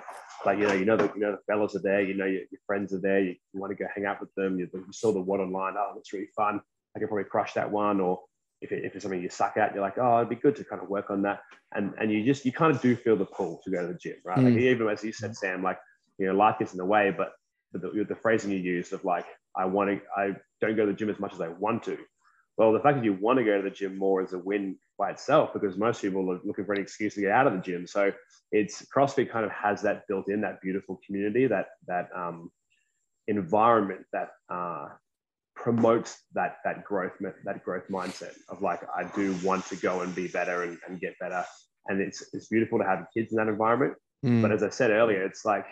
Like 0.44 0.58
you 0.58 0.66
know, 0.66 0.72
you 0.72 0.84
know 0.86 0.96
the 0.96 1.12
you 1.14 1.20
know 1.20 1.32
the 1.32 1.42
fellas 1.46 1.76
are 1.76 1.82
there, 1.82 2.00
you 2.00 2.14
know 2.14 2.24
your, 2.24 2.42
your 2.50 2.60
friends 2.66 2.92
are 2.94 3.00
there, 3.00 3.20
you, 3.20 3.34
you 3.52 3.60
want 3.60 3.70
to 3.70 3.76
go 3.76 3.86
hang 3.94 4.06
out 4.06 4.20
with 4.20 4.34
them. 4.36 4.58
You, 4.58 4.68
you 4.72 4.92
saw 4.92 5.12
the 5.12 5.20
one 5.20 5.40
online, 5.40 5.74
oh, 5.78 5.92
that's 5.94 6.12
really 6.12 6.28
fun. 6.34 6.60
I 6.94 6.98
could 6.98 7.08
probably 7.08 7.24
crush 7.24 7.52
that 7.54 7.70
one. 7.70 8.00
Or 8.00 8.20
if, 8.62 8.72
it, 8.72 8.84
if 8.86 8.94
it's 8.94 9.02
something 9.02 9.22
you 9.22 9.28
suck 9.28 9.58
at, 9.58 9.74
you're 9.74 9.82
like, 9.82 9.98
oh, 9.98 10.16
it'd 10.16 10.30
be 10.30 10.36
good 10.36 10.56
to 10.56 10.64
kind 10.64 10.82
of 10.82 10.88
work 10.88 11.10
on 11.10 11.20
that. 11.22 11.40
And 11.74 11.92
and 12.00 12.10
you 12.10 12.24
just 12.24 12.46
you 12.46 12.52
kind 12.52 12.74
of 12.74 12.80
do 12.80 12.96
feel 12.96 13.16
the 13.16 13.26
pull 13.26 13.60
to 13.64 13.70
go 13.70 13.82
to 13.82 13.88
the 13.92 13.98
gym, 13.98 14.16
right? 14.24 14.42
Like 14.42 14.54
Mm. 14.54 14.60
even 14.60 14.88
as 14.88 15.04
you 15.04 15.12
said, 15.12 15.36
Sam, 15.36 15.62
like 15.62 15.78
you 16.18 16.26
know, 16.26 16.34
life 16.34 16.58
gets 16.58 16.72
in 16.72 16.78
the 16.78 16.84
way, 16.86 17.14
but 17.14 17.32
the, 17.72 17.78
the, 17.78 18.04
the 18.08 18.14
phrasing 18.14 18.50
you 18.50 18.58
used 18.58 18.92
of 18.94 19.04
like, 19.04 19.26
I 19.54 19.66
want 19.66 19.90
to, 19.90 20.00
I 20.16 20.36
don't 20.60 20.76
go 20.76 20.86
to 20.86 20.92
the 20.92 20.96
gym 20.96 21.10
as 21.10 21.18
much 21.20 21.34
as 21.34 21.40
I 21.42 21.48
want 21.48 21.82
to. 21.84 21.98
Well, 22.56 22.72
the 22.72 22.80
fact 22.80 22.96
that 22.96 23.04
you 23.04 23.12
want 23.12 23.38
to 23.38 23.44
go 23.44 23.56
to 23.56 23.62
the 23.62 23.74
gym 23.74 23.98
more 23.98 24.22
is 24.22 24.32
a 24.32 24.38
win 24.38 24.78
by 24.98 25.10
itself 25.10 25.52
because 25.52 25.76
most 25.76 26.00
people 26.00 26.30
are 26.30 26.40
looking 26.44 26.64
for 26.64 26.72
an 26.72 26.80
excuse 26.80 27.14
to 27.14 27.20
get 27.20 27.30
out 27.30 27.46
of 27.46 27.52
the 27.52 27.60
gym. 27.60 27.86
So 27.86 28.12
it's 28.50 28.84
CrossFit 28.86 29.30
kind 29.30 29.44
of 29.44 29.52
has 29.52 29.82
that 29.82 30.06
built 30.08 30.28
in, 30.28 30.40
that 30.40 30.60
beautiful 30.62 30.98
community, 31.06 31.46
that 31.48 31.66
that 31.86 32.08
um, 32.16 32.50
environment 33.28 34.06
that 34.12 34.30
uh, 34.48 34.88
promotes 35.54 36.22
that 36.34 36.58
that 36.64 36.84
growth 36.84 37.12
that 37.44 37.62
growth 37.64 37.88
mindset 37.90 38.34
of 38.48 38.62
like 38.62 38.80
I 38.94 39.04
do 39.14 39.34
want 39.44 39.66
to 39.66 39.76
go 39.76 40.00
and 40.00 40.14
be 40.14 40.28
better 40.28 40.62
and, 40.62 40.78
and 40.88 40.98
get 41.00 41.18
better. 41.18 41.44
And 41.88 42.00
it's 42.00 42.24
it's 42.32 42.48
beautiful 42.48 42.78
to 42.78 42.84
have 42.84 43.06
kids 43.14 43.32
in 43.32 43.36
that 43.36 43.48
environment. 43.48 43.94
Mm. 44.24 44.40
But 44.40 44.52
as 44.52 44.62
I 44.62 44.70
said 44.70 44.90
earlier, 44.90 45.22
it's 45.22 45.44
like 45.44 45.66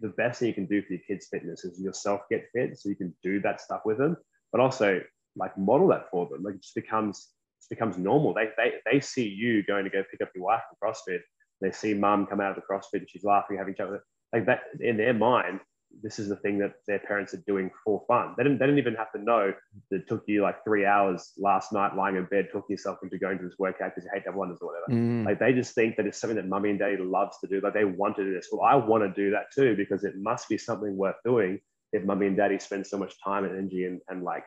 the 0.00 0.10
best 0.10 0.38
thing 0.38 0.48
you 0.48 0.54
can 0.54 0.66
do 0.66 0.80
for 0.82 0.92
your 0.92 1.02
kids' 1.08 1.26
fitness 1.28 1.64
is 1.64 1.80
yourself 1.80 2.20
get 2.30 2.44
fit 2.52 2.78
so 2.78 2.88
you 2.88 2.94
can 2.94 3.12
do 3.22 3.40
that 3.40 3.60
stuff 3.60 3.80
with 3.84 3.98
them, 3.98 4.16
but 4.52 4.60
also 4.60 5.00
like 5.36 5.56
model 5.56 5.88
that 5.88 6.10
for 6.10 6.28
them. 6.28 6.42
Like 6.42 6.54
it 6.54 6.62
just 6.62 6.74
becomes 6.74 7.28
it 7.62 7.74
becomes 7.74 7.98
normal. 7.98 8.34
They 8.34 8.48
they 8.56 8.74
they 8.90 9.00
see 9.00 9.28
you 9.28 9.62
going 9.64 9.84
to 9.84 9.90
go 9.90 10.02
pick 10.10 10.20
up 10.20 10.30
your 10.34 10.44
wife 10.44 10.62
from 10.68 10.90
CrossFit. 10.90 11.20
They 11.60 11.70
see 11.70 11.94
mum 11.94 12.26
come 12.26 12.40
out 12.40 12.56
of 12.56 12.56
the 12.56 12.62
CrossFit 12.62 13.00
and 13.00 13.10
she's 13.10 13.24
laughing, 13.24 13.58
having 13.58 13.74
with 13.78 13.94
it. 13.94 14.00
Like 14.32 14.46
that 14.46 14.60
in 14.80 14.96
their 14.96 15.12
mind, 15.12 15.60
this 16.02 16.18
is 16.18 16.28
the 16.28 16.36
thing 16.36 16.58
that 16.58 16.74
their 16.86 17.00
parents 17.00 17.34
are 17.34 17.42
doing 17.46 17.70
for 17.84 18.02
fun. 18.06 18.34
They 18.36 18.44
didn't, 18.44 18.58
they 18.58 18.66
didn't 18.66 18.78
even 18.78 18.94
have 18.94 19.12
to 19.12 19.22
know 19.22 19.52
that 19.90 19.96
it 19.96 20.08
took 20.08 20.22
you 20.26 20.42
like 20.42 20.64
three 20.64 20.86
hours 20.86 21.32
last 21.36 21.72
night 21.72 21.96
lying 21.96 22.16
in 22.16 22.24
bed, 22.26 22.48
talking 22.50 22.74
yourself 22.74 22.98
into 23.02 23.18
going 23.18 23.38
to 23.38 23.44
this 23.44 23.58
workout 23.58 23.94
because 23.94 24.04
you 24.04 24.10
hate 24.14 24.24
to 24.24 24.30
have 24.30 24.36
wonders 24.36 24.58
or 24.60 24.68
whatever. 24.68 25.00
Mm. 25.00 25.26
Like 25.26 25.38
they 25.38 25.52
just 25.52 25.74
think 25.74 25.96
that 25.96 26.06
it's 26.06 26.18
something 26.18 26.36
that 26.36 26.48
mummy 26.48 26.70
and 26.70 26.78
daddy 26.78 26.96
loves 26.96 27.38
to 27.40 27.48
do. 27.48 27.60
Like 27.60 27.74
they 27.74 27.84
want 27.84 28.16
to 28.16 28.24
do 28.24 28.32
this. 28.32 28.48
Well, 28.50 28.62
I 28.62 28.76
want 28.76 29.02
to 29.02 29.12
do 29.12 29.30
that 29.32 29.46
too 29.54 29.76
because 29.76 30.04
it 30.04 30.14
must 30.16 30.48
be 30.48 30.58
something 30.58 30.96
worth 30.96 31.16
doing 31.24 31.58
if 31.92 32.04
mummy 32.04 32.26
and 32.26 32.36
daddy 32.36 32.58
spend 32.58 32.86
so 32.86 32.96
much 32.96 33.14
time 33.22 33.44
and 33.44 33.56
energy 33.56 33.84
and, 33.84 34.00
and 34.08 34.22
like, 34.22 34.44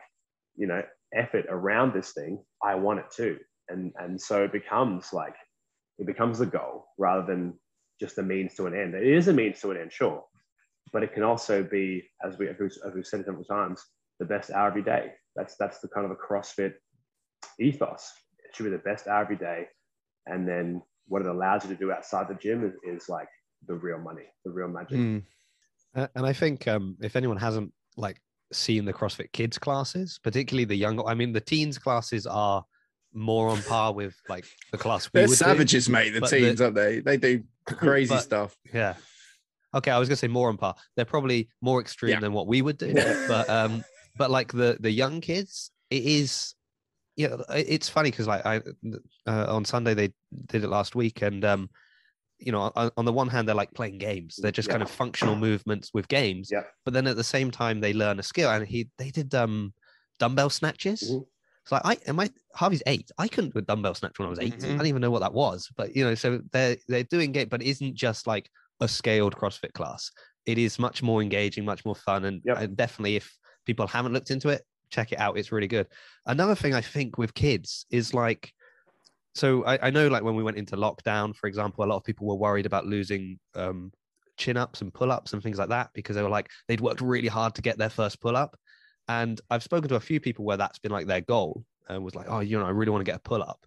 you 0.56 0.66
know, 0.66 0.82
effort 1.14 1.46
around 1.48 1.92
this 1.92 2.12
thing. 2.12 2.42
I 2.62 2.74
want 2.74 3.00
it 3.00 3.06
too. 3.14 3.38
And, 3.68 3.92
and 3.98 4.20
so 4.20 4.44
it 4.44 4.52
becomes 4.52 5.12
like, 5.12 5.34
it 5.98 6.06
becomes 6.06 6.38
the 6.38 6.46
goal 6.46 6.86
rather 6.98 7.24
than 7.26 7.54
just 8.00 8.18
a 8.18 8.22
means 8.22 8.54
to 8.54 8.66
an 8.66 8.74
end. 8.74 8.94
It 8.94 9.06
is 9.06 9.28
a 9.28 9.32
means 9.32 9.60
to 9.60 9.70
an 9.70 9.76
end, 9.78 9.92
sure 9.92 10.24
but 10.94 11.02
it 11.02 11.12
can 11.12 11.24
also 11.24 11.62
be, 11.62 12.04
as 12.24 12.38
we 12.38 12.48
as 12.48 12.56
we've 12.94 13.04
said 13.04 13.24
several 13.24 13.44
times, 13.44 13.82
the 14.20 14.24
best 14.24 14.50
hour 14.50 14.68
every 14.68 14.82
day. 14.82 15.12
That's 15.34 15.56
that's 15.56 15.80
the 15.80 15.88
kind 15.88 16.06
of 16.06 16.12
a 16.12 16.14
CrossFit 16.14 16.74
ethos. 17.60 18.12
It 18.44 18.54
should 18.54 18.64
be 18.64 18.70
the 18.70 18.78
best 18.78 19.08
hour 19.08 19.22
every 19.22 19.36
day, 19.36 19.66
and 20.26 20.48
then 20.48 20.80
what 21.08 21.20
it 21.20 21.26
allows 21.26 21.64
you 21.64 21.70
to 21.70 21.76
do 21.76 21.92
outside 21.92 22.28
the 22.28 22.34
gym 22.34 22.64
is, 22.64 23.02
is 23.02 23.08
like 23.08 23.28
the 23.66 23.74
real 23.74 23.98
money, 23.98 24.22
the 24.44 24.52
real 24.52 24.68
magic. 24.68 24.98
Mm. 24.98 25.22
And 25.94 26.26
I 26.26 26.32
think 26.32 26.66
um, 26.68 26.96
if 27.02 27.16
anyone 27.16 27.36
hasn't 27.36 27.72
like 27.96 28.20
seen 28.52 28.84
the 28.84 28.92
CrossFit 28.92 29.32
Kids 29.32 29.58
classes, 29.58 30.20
particularly 30.22 30.64
the 30.64 30.76
younger, 30.76 31.04
I 31.06 31.14
mean, 31.14 31.32
the 31.32 31.40
teens 31.40 31.78
classes 31.78 32.26
are 32.26 32.64
more 33.14 33.48
on 33.48 33.62
par 33.62 33.92
with 33.92 34.14
like 34.28 34.44
the 34.72 34.78
class. 34.78 35.08
They're 35.12 35.28
savages, 35.28 35.86
do, 35.86 35.92
mate. 35.92 36.10
The 36.10 36.20
teens, 36.22 36.58
the, 36.58 36.64
aren't 36.64 36.76
they? 36.76 37.00
They 37.00 37.16
do 37.16 37.42
crazy 37.66 38.14
but, 38.14 38.20
stuff. 38.20 38.56
Yeah, 38.72 38.94
okay, 39.74 39.90
I 39.90 39.98
was 39.98 40.08
gonna 40.08 40.16
say 40.16 40.28
more 40.28 40.48
on 40.48 40.56
par. 40.56 40.74
They're 40.96 41.04
probably 41.04 41.48
more 41.62 41.80
extreme 41.80 42.12
yeah. 42.12 42.20
than 42.20 42.32
what 42.32 42.46
we 42.46 42.62
would 42.62 42.76
do, 42.78 42.92
but 43.28 43.48
um, 43.48 43.84
but 44.16 44.30
like 44.30 44.52
the 44.52 44.76
the 44.80 44.90
young 44.90 45.20
kids, 45.20 45.70
it 45.90 46.04
is. 46.04 46.54
Yeah, 47.16 47.36
it's 47.50 47.88
funny 47.88 48.10
because 48.10 48.26
like 48.26 48.44
I 48.44 48.60
uh, 49.26 49.46
on 49.48 49.64
Sunday 49.64 49.94
they 49.94 50.12
did 50.46 50.64
it 50.64 50.68
last 50.68 50.96
week, 50.96 51.22
and 51.22 51.44
um, 51.44 51.70
you 52.44 52.52
know, 52.52 52.72
on, 52.74 52.90
on, 52.96 53.04
the 53.04 53.12
one 53.12 53.28
hand 53.28 53.48
they're 53.48 53.54
like 53.54 53.72
playing 53.74 53.98
games; 53.98 54.36
they're 54.40 54.52
just 54.52 54.68
yeah. 54.68 54.74
kind 54.74 54.82
of 54.82 54.90
functional 54.90 55.36
movements 55.36 55.90
with 55.94 56.08
games. 56.08 56.50
Yeah. 56.52 56.62
But 56.84 56.94
then 56.94 57.06
at 57.06 57.16
the 57.16 57.24
same 57.24 57.50
time 57.50 57.80
they 57.80 57.92
learn 57.92 58.18
a 58.18 58.22
skill, 58.22 58.50
and 58.50 58.66
he 58.66 58.88
they 58.98 59.10
did 59.10 59.34
um 59.34 59.72
dumbbell 60.18 60.50
snatches. 60.50 61.02
Mm-hmm. 61.02 61.22
It's 61.62 61.72
like 61.72 61.82
I 61.84 61.96
am 62.06 62.20
I 62.20 62.30
Harvey's 62.54 62.82
eight. 62.86 63.10
I 63.18 63.28
couldn't 63.28 63.54
do 63.54 63.60
a 63.60 63.62
dumbbell 63.62 63.94
snatch 63.94 64.18
when 64.18 64.26
I 64.26 64.30
was 64.30 64.38
8 64.38 64.52
mm-hmm. 64.52 64.64
I 64.64 64.68
didn't 64.68 64.86
even 64.86 65.02
know 65.02 65.10
what 65.10 65.22
that 65.22 65.32
was. 65.32 65.68
But 65.76 65.96
you 65.96 66.04
know, 66.04 66.14
so 66.14 66.40
they're 66.52 66.76
they're 66.88 67.04
doing 67.04 67.34
it, 67.34 67.48
but 67.48 67.62
it 67.62 67.68
isn't 67.68 67.94
just 67.94 68.26
like 68.26 68.50
a 68.80 68.88
scaled 68.88 69.34
CrossFit 69.34 69.72
class. 69.72 70.10
It 70.46 70.58
is 70.58 70.78
much 70.78 71.02
more 71.02 71.22
engaging, 71.22 71.64
much 71.64 71.84
more 71.84 71.94
fun, 71.94 72.26
and, 72.26 72.42
yep. 72.44 72.58
and 72.58 72.76
definitely 72.76 73.16
if 73.16 73.34
people 73.64 73.86
haven't 73.86 74.12
looked 74.12 74.30
into 74.30 74.50
it, 74.50 74.62
check 74.90 75.12
it 75.12 75.18
out. 75.18 75.38
It's 75.38 75.52
really 75.52 75.66
good. 75.66 75.86
Another 76.26 76.54
thing 76.54 76.74
I 76.74 76.82
think 76.82 77.16
with 77.16 77.32
kids 77.32 77.86
is 77.90 78.12
like, 78.12 78.52
so 79.34 79.64
I, 79.64 79.88
I 79.88 79.90
know 79.90 80.08
like 80.08 80.22
when 80.22 80.36
we 80.36 80.42
went 80.42 80.56
into 80.56 80.76
lockdown, 80.76 81.34
for 81.34 81.48
example, 81.48 81.84
a 81.84 81.86
lot 81.86 81.96
of 81.96 82.04
people 82.04 82.26
were 82.26 82.36
worried 82.36 82.66
about 82.66 82.86
losing 82.86 83.38
um, 83.54 83.92
chin 84.36 84.56
ups 84.56 84.80
and 84.80 84.94
pull 84.94 85.10
ups 85.10 85.32
and 85.32 85.42
things 85.42 85.58
like 85.58 85.68
that 85.70 85.90
because 85.94 86.16
they 86.16 86.22
were 86.22 86.28
like 86.28 86.50
they'd 86.68 86.80
worked 86.80 87.00
really 87.00 87.28
hard 87.28 87.54
to 87.56 87.62
get 87.62 87.76
their 87.78 87.90
first 87.90 88.20
pull 88.20 88.36
up. 88.36 88.56
And 89.08 89.40
I've 89.50 89.62
spoken 89.62 89.88
to 89.88 89.96
a 89.96 90.00
few 90.00 90.20
people 90.20 90.44
where 90.44 90.56
that's 90.56 90.78
been 90.78 90.92
like 90.92 91.06
their 91.06 91.20
goal 91.20 91.64
and 91.88 92.02
was 92.02 92.14
like, 92.14 92.26
oh, 92.28 92.40
you 92.40 92.58
know, 92.58 92.64
I 92.64 92.70
really 92.70 92.90
want 92.90 93.04
to 93.04 93.10
get 93.10 93.18
a 93.18 93.28
pull 93.28 93.42
up. 93.42 93.66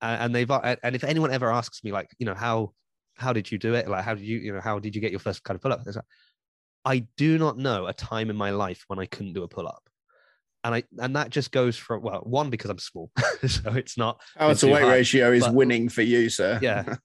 And 0.00 0.34
they've 0.34 0.50
and 0.50 0.94
if 0.94 1.04
anyone 1.04 1.32
ever 1.32 1.50
asks 1.50 1.82
me 1.82 1.90
like, 1.92 2.10
you 2.18 2.26
know, 2.26 2.34
how 2.34 2.72
how 3.16 3.32
did 3.32 3.50
you 3.50 3.58
do 3.58 3.74
it? 3.74 3.88
Like, 3.88 4.04
how 4.04 4.14
did 4.14 4.24
you, 4.24 4.38
you 4.38 4.52
know, 4.52 4.60
how 4.60 4.78
did 4.78 4.94
you 4.94 5.00
get 5.00 5.12
your 5.12 5.20
first 5.20 5.42
kind 5.44 5.56
of 5.56 5.62
pull 5.62 5.72
up? 5.72 5.84
Like, 5.86 5.96
I 6.84 7.06
do 7.16 7.38
not 7.38 7.56
know 7.58 7.86
a 7.86 7.92
time 7.92 8.30
in 8.30 8.36
my 8.36 8.50
life 8.50 8.84
when 8.88 8.98
I 8.98 9.06
couldn't 9.06 9.32
do 9.32 9.42
a 9.42 9.48
pull 9.48 9.66
up. 9.66 9.88
And 10.64 10.74
I 10.74 10.82
and 10.98 11.14
that 11.14 11.30
just 11.30 11.52
goes 11.52 11.76
from 11.76 12.02
well, 12.02 12.20
one 12.20 12.48
because 12.48 12.70
I'm 12.70 12.78
small, 12.78 13.10
so 13.46 13.72
it's 13.74 13.98
not. 13.98 14.20
Oh, 14.38 14.54
to 14.54 14.66
weight 14.66 14.82
high, 14.82 14.92
ratio 14.92 15.30
is 15.32 15.44
but, 15.44 15.54
winning 15.54 15.90
for 15.90 16.02
you, 16.02 16.30
sir. 16.30 16.58
Yeah. 16.62 16.96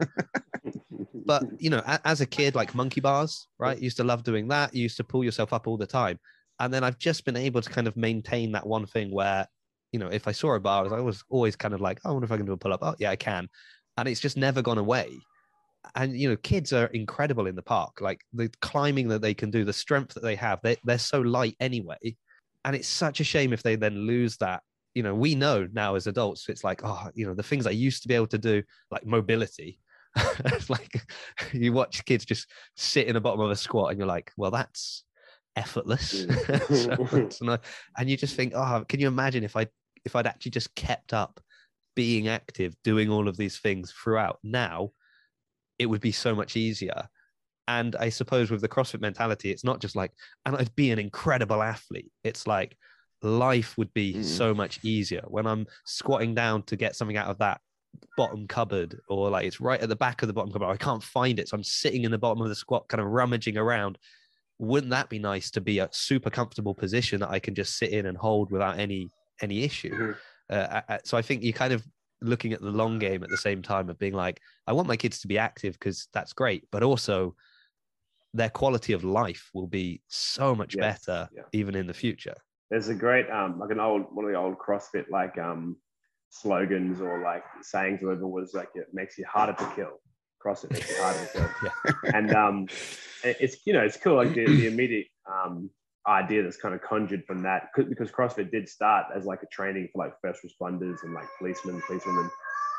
but 1.26 1.44
you 1.58 1.70
know, 1.70 1.84
as 2.06 2.22
a 2.22 2.26
kid, 2.26 2.56
like 2.56 2.74
monkey 2.74 3.02
bars, 3.02 3.48
right? 3.60 3.78
used 3.78 3.98
to 3.98 4.04
love 4.06 4.24
doing 4.24 4.48
that. 4.48 4.74
You 4.74 4.84
used 4.84 4.98
to 4.98 5.04
pull 5.04 5.26
yourself 5.26 5.52
up 5.52 5.68
all 5.68 5.76
the 5.76 5.86
time, 5.86 6.20
and 6.60 6.74
then 6.74 6.86
I've 6.86 6.98
just 6.98 7.26
been 7.26 7.36
able 7.36 7.62
to 7.62 7.70
kind 7.70 7.88
of 7.88 7.98
maintain 7.98 8.54
that 8.54 8.66
one 8.66 8.86
thing 8.86 9.12
where, 9.12 9.46
you 9.92 10.00
know, 10.00 10.08
if 10.08 10.28
I 10.28 10.32
saw 10.32 10.56
a 10.56 10.60
bar, 10.60 10.94
I 10.94 11.02
was 11.02 11.24
always 11.30 11.58
kind 11.58 11.74
of 11.74 11.82
like, 11.82 12.00
oh, 12.06 12.12
I 12.12 12.14
wonder 12.14 12.26
if 12.26 12.32
I 12.32 12.38
can 12.38 12.46
do 12.46 12.54
a 12.54 12.58
pull 12.58 12.72
up. 12.72 12.80
Oh, 12.82 12.96
yeah, 12.98 13.12
I 13.12 13.18
can, 13.18 13.50
and 13.98 14.08
it's 14.08 14.22
just 14.22 14.38
never 14.38 14.62
gone 14.62 14.78
away 14.78 15.10
and 15.96 16.18
you 16.18 16.30
know 16.30 16.36
kids 16.38 16.74
are 16.74 16.88
incredible 16.88 17.48
in 17.48 17.56
the 17.56 17.62
park 17.62 18.02
like 18.02 18.22
the 18.34 18.50
climbing 18.62 19.08
that 19.08 19.22
they 19.22 19.34
can 19.34 19.50
do 19.50 19.64
the 19.64 19.74
strength 19.74 20.14
that 20.14 20.24
they 20.24 20.36
have 20.36 20.60
they, 20.62 20.76
they're 20.84 21.00
so 21.00 21.22
light 21.22 21.56
anyway 21.60 21.98
and 22.66 22.76
it's 22.76 22.88
such 22.88 23.20
a 23.20 23.24
shame 23.24 23.54
if 23.54 23.64
they 23.64 23.76
then 23.76 23.96
lose 23.96 24.38
that 24.38 24.62
you 24.94 25.04
know 25.04 25.14
we 25.14 25.36
know 25.36 25.68
now 25.72 25.96
as 25.96 26.08
adults 26.08 26.50
it's 26.50 26.64
like 26.64 26.82
oh 26.84 27.10
you 27.14 27.26
know 27.26 27.34
the 27.34 27.44
things 27.44 27.68
i 27.68 27.72
used 27.72 28.02
to 28.02 28.08
be 28.08 28.16
able 28.16 28.28
to 28.28 28.38
do 28.38 28.62
like 28.92 29.06
mobility 29.06 29.80
it's 30.46 30.70
like 30.70 31.04
you 31.54 31.72
watch 31.72 32.04
kids 32.06 32.26
just 32.26 32.48
sit 32.76 33.08
in 33.08 33.14
the 33.14 33.22
bottom 33.22 33.42
of 33.42 33.52
a 33.52 33.56
squat 33.56 33.92
and 33.92 34.00
you're 34.00 34.08
like 34.08 34.32
well 34.38 34.52
that's 34.52 35.04
effortless 35.56 36.26
mm. 36.26 37.34
so, 37.34 37.46
not, 37.46 37.64
and 37.98 38.10
you 38.10 38.18
just 38.18 38.36
think 38.36 38.54
oh 38.56 38.84
can 38.88 39.00
you 39.00 39.08
imagine 39.08 39.44
if 39.44 39.56
i 39.56 39.68
if 40.06 40.16
i'd 40.16 40.28
actually 40.28 40.52
just 40.52 40.74
kept 40.76 41.14
up 41.14 41.40
being 41.96 42.28
active 42.28 42.76
doing 42.84 43.10
all 43.10 43.28
of 43.28 43.36
these 43.36 43.60
things 43.60 43.92
throughout 43.92 44.40
now 44.44 44.92
it 45.80 45.86
would 45.86 46.02
be 46.02 46.12
so 46.12 46.36
much 46.36 46.58
easier. 46.58 47.10
And 47.70 47.96
I 47.98 48.10
suppose 48.10 48.50
with 48.50 48.62
the 48.62 48.68
CrossFit 48.68 49.00
mentality, 49.00 49.52
it's 49.52 49.64
not 49.64 49.80
just 49.80 49.96
like, 49.96 50.12
and 50.44 50.56
I'd 50.56 50.76
be 50.76 50.90
an 50.90 50.98
incredible 50.98 51.62
athlete. 51.62 52.12
It's 52.24 52.48
like 52.48 52.76
life 53.22 53.78
would 53.78 53.94
be 53.94 54.16
mm. 54.16 54.26
so 54.26 54.56
much 54.56 54.80
easier 54.84 55.22
when 55.28 55.46
I'm 55.46 55.68
squatting 55.86 56.34
down 56.34 56.64
to 56.64 56.76
get 56.76 56.96
something 56.96 57.16
out 57.16 57.28
of 57.28 57.38
that 57.38 57.62
bottom 58.18 58.48
cupboard 58.48 59.00
or 59.08 59.30
like 59.30 59.46
it's 59.46 59.62
right 59.62 59.80
at 59.80 59.88
the 59.88 59.96
back 59.96 60.24
of 60.24 60.28
the 60.28 60.34
bottom 60.34 60.52
cupboard. 60.52 60.66
I 60.66 60.78
can't 60.78 61.04
find 61.04 61.40
it. 61.40 61.48
So 61.48 61.58
I'm 61.58 61.64
sitting 61.64 62.06
in 62.06 62.12
the 62.12 62.18
bottom 62.18 62.42
of 62.42 62.50
the 62.50 62.56
squat, 62.56 62.88
kind 62.88 63.02
of 63.02 63.08
rummaging 63.08 63.56
around. 63.56 64.00
Wouldn't 64.58 64.90
that 64.90 65.10
be 65.10 65.20
nice 65.20 65.52
to 65.52 65.62
be 65.62 65.78
a 65.78 65.90
super 65.92 66.32
comfortable 66.32 66.74
position 66.74 67.20
that 67.20 67.30
I 67.30 67.38
can 67.38 67.54
just 67.54 67.78
sit 67.78 67.92
in 67.92 68.08
and 68.08 68.18
hold 68.18 68.50
without 68.50 68.80
any 68.80 69.10
any 69.44 69.64
issue? 69.64 69.94
Mm-hmm. 69.94 70.16
Uh, 70.90 70.98
so 71.04 71.20
I 71.20 71.22
think 71.22 71.44
you're 71.44 71.54
kind 71.54 71.72
of 71.72 71.86
looking 72.22 72.52
at 72.52 72.62
the 72.62 72.72
long 72.72 72.98
game 72.98 73.24
at 73.24 73.30
the 73.30 73.38
same 73.38 73.62
time 73.62 73.90
of 73.90 74.00
being 74.00 74.14
like, 74.14 74.42
I 74.66 74.74
want 74.74 74.88
my 74.88 74.98
kids 74.98 75.20
to 75.20 75.28
be 75.28 75.38
active 75.38 75.74
because 75.74 76.08
that's 76.14 76.34
great, 76.34 76.66
but 76.72 76.82
also 76.82 77.36
their 78.34 78.50
quality 78.50 78.94
of 78.94 79.04
life 79.04 79.50
will 79.54 79.68
be 79.68 80.02
so 80.08 80.54
much 80.54 80.78
better 80.78 81.28
yeah. 81.36 81.44
even 81.54 81.76
in 81.76 81.88
the 81.88 81.94
future. 81.94 82.36
There's 82.70 82.90
a 82.90 82.96
great 82.96 83.30
um 83.32 83.60
like 83.60 83.72
an 83.72 83.80
old 83.80 84.06
one 84.12 84.26
of 84.26 84.32
the 84.32 84.38
old 84.38 84.58
CrossFit 84.58 85.10
like 85.10 85.38
um 85.38 85.76
slogans 86.30 87.02
or 87.02 87.24
like 87.24 87.44
sayings 87.62 88.02
whatever 88.02 88.28
was 88.28 88.54
like 88.54 88.70
it 88.76 88.88
makes 88.94 89.18
you 89.18 89.26
harder 89.28 89.54
to 89.54 89.72
kill. 89.76 90.00
CrossFit 90.46 90.72
makes 90.72 90.90
you 90.90 91.02
harder 91.02 91.26
to 91.26 91.32
kill. 91.34 91.50
yeah. 92.04 92.12
And 92.14 92.36
um 92.36 92.68
it's 93.24 93.58
you 93.66 93.74
know 93.74 93.82
it's 93.82 93.98
cool 93.98 94.16
like 94.16 94.34
the, 94.34 94.46
the 94.46 94.68
immediate 94.68 95.08
um 95.28 95.70
idea 96.08 96.44
that's 96.44 96.58
kind 96.58 96.74
of 96.74 96.82
conjured 96.82 97.24
from 97.26 97.42
that 97.44 97.70
because 97.76 98.12
CrossFit 98.12 98.52
did 98.52 98.68
start 98.68 99.08
as 99.16 99.26
like 99.26 99.44
a 99.44 99.48
training 99.48 99.88
for 99.94 100.04
like 100.04 100.14
first 100.22 100.42
responders 100.44 101.04
and 101.04 101.14
like 101.14 101.26
policemen, 101.38 101.82
policewomen. 101.88 102.30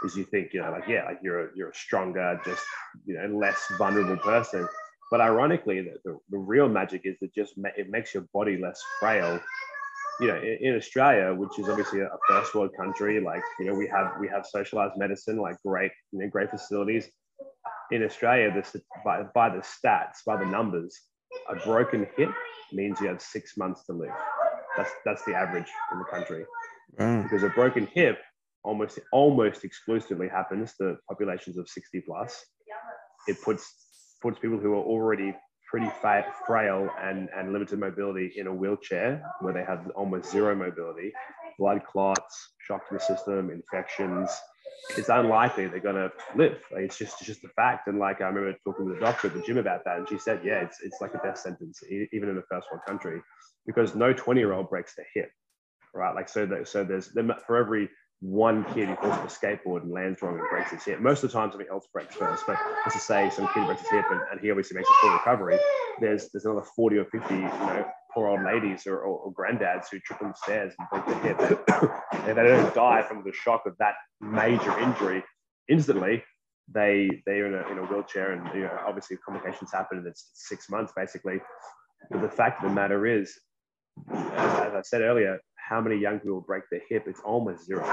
Is 0.02 0.16
you 0.16 0.24
think 0.24 0.54
you 0.54 0.62
know 0.62 0.70
like 0.70 0.88
yeah 0.88 1.04
like 1.04 1.18
you're 1.22 1.44
a, 1.44 1.48
you're 1.54 1.68
a 1.68 1.74
stronger 1.74 2.40
just 2.44 2.64
you 3.04 3.14
know 3.14 3.38
less 3.38 3.60
vulnerable 3.76 4.16
person, 4.16 4.66
but 5.10 5.20
ironically 5.20 5.80
the, 5.82 5.94
the, 6.04 6.18
the 6.30 6.38
real 6.38 6.68
magic 6.68 7.02
is 7.04 7.16
that 7.20 7.34
just 7.34 7.54
ma- 7.56 7.76
it 7.76 7.90
makes 7.90 8.14
your 8.14 8.24
body 8.32 8.58
less 8.58 8.80
frail. 8.98 9.40
You 10.20 10.28
know, 10.28 10.36
in, 10.36 10.58
in 10.60 10.76
Australia, 10.76 11.34
which 11.34 11.58
is 11.58 11.68
obviously 11.68 12.00
a, 12.00 12.08
first 12.28 12.54
world 12.54 12.70
country, 12.78 13.20
like 13.20 13.42
you 13.58 13.66
know 13.66 13.74
we 13.74 13.86
have 13.88 14.12
we 14.20 14.28
have 14.28 14.46
socialized 14.46 14.96
medicine, 14.96 15.38
like 15.38 15.56
great 15.64 15.92
you 16.12 16.20
know 16.20 16.28
great 16.28 16.50
facilities. 16.50 17.08
In 17.90 18.04
Australia, 18.04 18.52
this 18.52 18.76
by 19.04 19.22
by 19.34 19.48
the 19.48 19.62
stats, 19.62 20.18
by 20.26 20.36
the 20.36 20.46
numbers, 20.46 21.00
a 21.48 21.56
broken 21.56 22.06
hip 22.16 22.30
means 22.72 23.00
you 23.00 23.08
have 23.08 23.20
six 23.20 23.56
months 23.56 23.84
to 23.86 23.92
live. 23.92 24.12
That's 24.76 24.90
that's 25.04 25.24
the 25.24 25.34
average 25.34 25.68
in 25.92 25.98
the 25.98 26.04
country 26.04 26.44
Wow. 26.98 27.22
because 27.22 27.42
a 27.42 27.48
broken 27.48 27.86
hip 27.86 28.18
almost 28.62 28.98
almost 29.12 29.64
exclusively 29.64 30.28
happens 30.28 30.74
to 30.76 30.96
populations 31.08 31.56
of 31.56 31.68
60 31.68 32.02
plus. 32.02 32.44
It 33.26 33.40
puts 33.42 33.89
puts 34.20 34.38
people 34.38 34.58
who 34.58 34.72
are 34.74 34.84
already 34.84 35.34
pretty 35.68 35.90
frail 36.46 36.88
and, 37.00 37.28
and 37.36 37.52
limited 37.52 37.78
mobility 37.78 38.32
in 38.36 38.48
a 38.48 38.54
wheelchair 38.54 39.22
where 39.40 39.54
they 39.54 39.62
have 39.62 39.88
almost 39.94 40.30
zero 40.30 40.54
mobility, 40.54 41.12
blood 41.58 41.80
clots, 41.84 42.54
shock 42.66 42.88
to 42.88 42.94
the 42.94 43.00
system, 43.00 43.50
infections. 43.50 44.28
It's 44.96 45.08
unlikely 45.08 45.68
they're 45.68 45.78
gonna 45.78 46.10
live. 46.34 46.64
Like, 46.72 46.82
it's 46.82 46.98
just 46.98 47.20
it's 47.20 47.26
just 47.26 47.44
a 47.44 47.48
fact. 47.50 47.86
And 47.86 47.98
like 47.98 48.20
I 48.20 48.24
remember 48.24 48.56
talking 48.64 48.88
to 48.88 48.94
the 48.94 49.00
doctor 49.00 49.28
at 49.28 49.34
the 49.34 49.42
gym 49.42 49.58
about 49.58 49.84
that, 49.84 49.98
and 49.98 50.08
she 50.08 50.18
said, 50.18 50.40
yeah, 50.44 50.60
it's 50.62 50.80
it's 50.82 51.00
like 51.00 51.14
a 51.14 51.18
death 51.22 51.38
sentence, 51.38 51.82
even 52.12 52.28
in 52.30 52.38
a 52.38 52.42
first 52.50 52.66
world 52.72 52.82
country, 52.86 53.20
because 53.66 53.94
no 53.94 54.12
20 54.12 54.40
year 54.40 54.52
old 54.52 54.68
breaks 54.70 54.94
their 54.96 55.06
hip 55.14 55.30
right? 55.94 56.14
Like 56.14 56.28
so 56.28 56.46
that 56.46 56.68
so 56.68 56.84
there's 56.84 57.08
there, 57.08 57.28
for 57.46 57.56
every 57.56 57.88
one 58.20 58.64
kid 58.74 58.88
who 58.88 58.96
falls 58.96 59.14
off 59.14 59.24
a 59.24 59.46
skateboard 59.46 59.82
and 59.82 59.92
lands 59.92 60.20
wrong 60.20 60.38
and 60.38 60.48
breaks 60.50 60.70
his 60.70 60.84
hip. 60.84 61.00
Most 61.00 61.24
of 61.24 61.30
the 61.30 61.38
time 61.38 61.50
something 61.50 61.68
else 61.70 61.86
breaks 61.92 62.14
first, 62.14 62.44
but 62.46 62.58
let's 62.84 62.94
just 62.94 63.06
say 63.06 63.30
some 63.30 63.48
kid 63.54 63.66
breaks 63.66 63.80
his 63.80 63.90
hip 63.90 64.04
and, 64.10 64.20
and 64.30 64.40
he 64.40 64.50
obviously 64.50 64.76
makes 64.76 64.88
a 64.88 64.92
full 65.00 65.12
recovery. 65.12 65.58
There's 66.00 66.28
there's 66.30 66.44
another 66.44 66.66
40 66.76 66.98
or 66.98 67.04
50, 67.06 67.34
you 67.34 67.40
know, 67.40 67.86
poor 68.12 68.28
old 68.28 68.42
ladies 68.44 68.86
or, 68.86 68.98
or, 68.98 69.20
or 69.20 69.32
granddads 69.32 69.86
who 69.90 69.98
trip 70.00 70.22
on 70.22 70.28
the 70.28 70.34
stairs 70.34 70.74
and 70.78 71.04
break 71.04 71.22
their 71.22 71.48
hip. 71.48 71.64
and 72.12 72.36
they 72.36 72.44
don't 72.44 72.74
die 72.74 73.02
from 73.02 73.22
the 73.24 73.32
shock 73.32 73.62
of 73.64 73.74
that 73.78 73.94
major 74.20 74.78
injury 74.80 75.24
instantly. 75.68 76.22
They 76.72 77.22
they're 77.24 77.46
in 77.46 77.54
a, 77.54 77.72
in 77.72 77.78
a 77.78 77.86
wheelchair 77.86 78.32
and 78.32 78.46
you 78.54 78.62
know 78.62 78.78
obviously 78.86 79.16
complications 79.16 79.72
happen 79.72 79.98
and 79.98 80.06
it's 80.06 80.30
six 80.34 80.68
months 80.68 80.92
basically. 80.94 81.40
But 82.10 82.20
the 82.20 82.28
fact 82.28 82.62
of 82.62 82.68
the 82.68 82.74
matter 82.74 83.06
is, 83.06 83.32
as, 84.12 84.60
as 84.60 84.74
I 84.74 84.82
said 84.82 85.00
earlier, 85.02 85.38
how 85.70 85.80
many 85.80 85.96
young 85.96 86.18
people 86.18 86.40
break 86.40 86.64
their 86.68 86.82
hip? 86.88 87.04
It's 87.06 87.20
almost 87.20 87.64
zero. 87.64 87.86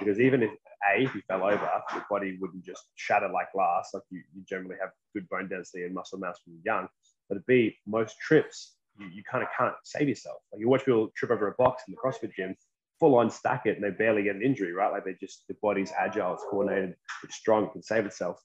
Because 0.00 0.18
even 0.18 0.42
if 0.42 0.50
A, 0.90 1.02
if 1.02 1.14
you 1.14 1.20
fell 1.28 1.44
over, 1.44 1.70
your 1.92 2.06
body 2.08 2.38
wouldn't 2.40 2.64
just 2.64 2.84
shatter 2.94 3.28
like 3.28 3.52
glass. 3.52 3.90
Like 3.92 4.02
you, 4.10 4.22
you 4.34 4.42
generally 4.48 4.76
have 4.80 4.90
good 5.14 5.28
bone 5.28 5.46
density 5.46 5.84
and 5.84 5.94
muscle 5.94 6.18
mass 6.18 6.38
when 6.46 6.56
you're 6.56 6.74
young. 6.74 6.88
But 7.28 7.44
B, 7.46 7.76
most 7.86 8.18
trips, 8.18 8.76
you, 8.98 9.08
you 9.08 9.22
kind 9.30 9.44
of 9.44 9.50
can't 9.56 9.74
save 9.84 10.08
yourself. 10.08 10.38
Like 10.50 10.60
you 10.60 10.70
watch 10.70 10.86
people 10.86 11.12
trip 11.14 11.30
over 11.30 11.48
a 11.48 11.54
box 11.62 11.82
in 11.86 11.94
the 11.94 11.98
CrossFit 12.02 12.34
gym, 12.34 12.56
full 12.98 13.14
on 13.14 13.30
stack 13.30 13.66
it, 13.66 13.76
and 13.76 13.84
they 13.84 13.90
barely 13.90 14.22
get 14.22 14.36
an 14.36 14.42
injury, 14.42 14.72
right? 14.72 14.90
Like 14.90 15.04
they 15.04 15.14
just, 15.20 15.46
the 15.48 15.56
body's 15.60 15.92
agile, 15.98 16.32
it's 16.32 16.44
coordinated, 16.50 16.94
it's 17.24 17.36
strong, 17.36 17.66
it 17.66 17.72
can 17.72 17.82
save 17.82 18.06
itself. 18.06 18.42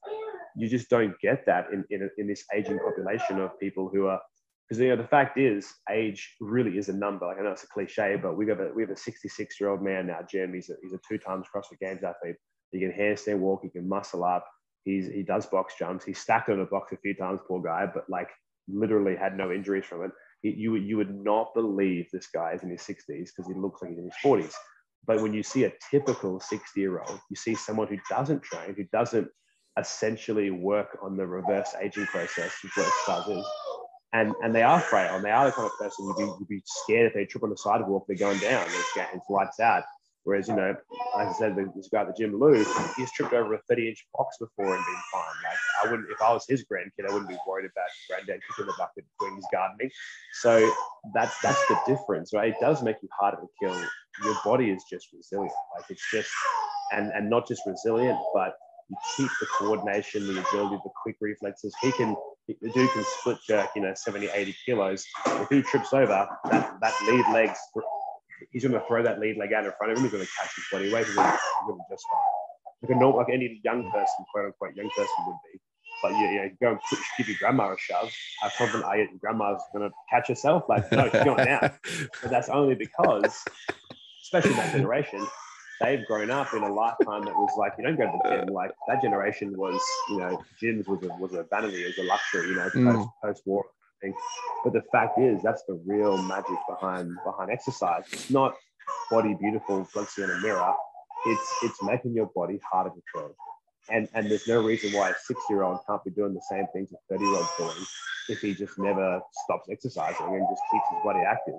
You 0.58 0.68
just 0.68 0.90
don't 0.90 1.18
get 1.22 1.46
that 1.46 1.68
in, 1.72 1.86
in, 1.90 2.10
in 2.18 2.28
this 2.28 2.44
aging 2.54 2.80
population 2.80 3.40
of 3.40 3.58
people 3.62 3.90
who 3.92 4.08
are 4.08 4.20
because 4.74 4.82
you 4.82 4.90
know 4.90 5.02
the 5.02 5.08
fact 5.08 5.38
is 5.38 5.74
age 5.92 6.36
really 6.42 6.78
is 6.78 6.90
a 6.90 6.94
number. 6.94 7.28
Like 7.28 7.38
i 7.40 7.44
know 7.44 7.52
it's 7.52 7.64
a 7.64 7.68
cliche 7.68 8.18
but 8.22 8.38
we 8.38 8.50
have 8.50 8.60
a 8.60 8.72
we 8.76 8.82
have 8.84 8.92
a 8.92 8.98
66 8.98 9.62
year 9.62 9.70
old 9.70 9.84
man 9.84 10.08
now 10.08 10.20
jim. 10.30 10.54
He's 10.54 10.70
a, 10.70 10.76
he's 10.82 10.94
a 10.94 11.00
two 11.08 11.18
times 11.20 11.48
crossfit 11.54 11.80
games 11.80 12.04
athlete. 12.04 12.38
He 12.72 12.80
can 12.80 12.92
handstand 12.92 13.40
walk 13.40 13.62
he 13.64 13.70
can 13.70 13.88
muscle 13.88 14.24
up. 14.24 14.46
He's 14.86 15.08
he 15.08 15.24
does 15.24 15.46
box 15.46 15.76
jumps. 15.78 16.06
He's 16.06 16.20
stacked 16.20 16.50
on 16.50 16.60
a 16.62 16.66
box 16.66 16.92
a 16.92 16.98
few 16.98 17.16
times 17.16 17.42
poor 17.48 17.62
guy 17.62 17.88
but 17.94 18.06
like 18.10 18.30
literally 18.68 19.16
had 19.16 19.38
no 19.38 19.52
injuries 19.52 19.86
from 19.86 20.06
it. 20.06 20.12
He- 20.42 20.56
you 20.56 20.76
you 20.76 20.98
would 20.98 21.16
not 21.16 21.54
believe 21.54 22.08
this 22.12 22.28
guy 22.28 22.54
is 22.54 22.64
in 22.64 22.72
his 22.72 22.82
60s 22.82 23.30
because 23.36 23.48
he 23.48 23.54
looks 23.56 23.82
like 23.82 23.92
he's 23.92 24.00
in 24.00 24.06
his 24.06 24.16
40s 24.26 24.56
but 25.06 25.22
when 25.22 25.34
you 25.34 25.44
see 25.44 25.66
a 25.66 25.74
typical 25.92 26.40
60 26.40 26.82
year 26.82 27.00
old 27.02 27.20
you 27.30 27.36
see 27.36 27.56
someone 27.56 27.88
who 27.88 27.98
doesn't 28.10 28.44
train 28.44 28.74
who 28.76 28.86
doesn't 28.94 29.28
essentially 29.80 30.52
work 30.52 30.98
on 31.04 31.18
the 31.18 31.26
reverse 31.28 31.76
aging 31.82 32.06
process 32.08 32.52
which 32.64 32.74
what 32.78 32.88
exercise 32.88 33.38
is 33.38 33.48
and 34.14 34.34
and 34.44 34.54
they 34.56 34.64
are 34.64 34.80
frail 34.80 35.16
and 35.16 35.26
they 35.26 35.32
are 35.32 35.46
the 35.46 35.52
kind 35.52 35.68
of 35.68 35.78
person 35.78 36.06
you'd 36.06 36.18
be, 36.18 36.24
you'd 36.24 36.48
be 36.48 36.62
scared 36.66 37.08
if 37.08 37.14
they 37.14 37.26
trip 37.26 37.44
on 37.44 37.50
the 37.50 37.58
sidewalk 37.58 38.06
they're 38.08 38.18
going 38.18 38.40
down 38.40 38.66
it's, 38.68 38.98
it's 39.14 39.30
lights 39.30 39.60
out. 39.60 39.84
Whereas 40.24 40.48
you 40.48 40.56
know 40.56 40.74
like 41.18 41.28
i 41.28 41.34
said 41.34 41.56
this 41.76 41.90
guy 41.92 42.02
at 42.02 42.08
the 42.08 42.14
gym 42.14 42.40
lou 42.40 42.64
he's 42.96 43.12
tripped 43.12 43.34
over 43.34 43.54
a 43.56 43.60
30 43.68 43.90
inch 43.90 44.06
box 44.18 44.38
before 44.38 44.76
and 44.76 44.86
been 44.86 45.02
fine. 45.12 45.22
Like 45.44 45.58
i 45.84 45.92
wouldn't 45.92 46.10
if 46.12 46.22
i 46.22 46.32
was 46.32 46.46
his 46.48 46.64
grandkid 46.64 47.10
i 47.10 47.12
wouldn't 47.12 47.30
be 47.30 47.38
worried 47.48 47.66
about 47.66 47.88
granddad 48.08 48.42
kicking 48.48 48.68
the 48.68 48.74
bucket 48.78 49.06
doing 49.20 49.36
his 49.36 49.48
gardening. 49.52 49.92
So 50.42 50.72
that's 51.14 51.36
that's 51.42 51.66
the 51.68 51.78
difference 51.86 52.34
right? 52.34 52.50
It 52.54 52.60
does 52.62 52.82
make 52.84 52.98
you 53.02 53.10
harder 53.20 53.38
to 53.38 53.48
kill. 53.60 53.76
Your 54.24 54.36
body 54.46 54.70
is 54.70 54.84
just 54.90 55.08
resilient. 55.12 55.52
Like 55.76 55.86
it's 55.90 56.06
just 56.12 56.30
and 56.92 57.12
and 57.14 57.30
not 57.30 57.48
just 57.48 57.66
resilient 57.66 58.20
but 58.34 58.54
you 58.90 58.98
keep 59.18 59.30
the 59.40 59.48
coordination 59.48 60.26
the 60.28 60.40
agility 60.48 60.78
the 60.84 60.92
quick 61.02 61.18
reflexes. 61.20 61.76
He 61.82 61.92
can 61.92 62.16
the 62.48 62.70
dude 62.72 62.90
can 62.92 63.04
split 63.20 63.38
jerk, 63.48 63.70
you 63.76 63.82
know, 63.82 63.94
70, 63.96 64.28
80 64.28 64.56
kilos. 64.66 65.06
If 65.26 65.50
he 65.50 65.62
trips 65.62 65.94
over, 65.94 66.28
that, 66.52 66.78
that 66.82 66.94
lead 67.08 67.26
leg's, 67.34 67.60
he's 68.52 68.64
going 68.64 68.74
to 68.74 68.84
throw 68.88 69.04
that 69.04 69.20
lead 69.20 69.38
leg 69.38 69.54
out 69.54 69.66
in 69.66 69.72
front 69.78 69.94
of 69.94 69.98
him. 69.98 70.04
He's 70.04 70.12
going 70.12 70.26
to 70.26 70.32
catch 70.40 70.56
his 70.56 70.66
body 70.72 70.94
weight. 70.94 71.06
He's 71.06 71.16
going 71.16 71.28
to, 71.28 71.34
he's 71.34 71.68
going 71.68 71.80
to 71.80 71.94
just 71.94 72.06
fine. 72.12 72.90
Like, 72.90 72.98
a 72.98 73.00
normal, 73.00 73.20
like 73.20 73.30
any 73.34 73.62
young 73.64 73.90
person, 73.92 74.26
quote 74.32 74.46
unquote, 74.48 74.76
young 74.76 74.90
person 74.90 75.16
would 75.28 75.38
be. 75.52 75.60
But 76.02 76.18
you 76.18 76.36
know, 76.36 76.50
go 76.62 76.72
and 76.72 76.80
push, 76.90 77.00
give 77.18 77.30
your 77.30 77.38
grandma 77.40 77.72
a 77.72 77.78
shove. 77.78 78.12
How 78.42 78.50
confident 78.58 78.84
are 78.84 78.98
you 78.98 79.04
your 79.04 79.20
grandma's 79.20 79.62
going 79.72 79.90
to 79.90 79.96
catch 80.10 80.28
herself? 80.28 80.64
Like, 80.68 80.92
no, 80.92 81.10
she's 81.10 81.24
not 81.24 81.38
now. 81.38 81.60
But 82.22 82.30
that's 82.30 82.50
only 82.50 82.76
because, 82.76 83.34
especially 84.22 84.52
that 84.56 84.74
generation, 84.74 85.26
they've 85.82 86.06
grown 86.06 86.32
up 86.32 86.54
in 86.54 86.64
a 86.64 86.74
lifetime 86.74 87.26
that 87.26 87.38
was 87.38 87.56
like 87.58 87.74
you 87.78 87.84
don't 87.84 87.98
go 87.98 88.06
to 88.06 88.18
the 88.24 88.30
gym. 88.30 88.48
Like 88.54 88.72
that 88.88 89.02
generation 89.02 89.56
was, 89.58 89.82
you 90.10 90.18
know, 90.18 90.38
gyms 90.62 90.88
was 90.88 91.04
a 91.04 91.08
was 91.20 91.34
a 91.34 91.44
vanity, 91.50 91.84
it 91.84 91.88
was 91.88 91.98
a 92.00 92.04
luxury, 92.04 92.50
you 92.50 92.56
know, 92.56 92.70
Mm. 92.70 93.12
post 93.22 93.44
war 93.46 93.66
thing. 94.02 94.14
But 94.64 94.74
the 94.74 94.82
fact 94.92 95.20
is, 95.20 95.42
that's 95.42 95.64
the 95.68 95.76
real 95.86 96.18
magic 96.18 96.58
behind 96.68 97.12
behind 97.26 97.52
exercise. 97.52 98.04
It's 98.12 98.30
not 98.32 98.56
body 99.12 99.34
beautiful, 99.34 99.84
flexing 99.86 100.26
in 100.26 100.30
a 100.30 100.40
mirror. 100.40 100.74
It's 101.26 101.56
it's 101.64 101.82
making 101.84 102.14
your 102.14 102.28
body 102.36 102.60
harder 102.72 102.90
to 102.92 103.02
control. 103.14 103.36
And 103.90 104.08
and 104.14 104.30
there's 104.30 104.48
no 104.48 104.62
reason 104.62 104.94
why 104.94 105.10
a 105.10 105.16
six 105.26 105.42
year 105.50 105.64
old 105.64 105.80
can't 105.88 106.04
be 106.04 106.12
doing 106.12 106.34
the 106.34 106.42
same 106.50 106.68
things 106.74 106.92
a 106.94 106.98
30 107.14 107.26
year 107.26 107.36
old 107.38 107.48
doing 107.58 107.86
if 108.30 108.42
he 108.42 108.54
just 108.54 108.78
never 108.80 109.22
stops 109.44 109.68
exercising 109.70 110.28
and 110.28 110.48
just 110.50 110.62
keeps 110.72 110.86
his 110.90 111.00
body 111.04 111.20
active 111.20 111.56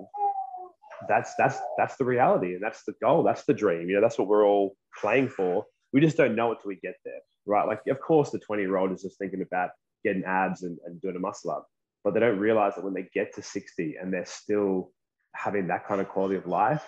that's 1.07 1.33
that's 1.37 1.59
that's 1.77 1.97
the 1.97 2.05
reality 2.05 2.53
and 2.53 2.63
that's 2.63 2.83
the 2.85 2.93
goal. 3.01 3.23
That's 3.23 3.45
the 3.45 3.53
dream. 3.53 3.89
You 3.89 3.95
know 3.95 4.01
that's 4.01 4.17
what 4.17 4.27
we're 4.27 4.45
all 4.45 4.75
playing 4.99 5.29
for. 5.29 5.65
We 5.93 6.01
just 6.01 6.17
don't 6.17 6.35
know 6.35 6.51
it 6.51 6.59
till 6.61 6.69
we 6.69 6.79
get 6.81 6.95
there 7.05 7.21
right? 7.45 7.67
Like 7.67 7.81
of 7.87 7.99
course 7.99 8.31
the 8.31 8.39
20 8.39 8.63
year 8.63 8.77
old 8.77 8.91
is 8.91 9.01
just 9.01 9.17
thinking 9.17 9.41
about 9.41 9.69
getting 10.03 10.23
abs 10.23 10.63
and, 10.63 10.77
and 10.85 11.01
doing 11.01 11.15
a 11.15 11.19
muscle 11.19 11.51
up 11.51 11.67
but 12.03 12.13
they 12.13 12.19
don't 12.19 12.37
realize 12.37 12.75
that 12.75 12.83
when 12.83 12.93
they 12.93 13.07
get 13.13 13.33
to 13.33 13.41
60 13.41 13.95
and 13.99 14.13
they're 14.13 14.25
still 14.25 14.91
having 15.33 15.67
that 15.67 15.87
kind 15.87 15.99
of 15.99 16.07
quality 16.07 16.35
of 16.35 16.45
life 16.45 16.87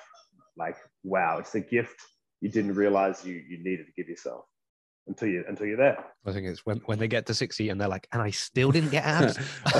like 0.55 0.77
wow 1.03 1.39
it's 1.39 1.55
a 1.55 1.59
gift 1.59 1.99
you 2.41 2.49
didn't 2.49 2.75
realize 2.75 3.25
you 3.25 3.33
you 3.49 3.57
needed 3.63 3.87
to 3.87 3.91
give 3.97 4.07
yourself 4.07 4.45
until 5.07 5.27
you 5.27 5.43
until 5.47 5.65
you're 5.65 5.77
there 5.77 6.03
I 6.25 6.33
think 6.33 6.45
it's 6.47 6.65
when, 6.65 6.77
when 6.85 6.99
they 6.99 7.07
get 7.07 7.25
to 7.27 7.33
60 7.33 7.69
and 7.69 7.79
they're 7.79 7.87
like, 7.87 8.05
and 8.11 8.21
I 8.21 8.31
still 8.31 8.71
didn't 8.71 8.89
get 8.89 9.05
abs. 9.05 9.37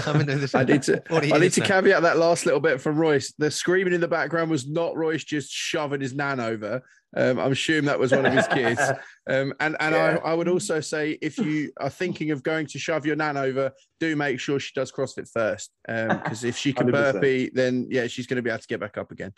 I'm 0.07 0.21
in 0.21 0.27
this 0.27 0.55
I 0.55 0.63
need 0.63 0.81
to 0.83 1.03
I 1.13 1.37
need 1.39 1.51
to 1.53 1.59
now." 1.59 1.65
caveat 1.65 2.01
that 2.03 2.17
last 2.17 2.45
little 2.45 2.61
bit 2.61 2.79
from 2.79 2.95
Royce. 2.97 3.33
The 3.37 3.51
screaming 3.51 3.93
in 3.93 3.99
the 3.99 4.07
background 4.07 4.49
was 4.49 4.65
not 4.65 4.95
Royce 4.95 5.25
just 5.25 5.51
shoving 5.51 5.99
his 5.99 6.13
nan 6.13 6.39
over. 6.39 6.81
Um, 7.15 7.37
I'm 7.39 7.51
assuming 7.51 7.85
that 7.85 7.99
was 7.99 8.11
one 8.13 8.25
of 8.25 8.33
his 8.33 8.47
kids. 8.47 8.81
Um, 9.29 9.53
and 9.59 9.75
and 9.81 9.93
Yeah. 9.93 10.19
I, 10.23 10.31
I 10.31 10.33
would 10.33 10.47
also 10.47 10.79
say 10.79 11.17
if 11.21 11.37
you 11.37 11.73
are 11.81 11.89
thinking 11.89 12.31
of 12.31 12.43
going 12.43 12.65
to 12.67 12.79
shove 12.79 13.05
your 13.05 13.17
nan 13.17 13.35
over, 13.35 13.73
do 13.99 14.15
make 14.15 14.39
sure 14.39 14.57
she 14.57 14.71
does 14.73 14.89
CrossFit 14.89 15.29
first. 15.29 15.69
Because 15.85 16.45
if 16.45 16.57
she 16.57 16.71
can 16.71 16.87
100%. 16.87 16.91
burpee, 16.93 17.51
then 17.53 17.87
yeah, 17.89 18.07
she's 18.07 18.25
going 18.25 18.37
to 18.37 18.41
be 18.41 18.49
able 18.49 18.59
to 18.61 18.67
get 18.67 18.79
back 18.79 18.97
up 18.97 19.11
again. 19.11 19.33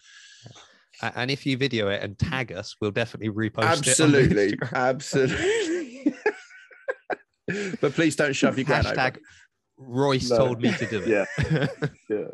And 1.02 1.32
if 1.32 1.44
you 1.48 1.58
video 1.58 1.88
it 1.88 2.04
and 2.04 2.20
tag 2.20 2.52
us, 2.52 2.76
we'll 2.80 2.92
definitely 2.92 3.30
repost 3.30 3.64
Absolutely, 3.64 4.50
it. 4.50 4.60
on 4.62 4.68
Instagram. 4.70 4.74
absolutely. 4.90 5.79
but 7.82 7.94
please 7.94 8.16
don't 8.16 8.34
shove 8.34 8.58
your 8.58 8.66
gran 8.66 8.86
over. 8.86 8.96
Hashtag 8.96 9.18
Royce 9.78 10.30
No. 10.30 10.38
told 10.38 10.62
me 10.62 10.72
to 10.74 10.86
do 10.86 11.00
it. 11.00 11.28
Yeah. 11.40 11.68
yeah 12.10 12.26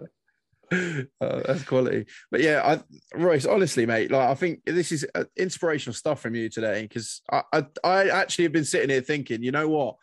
Oh, 0.71 1.41
that's 1.45 1.63
quality. 1.63 2.05
But 2.31 2.41
yeah, 2.41 2.61
I, 2.63 3.17
Royce, 3.17 3.45
honestly, 3.45 3.85
mate, 3.85 4.11
like 4.11 4.29
I 4.29 4.35
think 4.35 4.61
this 4.65 4.91
is 4.91 5.05
uh, 5.15 5.25
inspirational 5.37 5.93
stuff 5.93 6.21
from 6.21 6.35
you 6.35 6.49
today 6.49 6.81
because 6.83 7.21
I, 7.31 7.43
I, 7.53 7.65
I 7.83 8.09
actually 8.09 8.45
have 8.45 8.51
been 8.51 8.65
sitting 8.65 8.89
here 8.89 9.01
thinking, 9.01 9.43
you 9.43 9.51
know 9.51 9.67
what, 9.67 9.95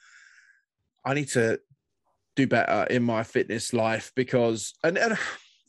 I 1.04 1.14
need 1.14 1.28
to 1.30 1.60
do 2.36 2.46
better 2.46 2.86
in 2.90 3.02
my 3.02 3.24
fitness 3.24 3.72
life 3.72 4.12
because, 4.14 4.74
and, 4.84 4.96
and 4.96 5.18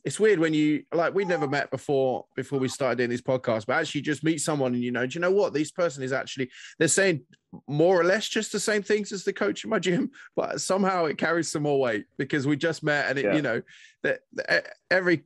it's 0.04 0.20
weird 0.20 0.38
when 0.38 0.52
you 0.52 0.84
like 0.92 1.14
we'd 1.14 1.28
never 1.28 1.48
met 1.48 1.70
before 1.70 2.26
before 2.36 2.58
we 2.58 2.68
started 2.68 2.98
doing 2.98 3.10
this 3.10 3.22
podcast, 3.22 3.66
but 3.66 3.74
actually 3.74 4.02
just 4.02 4.22
meet 4.22 4.40
someone 4.40 4.74
and 4.74 4.82
you 4.82 4.92
know, 4.92 5.06
do 5.06 5.14
you 5.14 5.20
know 5.20 5.30
what 5.30 5.52
this 5.54 5.70
person 5.70 6.02
is 6.02 6.12
actually 6.12 6.50
they're 6.78 6.88
saying 6.88 7.22
more 7.68 7.98
or 8.00 8.04
less 8.04 8.28
just 8.28 8.52
the 8.52 8.60
same 8.60 8.82
things 8.82 9.12
as 9.12 9.24
the 9.24 9.32
coach 9.32 9.64
in 9.64 9.70
my 9.70 9.78
gym, 9.78 10.10
but 10.36 10.60
somehow 10.60 11.06
it 11.06 11.16
carries 11.18 11.50
some 11.50 11.62
more 11.62 11.80
weight 11.80 12.04
because 12.18 12.46
we 12.46 12.56
just 12.56 12.82
met 12.82 13.08
and 13.08 13.18
it, 13.18 13.24
Yeah. 13.24 13.34
you 13.36 13.42
know 13.42 13.62
that 14.02 14.20
every 14.90 15.24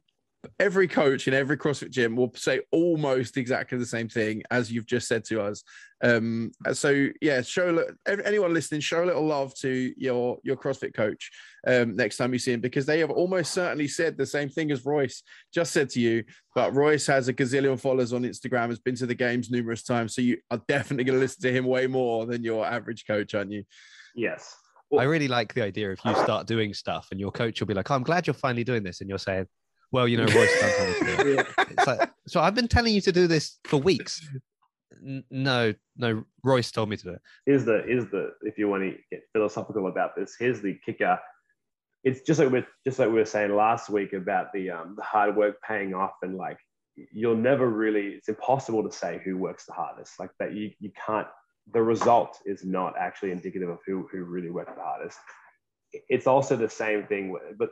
every 0.59 0.87
coach 0.87 1.27
in 1.27 1.35
every 1.35 1.57
CrossFit 1.57 1.91
gym 1.91 2.15
will 2.15 2.33
say 2.35 2.61
almost 2.71 3.37
exactly 3.37 3.79
the 3.79 3.87
same 3.87 4.09
thing 4.09 4.43
as 4.51 4.71
you've 4.71 4.87
just 4.87 5.09
said 5.09 5.25
to 5.25 5.43
us. 5.43 5.65
Um, 6.03 6.53
so 6.73 7.09
yeah, 7.21 7.43
show 7.43 7.85
anyone 8.07 8.55
listening, 8.55 8.81
show 8.81 9.03
a 9.03 9.07
little 9.07 9.27
love 9.27 9.55
to 9.57 9.93
your 9.97 10.39
your 10.45 10.57
CrossFit 10.57 10.95
coach 10.95 11.31
um, 11.67 11.97
next 11.97 12.19
time 12.19 12.33
you 12.33 12.39
see 12.39 12.53
him 12.53 12.61
because 12.61 12.87
they 12.87 13.01
have 13.01 13.11
almost 13.11 13.53
certainly 13.53 13.89
said 13.89 14.17
the 14.17 14.27
same 14.27 14.49
thing 14.49 14.71
as 14.71 14.87
Royce 14.87 15.23
just 15.53 15.73
said 15.73 15.91
to 15.91 16.01
you. 16.01 16.23
But 16.55 16.75
Royce 16.75 17.07
has 17.09 17.29
a 17.29 17.35
gazillion 17.35 17.81
followers 17.81 18.13
on 18.13 18.23
Instagram, 18.23 18.69
has 18.69 18.79
been 18.79 18.97
to 18.97 19.07
the 19.07 19.15
games 19.15 19.51
numerous 19.51 19.83
times, 19.83 20.15
so 20.15 20.23
you 20.23 20.39
are 20.51 20.63
definitely 20.69 21.05
going 21.05 21.19
to 21.19 21.23
listen 21.23 21.43
to 21.43 21.53
him 21.53 21.65
way 21.65 21.87
more 21.87 22.27
than 22.27 22.45
your 22.45 22.65
average 22.65 23.07
coach, 23.07 23.35
aren't 23.35 23.51
you? 23.53 23.65
Yes. 24.15 24.55
Well, 24.91 25.01
I 25.01 25.05
really 25.05 25.29
like 25.29 25.53
the 25.53 25.63
idea 25.63 25.93
if 25.93 26.03
you 26.05 26.15
start 26.15 26.47
doing 26.47 26.73
stuff 26.73 27.09
and 27.11 27.21
your 27.21 27.31
coach 27.31 27.61
will 27.61 27.67
be 27.67 27.75
like, 27.75 27.91
oh, 27.91 27.95
I'm 27.95 28.03
glad 28.03 28.27
you're 28.27 28.35
finally 28.35 28.65
doing 28.65 28.83
this. 28.83 29.01
And 29.01 29.09
you're 29.09 29.19
saying, 29.19 29.47
well, 29.93 30.09
you 30.09 30.17
know, 30.17 30.25
Royce 30.25 30.61
done 30.61 30.73
told 30.77 30.89
me 30.89 31.17
to 31.17 31.23
do. 31.23 31.45
It's 31.71 31.87
like, 31.87 32.11
so 32.27 32.41
I've 32.41 32.55
been 32.55 32.69
telling 32.69 32.95
you 32.95 33.01
to 33.03 33.13
do 33.13 33.27
this 33.27 33.59
for 33.65 33.79
weeks. 33.79 34.27
N- 35.05 35.25
no, 35.31 35.75
no, 35.97 36.25
Royce 36.43 36.71
told 36.71 36.89
me 36.89 36.97
to 36.97 37.05
do 37.05 37.11
it. 37.11 37.21
Here's 37.47 37.65
the, 37.65 37.83
here's 37.87 38.07
the, 38.07 38.33
if 38.43 38.59
you 38.59 38.69
want 38.69 38.83
to 38.83 38.97
get 39.11 39.23
philosophical 39.33 39.87
about 39.89 40.17
this, 40.17 40.37
here's 40.39 40.61
the 40.61 40.79
kicker. 40.85 41.19
It's 42.05 42.21
just 42.23 42.39
like 42.41 42.51
we're 42.51 42.67
just 42.87 42.99
like 42.99 43.09
we 43.09 43.15
were 43.15 43.25
saying 43.25 43.55
last 43.55 43.91
week 43.91 44.13
about 44.13 44.53
the 44.53 44.71
um, 44.71 44.95
the 44.97 45.03
hard 45.03 45.37
work 45.37 45.57
paying 45.67 45.95
off 45.95 46.13
and 46.23 46.37
like 46.37 46.57
you'll 47.13 47.37
never 47.37 47.69
really 47.69 48.11
it's 48.11 48.29
impossible 48.29 48.89
to 48.89 48.97
say 48.97 49.21
who 49.25 49.37
works 49.37 49.67
the 49.67 49.73
hardest 49.73 50.19
like 50.19 50.31
that 50.39 50.55
you 50.55 50.71
you 50.79 50.91
can't 51.05 51.27
the 51.73 51.83
result 51.83 52.39
is 52.47 52.65
not 52.65 52.95
actually 52.99 53.31
indicative 53.31 53.69
of 53.69 53.79
who, 53.87 54.09
who 54.11 54.25
really 54.25 54.51
worked 54.51 54.75
the 54.75 54.83
hardest. 54.83 55.19
It's 56.09 56.27
also 56.27 56.57
the 56.57 56.69
same 56.69 57.07
thing, 57.07 57.37
but 57.59 57.71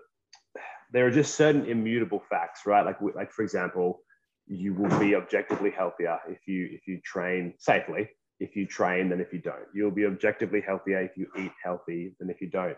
there 0.92 1.06
are 1.06 1.10
just 1.10 1.34
certain 1.34 1.66
immutable 1.66 2.22
facts, 2.30 2.62
right? 2.66 2.84
Like, 2.84 3.00
like 3.14 3.32
for 3.32 3.42
example, 3.42 4.00
you 4.46 4.74
will 4.74 4.98
be 4.98 5.14
objectively 5.14 5.70
healthier 5.70 6.18
if 6.28 6.46
you 6.46 6.68
if 6.72 6.86
you 6.86 7.00
train 7.04 7.54
safely. 7.58 8.08
If 8.38 8.54
you 8.54 8.66
train 8.66 9.08
than 9.08 9.20
if 9.20 9.32
you 9.32 9.38
don't, 9.38 9.64
you'll 9.74 9.90
be 9.90 10.04
objectively 10.04 10.60
healthier 10.60 11.00
if 11.00 11.16
you 11.16 11.26
eat 11.38 11.52
healthy 11.64 12.14
than 12.20 12.28
if 12.28 12.42
you 12.42 12.50
don't. 12.50 12.76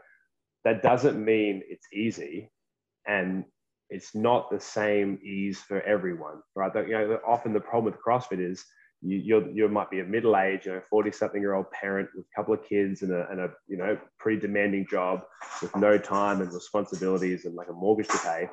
That 0.65 0.83
doesn't 0.83 1.23
mean 1.23 1.63
it's 1.69 1.87
easy, 1.93 2.51
and 3.07 3.45
it's 3.91 4.15
not 4.15 4.51
the 4.51 4.61
same 4.61 5.19
ease 5.23 5.59
for 5.59 5.81
everyone, 5.83 6.43
right? 6.55 6.73
You 6.87 6.93
know, 6.93 7.21
often 7.27 7.53
the 7.53 7.61
problem 7.61 7.93
with 7.93 8.01
CrossFit 8.01 8.39
is 8.39 8.65
you 9.01 9.17
you're, 9.19 9.51
you 9.51 9.69
might 9.69 9.91
be 9.91 10.01
a 10.01 10.05
middle 10.05 10.37
age, 10.37 10.67
you 10.67 10.73
know, 10.73 10.83
40 10.91 11.13
something 11.13 11.41
year 11.41 11.55
old 11.55 11.71
parent 11.71 12.09
with 12.15 12.27
a 12.27 12.37
couple 12.37 12.55
of 12.55 12.65
kids 12.65 13.03
and 13.03 13.13
a, 13.13 13.29
and 13.31 13.41
a, 13.41 13.51
you 13.69 13.77
know, 13.77 13.99
pretty 14.19 14.41
demanding 14.41 14.87
job 14.91 15.23
with 15.63 15.75
no 15.77 15.99
time 15.99 16.41
and 16.41 16.53
responsibilities 16.53 17.45
and 17.45 17.55
like 17.55 17.69
a 17.69 17.73
mortgage 17.73 18.09
to 18.09 18.19
pay. 18.19 18.49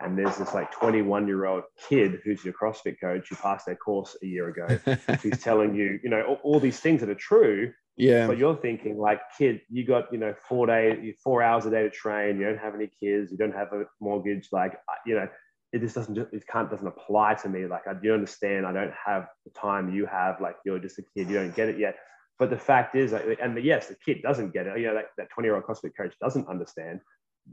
And 0.00 0.16
there's 0.16 0.36
this 0.36 0.54
like 0.54 0.70
21 0.72 1.26
year 1.26 1.46
old 1.46 1.64
kid 1.88 2.20
who's 2.24 2.44
your 2.44 2.54
CrossFit 2.54 3.00
coach 3.00 3.28
who 3.28 3.36
passed 3.36 3.66
their 3.66 3.76
course 3.76 4.16
a 4.22 4.26
year 4.26 4.48
ago, 4.48 4.78
who's 5.22 5.38
telling 5.42 5.74
you, 5.74 5.98
you 6.02 6.10
know, 6.10 6.22
all, 6.22 6.38
all 6.44 6.60
these 6.60 6.78
things 6.78 7.00
that 7.00 7.10
are 7.10 7.14
true. 7.14 7.72
Yeah. 7.96 8.28
But 8.28 8.38
you're 8.38 8.56
thinking 8.56 8.96
like, 8.96 9.20
kid, 9.36 9.60
you 9.68 9.84
got, 9.84 10.12
you 10.12 10.18
know, 10.18 10.32
four 10.48 10.68
days, 10.68 11.16
four 11.24 11.42
hours 11.42 11.66
a 11.66 11.70
day 11.70 11.82
to 11.82 11.90
train. 11.90 12.38
You 12.38 12.44
don't 12.44 12.58
have 12.58 12.76
any 12.76 12.88
kids. 13.00 13.32
You 13.32 13.36
don't 13.36 13.54
have 13.54 13.72
a 13.72 13.84
mortgage. 14.00 14.50
Like, 14.52 14.74
you 15.04 15.16
know, 15.16 15.26
it 15.72 15.80
just 15.80 15.94
doesn't 15.94 16.16
it 16.16 16.46
can't 16.46 16.70
doesn't 16.70 16.86
apply 16.86 17.34
to 17.34 17.48
me. 17.48 17.66
Like 17.66 17.86
I 17.86 17.94
do 17.94 18.14
understand 18.14 18.66
I 18.66 18.72
don't 18.72 18.92
have 19.04 19.28
the 19.44 19.50
time 19.50 19.92
you 19.92 20.06
have 20.06 20.40
like 20.40 20.56
you're 20.64 20.78
just 20.78 20.98
a 20.98 21.02
kid 21.14 21.28
you 21.28 21.34
don't 21.34 21.54
get 21.54 21.68
it 21.68 21.78
yet. 21.78 21.96
But 22.38 22.50
the 22.50 22.58
fact 22.58 22.94
is 22.94 23.12
and 23.12 23.62
yes 23.62 23.88
the 23.88 23.96
kid 23.96 24.22
doesn't 24.22 24.52
get 24.52 24.66
it. 24.66 24.78
You 24.78 24.86
know 24.86 24.94
that, 24.94 25.06
that 25.18 25.30
20 25.30 25.46
year 25.46 25.56
old 25.56 25.64
CrossFit 25.64 25.96
coach 25.96 26.14
doesn't 26.20 26.48
understand 26.48 27.00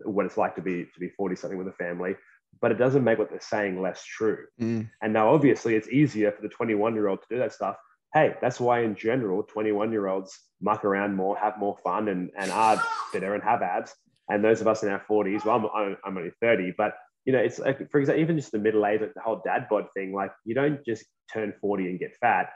what 0.03 0.25
it's 0.25 0.37
like 0.37 0.55
to 0.55 0.61
be 0.61 0.85
to 0.85 0.99
be 0.99 1.09
40 1.09 1.35
something 1.35 1.57
with 1.57 1.67
a 1.67 1.73
family 1.73 2.15
but 2.61 2.71
it 2.71 2.77
doesn't 2.77 3.03
make 3.03 3.19
what 3.19 3.29
they're 3.29 3.39
saying 3.41 3.81
less 3.81 4.03
true. 4.03 4.45
Mm. 4.61 4.89
and 5.01 5.13
now 5.13 5.33
obviously 5.33 5.75
it's 5.75 5.89
easier 5.89 6.31
for 6.31 6.41
the 6.41 6.49
21 6.49 6.93
year 6.93 7.07
old 7.07 7.21
to 7.21 7.27
do 7.29 7.39
that 7.39 7.53
stuff. 7.53 7.75
Hey 8.13 8.35
that's 8.41 8.59
why 8.61 8.81
in 8.81 8.95
general 8.95 9.43
21 9.43 9.91
year 9.91 10.07
olds 10.07 10.37
muck 10.61 10.85
around 10.85 11.15
more 11.15 11.37
have 11.37 11.57
more 11.57 11.77
fun 11.83 12.07
and, 12.07 12.31
and 12.37 12.49
are 12.51 12.81
fitter 13.11 13.33
and 13.33 13.43
have 13.43 13.61
abs. 13.61 13.93
And 14.29 14.43
those 14.43 14.61
of 14.61 14.67
us 14.67 14.83
in 14.83 14.89
our 14.89 15.03
40s 15.09 15.45
well 15.45 15.69
I'm, 15.75 15.97
I'm 16.05 16.17
only 16.17 16.31
30 16.41 16.73
but 16.77 16.93
you 17.25 17.33
know, 17.33 17.39
it's 17.39 17.59
like, 17.59 17.89
for 17.89 17.99
example, 17.99 18.21
even 18.21 18.37
just 18.37 18.51
the 18.51 18.59
middle 18.59 18.85
age, 18.85 19.01
like 19.01 19.13
the 19.13 19.21
whole 19.21 19.41
dad 19.43 19.67
bod 19.69 19.87
thing, 19.95 20.13
like 20.13 20.31
you 20.45 20.53
don't 20.53 20.85
just 20.85 21.05
turn 21.33 21.53
40 21.59 21.89
and 21.89 21.99
get 21.99 22.15
fat. 22.21 22.49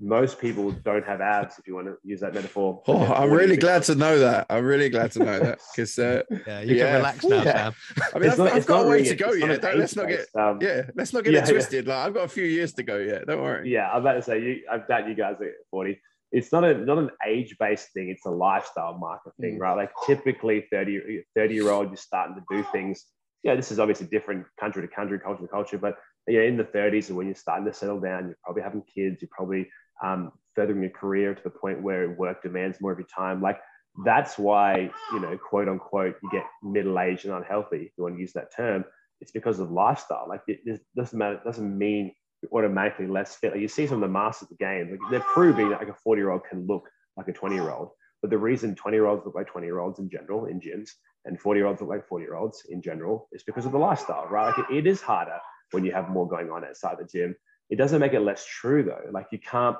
Most 0.00 0.40
people 0.40 0.70
don't 0.70 1.04
have 1.04 1.20
abs, 1.20 1.58
if 1.58 1.66
you 1.66 1.74
want 1.74 1.86
to 1.88 1.96
use 2.02 2.20
that 2.20 2.32
metaphor. 2.32 2.82
Oh, 2.88 3.12
I'm 3.12 3.30
really 3.30 3.58
glad 3.58 3.82
to 3.84 3.94
know 3.94 4.18
that. 4.20 4.46
I'm 4.48 4.64
really 4.64 4.88
glad 4.88 5.12
to 5.12 5.18
know 5.18 5.38
that 5.38 5.58
because 5.70 5.98
uh, 5.98 6.22
yeah, 6.46 6.62
you 6.62 6.76
yeah. 6.76 6.84
can 6.84 6.94
relax 6.94 7.24
now, 7.24 7.42
yeah. 7.42 7.52
Sam. 7.52 7.74
I 8.14 8.18
mean, 8.18 8.30
I've, 8.30 8.38
not, 8.38 8.52
I've 8.52 8.66
got 8.66 8.84
a 8.86 8.88
way 8.88 8.94
really, 9.02 9.08
to 9.10 9.14
go 9.16 9.32
yet. 9.32 9.62
let's 9.62 9.94
not 9.94 10.08
get 10.08 10.26
um, 10.34 10.58
yeah, 10.62 10.82
let's 10.94 11.12
not 11.12 11.24
get 11.24 11.34
yeah, 11.34 11.44
it 11.44 11.48
twisted. 11.50 11.86
Like 11.88 11.98
I've 11.98 12.14
got 12.14 12.24
a 12.24 12.28
few 12.28 12.44
years 12.44 12.72
to 12.74 12.82
go 12.82 12.96
yet. 12.96 13.26
Don't 13.26 13.42
worry. 13.42 13.70
Yeah, 13.70 13.90
I'm 13.90 14.00
about 14.00 14.14
to 14.14 14.22
say 14.22 14.40
you. 14.40 14.62
I 14.70 14.78
bet 14.78 15.06
you 15.08 15.14
guys 15.14 15.36
are 15.40 15.52
40 15.70 16.00
it's 16.32 16.50
not 16.50 16.64
a 16.64 16.74
not 16.74 16.96
an 16.96 17.10
age 17.26 17.56
based 17.60 17.92
thing 17.92 18.08
it's 18.08 18.24
a 18.24 18.30
lifestyle 18.30 18.96
market 18.96 19.32
thing 19.38 19.58
mm. 19.58 19.60
right 19.60 19.76
like 19.76 19.92
typically 20.06 20.66
30 20.72 21.22
30 21.36 21.54
year 21.54 21.70
old 21.70 21.88
you're 21.88 21.96
starting 21.96 22.34
to 22.34 22.42
do 22.50 22.66
things 22.72 23.04
yeah, 23.42 23.54
this 23.56 23.72
is 23.72 23.78
obviously 23.78 24.06
different 24.06 24.46
country 24.58 24.82
to 24.82 24.88
country, 24.88 25.18
culture 25.18 25.42
to 25.42 25.48
culture, 25.48 25.78
but 25.78 25.96
yeah, 26.28 26.42
in 26.42 26.56
the 26.56 26.64
30s 26.64 27.08
and 27.08 27.16
when 27.16 27.26
you're 27.26 27.34
starting 27.34 27.66
to 27.66 27.72
settle 27.72 27.98
down, 27.98 28.26
you're 28.26 28.38
probably 28.44 28.62
having 28.62 28.82
kids, 28.82 29.20
you're 29.20 29.28
probably 29.32 29.68
um, 30.02 30.32
furthering 30.54 30.82
your 30.82 30.90
career 30.90 31.34
to 31.34 31.42
the 31.42 31.50
point 31.50 31.82
where 31.82 32.10
work 32.10 32.42
demands 32.42 32.80
more 32.80 32.92
of 32.92 32.98
your 32.98 33.08
time. 33.14 33.42
Like 33.42 33.58
that's 34.04 34.38
why, 34.38 34.90
you 35.12 35.20
know, 35.20 35.36
quote 35.36 35.68
unquote, 35.68 36.16
you 36.22 36.30
get 36.30 36.44
middle 36.62 36.98
aged 37.00 37.24
and 37.24 37.34
unhealthy, 37.34 37.82
if 37.82 37.92
you 37.96 38.04
want 38.04 38.16
to 38.16 38.20
use 38.20 38.32
that 38.34 38.54
term. 38.54 38.84
It's 39.20 39.32
because 39.32 39.58
of 39.58 39.70
lifestyle. 39.70 40.26
Like 40.28 40.42
it, 40.46 40.80
doesn't 40.96 41.18
matter, 41.18 41.34
it 41.34 41.44
doesn't 41.44 41.76
mean 41.76 42.12
automatically 42.52 43.06
less 43.06 43.36
fit. 43.36 43.52
Like 43.52 43.60
you 43.60 43.68
see 43.68 43.86
some 43.86 43.96
of 43.96 44.00
the 44.02 44.08
masters 44.08 44.50
of 44.50 44.56
the 44.56 44.64
game, 44.64 44.90
like 44.90 45.00
they're 45.10 45.20
proving 45.20 45.70
that 45.70 45.80
like 45.80 45.88
a 45.88 45.94
40 45.94 46.20
year 46.20 46.30
old 46.30 46.42
can 46.48 46.66
look 46.66 46.88
like 47.16 47.28
a 47.28 47.32
20 47.32 47.54
year 47.54 47.70
old. 47.70 47.90
But 48.20 48.30
the 48.30 48.38
reason 48.38 48.74
20 48.74 48.96
year 48.96 49.06
olds 49.06 49.24
look 49.26 49.34
like 49.34 49.48
20 49.48 49.66
year 49.66 49.80
olds 49.80 49.98
in 49.98 50.08
general 50.08 50.46
in 50.46 50.60
gyms 50.60 50.90
and 51.24 51.40
40 51.40 51.58
year 51.58 51.66
olds 51.66 51.80
look 51.80 51.90
like 51.90 52.06
40 52.06 52.24
year 52.24 52.34
olds 52.34 52.62
in 52.68 52.82
general 52.82 53.28
is 53.32 53.42
because 53.42 53.66
of 53.66 53.72
the 53.72 53.78
lifestyle, 53.78 54.26
right? 54.28 54.56
Like 54.56 54.70
it, 54.70 54.76
it 54.78 54.86
is 54.86 55.00
harder 55.00 55.38
when 55.70 55.84
you 55.84 55.92
have 55.92 56.08
more 56.08 56.28
going 56.28 56.50
on 56.50 56.64
outside 56.64 56.96
the 56.98 57.04
gym. 57.04 57.34
It 57.70 57.76
doesn't 57.76 58.00
make 58.00 58.12
it 58.12 58.20
less 58.20 58.44
true 58.44 58.82
though. 58.82 59.10
Like 59.10 59.26
you 59.30 59.38
can't, 59.38 59.76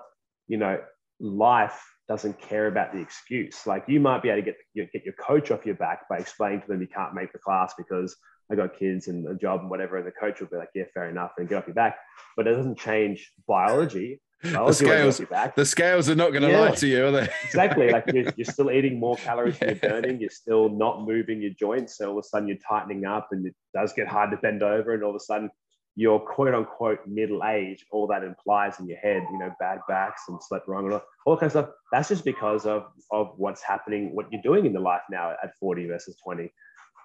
you 0.48 0.56
know, 0.56 0.78
life 1.20 1.82
doesn't 2.08 2.40
care 2.40 2.66
about 2.66 2.92
the 2.92 3.00
excuse. 3.00 3.66
Like 3.66 3.84
you 3.88 4.00
might 4.00 4.22
be 4.22 4.28
able 4.28 4.42
to 4.42 4.44
get, 4.44 4.56
you 4.74 4.86
get 4.92 5.04
your 5.04 5.14
coach 5.14 5.50
off 5.50 5.66
your 5.66 5.76
back 5.76 6.08
by 6.08 6.18
explaining 6.18 6.62
to 6.62 6.66
them 6.68 6.80
you 6.80 6.88
can't 6.88 7.14
make 7.14 7.32
the 7.32 7.38
class 7.38 7.74
because 7.76 8.16
I 8.50 8.54
got 8.54 8.78
kids 8.78 9.08
and 9.08 9.26
a 9.28 9.34
job 9.34 9.60
and 9.60 9.70
whatever. 9.70 9.96
And 9.96 10.06
the 10.06 10.12
coach 10.12 10.40
will 10.40 10.48
be 10.48 10.56
like, 10.56 10.70
yeah, 10.74 10.84
fair 10.92 11.08
enough, 11.08 11.32
and 11.38 11.48
get 11.48 11.58
off 11.58 11.66
your 11.66 11.74
back. 11.74 11.96
But 12.36 12.46
it 12.46 12.54
doesn't 12.54 12.78
change 12.78 13.32
biology 13.46 14.20
the 14.42 14.72
scales, 14.72 15.20
the 15.56 15.64
scales 15.64 16.10
are 16.10 16.14
not 16.14 16.30
going 16.30 16.42
to 16.42 16.50
yeah. 16.50 16.60
lie 16.60 16.74
to 16.74 16.86
you, 16.86 17.06
are 17.06 17.10
they? 17.10 17.28
exactly. 17.44 17.90
Like 17.90 18.04
you're, 18.12 18.32
you're, 18.36 18.44
still 18.44 18.70
eating 18.70 18.98
more 18.98 19.16
calories 19.16 19.56
yeah. 19.60 19.74
than 19.74 19.78
you're 19.82 19.90
burning. 19.90 20.20
You're 20.20 20.30
still 20.30 20.68
not 20.68 21.04
moving 21.06 21.40
your 21.40 21.52
joints. 21.52 21.98
So 21.98 22.10
all 22.10 22.18
of 22.18 22.24
a 22.24 22.28
sudden 22.28 22.48
you're 22.48 22.58
tightening 22.68 23.04
up, 23.04 23.28
and 23.30 23.46
it 23.46 23.54
does 23.74 23.92
get 23.92 24.08
hard 24.08 24.30
to 24.32 24.36
bend 24.38 24.62
over. 24.62 24.94
And 24.94 25.02
all 25.02 25.10
of 25.10 25.16
a 25.16 25.20
sudden 25.20 25.50
you're 25.94 26.18
quote 26.18 26.54
unquote 26.54 27.00
middle 27.06 27.42
age. 27.44 27.84
All 27.92 28.06
that 28.08 28.24
implies 28.24 28.80
in 28.80 28.88
your 28.88 28.98
head, 28.98 29.24
you 29.30 29.38
know, 29.38 29.52
bad 29.60 29.80
backs 29.88 30.22
and 30.28 30.42
slept 30.42 30.66
wrong 30.66 30.84
and 30.84 30.94
all, 30.94 31.02
all 31.26 31.36
kind 31.36 31.46
of 31.46 31.52
stuff. 31.52 31.68
That's 31.92 32.08
just 32.08 32.24
because 32.24 32.66
of 32.66 32.86
of 33.10 33.32
what's 33.36 33.62
happening, 33.62 34.14
what 34.14 34.26
you're 34.32 34.42
doing 34.42 34.66
in 34.66 34.72
the 34.72 34.80
life 34.80 35.02
now 35.10 35.30
at 35.42 35.56
40 35.60 35.86
versus 35.86 36.16
20. 36.24 36.52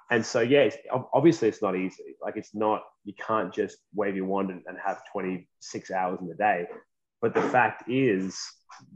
And 0.10 0.26
so, 0.26 0.40
yeah, 0.40 0.60
it's, 0.60 0.78
obviously 1.14 1.50
it's 1.50 1.62
not 1.62 1.76
easy. 1.76 2.16
Like 2.22 2.38
it's 2.38 2.56
not, 2.56 2.84
you 3.04 3.14
can't 3.20 3.54
just 3.54 3.78
wave 3.94 4.16
your 4.16 4.26
wand 4.26 4.52
and, 4.52 4.62
and 4.66 4.78
have 4.84 5.02
26 5.12 5.92
hours 5.92 6.20
in 6.22 6.30
the 6.30 6.36
day 6.36 6.66
but 7.22 7.34
the 7.34 7.42
fact 7.42 7.90
is 7.90 8.40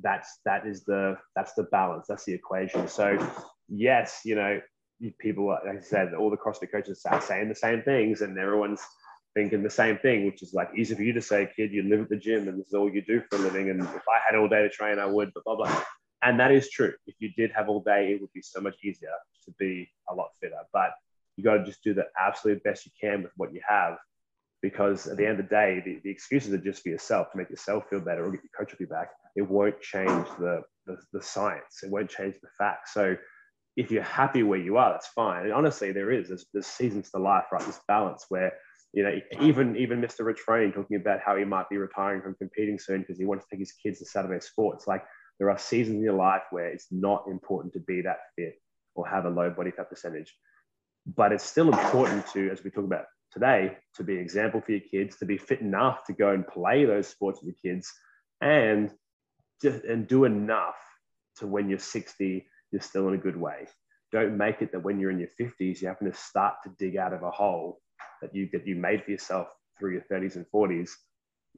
that's 0.01 0.39
that 0.45 0.65
is 0.65 0.83
the 0.83 1.17
that's 1.35 1.53
the 1.53 1.63
balance 1.63 2.05
that's 2.07 2.25
the 2.25 2.33
equation. 2.33 2.87
So 2.87 3.17
yes 3.69 4.21
you 4.25 4.35
know 4.35 4.59
people 5.19 5.47
like 5.47 5.77
i 5.77 5.79
said 5.79 6.13
all 6.13 6.29
the 6.29 6.37
crossfit 6.37 6.71
coaches 6.71 7.01
are 7.09 7.21
saying 7.21 7.49
the 7.49 7.55
same 7.55 7.81
things 7.81 8.21
and 8.21 8.37
everyone's 8.37 8.81
thinking 9.33 9.63
the 9.63 9.69
same 9.69 9.97
thing 9.97 10.25
which 10.25 10.43
is 10.43 10.53
like 10.53 10.69
easy 10.77 10.93
for 10.93 11.01
you 11.01 11.13
to 11.13 11.21
say 11.21 11.49
kid 11.55 11.71
you 11.71 11.81
live 11.83 12.01
at 12.01 12.09
the 12.09 12.17
gym 12.17 12.47
and 12.47 12.59
this 12.59 12.67
is 12.67 12.73
all 12.73 12.93
you 12.93 13.01
do 13.01 13.21
for 13.29 13.37
a 13.37 13.39
living 13.39 13.69
and 13.69 13.81
if 13.81 14.07
i 14.07 14.19
had 14.29 14.37
all 14.37 14.47
day 14.47 14.61
to 14.61 14.69
train 14.69 14.99
i 14.99 15.05
would 15.05 15.31
but 15.33 15.43
blah 15.43 15.55
blah. 15.55 15.83
And 16.23 16.39
that 16.39 16.51
is 16.51 16.69
true. 16.69 16.93
If 17.07 17.15
you 17.19 17.29
did 17.35 17.51
have 17.51 17.67
all 17.67 17.81
day 17.81 18.13
it 18.13 18.21
would 18.21 18.33
be 18.33 18.41
so 18.41 18.61
much 18.61 18.75
easier 18.83 19.09
to 19.45 19.51
be 19.57 19.89
a 20.09 20.13
lot 20.13 20.29
fitter. 20.39 20.61
But 20.71 20.91
you 21.35 21.43
got 21.43 21.55
to 21.55 21.65
just 21.65 21.83
do 21.83 21.93
the 21.93 22.05
absolute 22.19 22.63
best 22.63 22.85
you 22.85 22.91
can 22.99 23.23
with 23.23 23.31
what 23.37 23.53
you 23.53 23.61
have 23.67 23.97
because 24.61 25.07
at 25.07 25.17
the 25.17 25.25
end 25.25 25.39
of 25.39 25.49
the 25.49 25.55
day, 25.55 25.81
the, 25.83 25.99
the 26.03 26.09
excuses 26.09 26.53
are 26.53 26.57
just 26.57 26.83
for 26.83 26.89
yourself 26.89 27.31
to 27.31 27.37
make 27.37 27.49
yourself 27.49 27.83
feel 27.89 27.99
better 27.99 28.25
or 28.25 28.31
get 28.31 28.41
your 28.43 28.51
coach 28.57 28.73
off 28.73 28.79
your 28.79 28.89
back. 28.89 29.09
It 29.35 29.49
won't 29.49 29.79
change 29.81 30.27
the, 30.39 30.61
the, 30.85 30.97
the 31.13 31.21
science. 31.21 31.79
It 31.83 31.89
won't 31.89 32.09
change 32.09 32.35
the 32.41 32.49
facts. 32.57 32.93
So 32.93 33.15
if 33.75 33.89
you're 33.89 34.03
happy 34.03 34.43
where 34.43 34.59
you 34.59 34.77
are, 34.77 34.91
that's 34.91 35.07
fine. 35.07 35.45
And 35.45 35.53
honestly, 35.53 35.91
there 35.91 36.11
is 36.11 36.27
there's, 36.27 36.45
there's 36.53 36.67
seasons 36.67 37.09
to 37.11 37.19
life, 37.19 37.45
right? 37.51 37.65
This 37.65 37.79
balance 37.87 38.25
where 38.29 38.53
you 38.93 39.03
know 39.03 39.17
even 39.39 39.77
even 39.77 40.01
Mr. 40.01 40.25
Rich 40.25 40.41
Froning 40.47 40.73
talking 40.73 40.97
about 40.97 41.19
how 41.25 41.37
he 41.37 41.45
might 41.45 41.69
be 41.69 41.77
retiring 41.77 42.21
from 42.21 42.35
competing 42.35 42.77
soon 42.77 42.99
because 42.99 43.17
he 43.17 43.25
wants 43.25 43.45
to 43.45 43.55
take 43.55 43.61
his 43.61 43.71
kids 43.71 43.99
to 43.99 44.05
Saturday 44.05 44.41
sports. 44.41 44.87
Like 44.87 45.03
there 45.39 45.49
are 45.49 45.57
seasons 45.57 45.97
in 45.97 46.03
your 46.03 46.13
life 46.17 46.43
where 46.51 46.67
it's 46.67 46.87
not 46.91 47.25
important 47.27 47.73
to 47.73 47.79
be 47.79 48.01
that 48.01 48.17
fit 48.35 48.55
or 48.95 49.07
have 49.07 49.25
a 49.25 49.29
low 49.29 49.49
body 49.49 49.71
fat 49.71 49.89
percentage, 49.89 50.35
but 51.15 51.31
it's 51.31 51.45
still 51.45 51.69
important 51.69 52.27
to, 52.33 52.49
as 52.51 52.63
we 52.63 52.69
talk 52.69 52.83
about 52.83 53.05
today 53.31 53.77
to 53.95 54.03
be 54.03 54.15
an 54.15 54.21
example 54.21 54.61
for 54.61 54.71
your 54.71 54.81
kids, 54.81 55.17
to 55.17 55.25
be 55.25 55.37
fit 55.37 55.61
enough 55.61 56.05
to 56.05 56.13
go 56.13 56.31
and 56.31 56.47
play 56.47 56.85
those 56.85 57.07
sports 57.07 57.41
with 57.41 57.55
your 57.63 57.73
kids, 57.73 57.91
and 58.41 58.91
just 59.61 59.83
and 59.83 60.07
do 60.07 60.25
enough 60.25 60.75
to 61.37 61.47
when 61.47 61.69
you're 61.69 61.79
60, 61.79 62.45
you're 62.71 62.81
still 62.81 63.07
in 63.07 63.13
a 63.13 63.17
good 63.17 63.37
way. 63.37 63.67
Don't 64.11 64.37
make 64.37 64.61
it 64.61 64.71
that 64.71 64.83
when 64.83 64.99
you're 64.99 65.11
in 65.11 65.19
your 65.19 65.29
50s, 65.39 65.81
you're 65.81 65.93
having 65.93 66.11
to 66.11 66.17
start 66.17 66.55
to 66.63 66.71
dig 66.77 66.97
out 66.97 67.13
of 67.13 67.23
a 67.23 67.31
hole 67.31 67.79
that 68.21 68.35
you 68.35 68.49
that 68.51 68.67
you 68.67 68.75
made 68.75 69.03
for 69.03 69.11
yourself 69.11 69.47
through 69.79 69.93
your 69.93 70.03
30s 70.11 70.35
and 70.35 70.45
40s. 70.53 70.91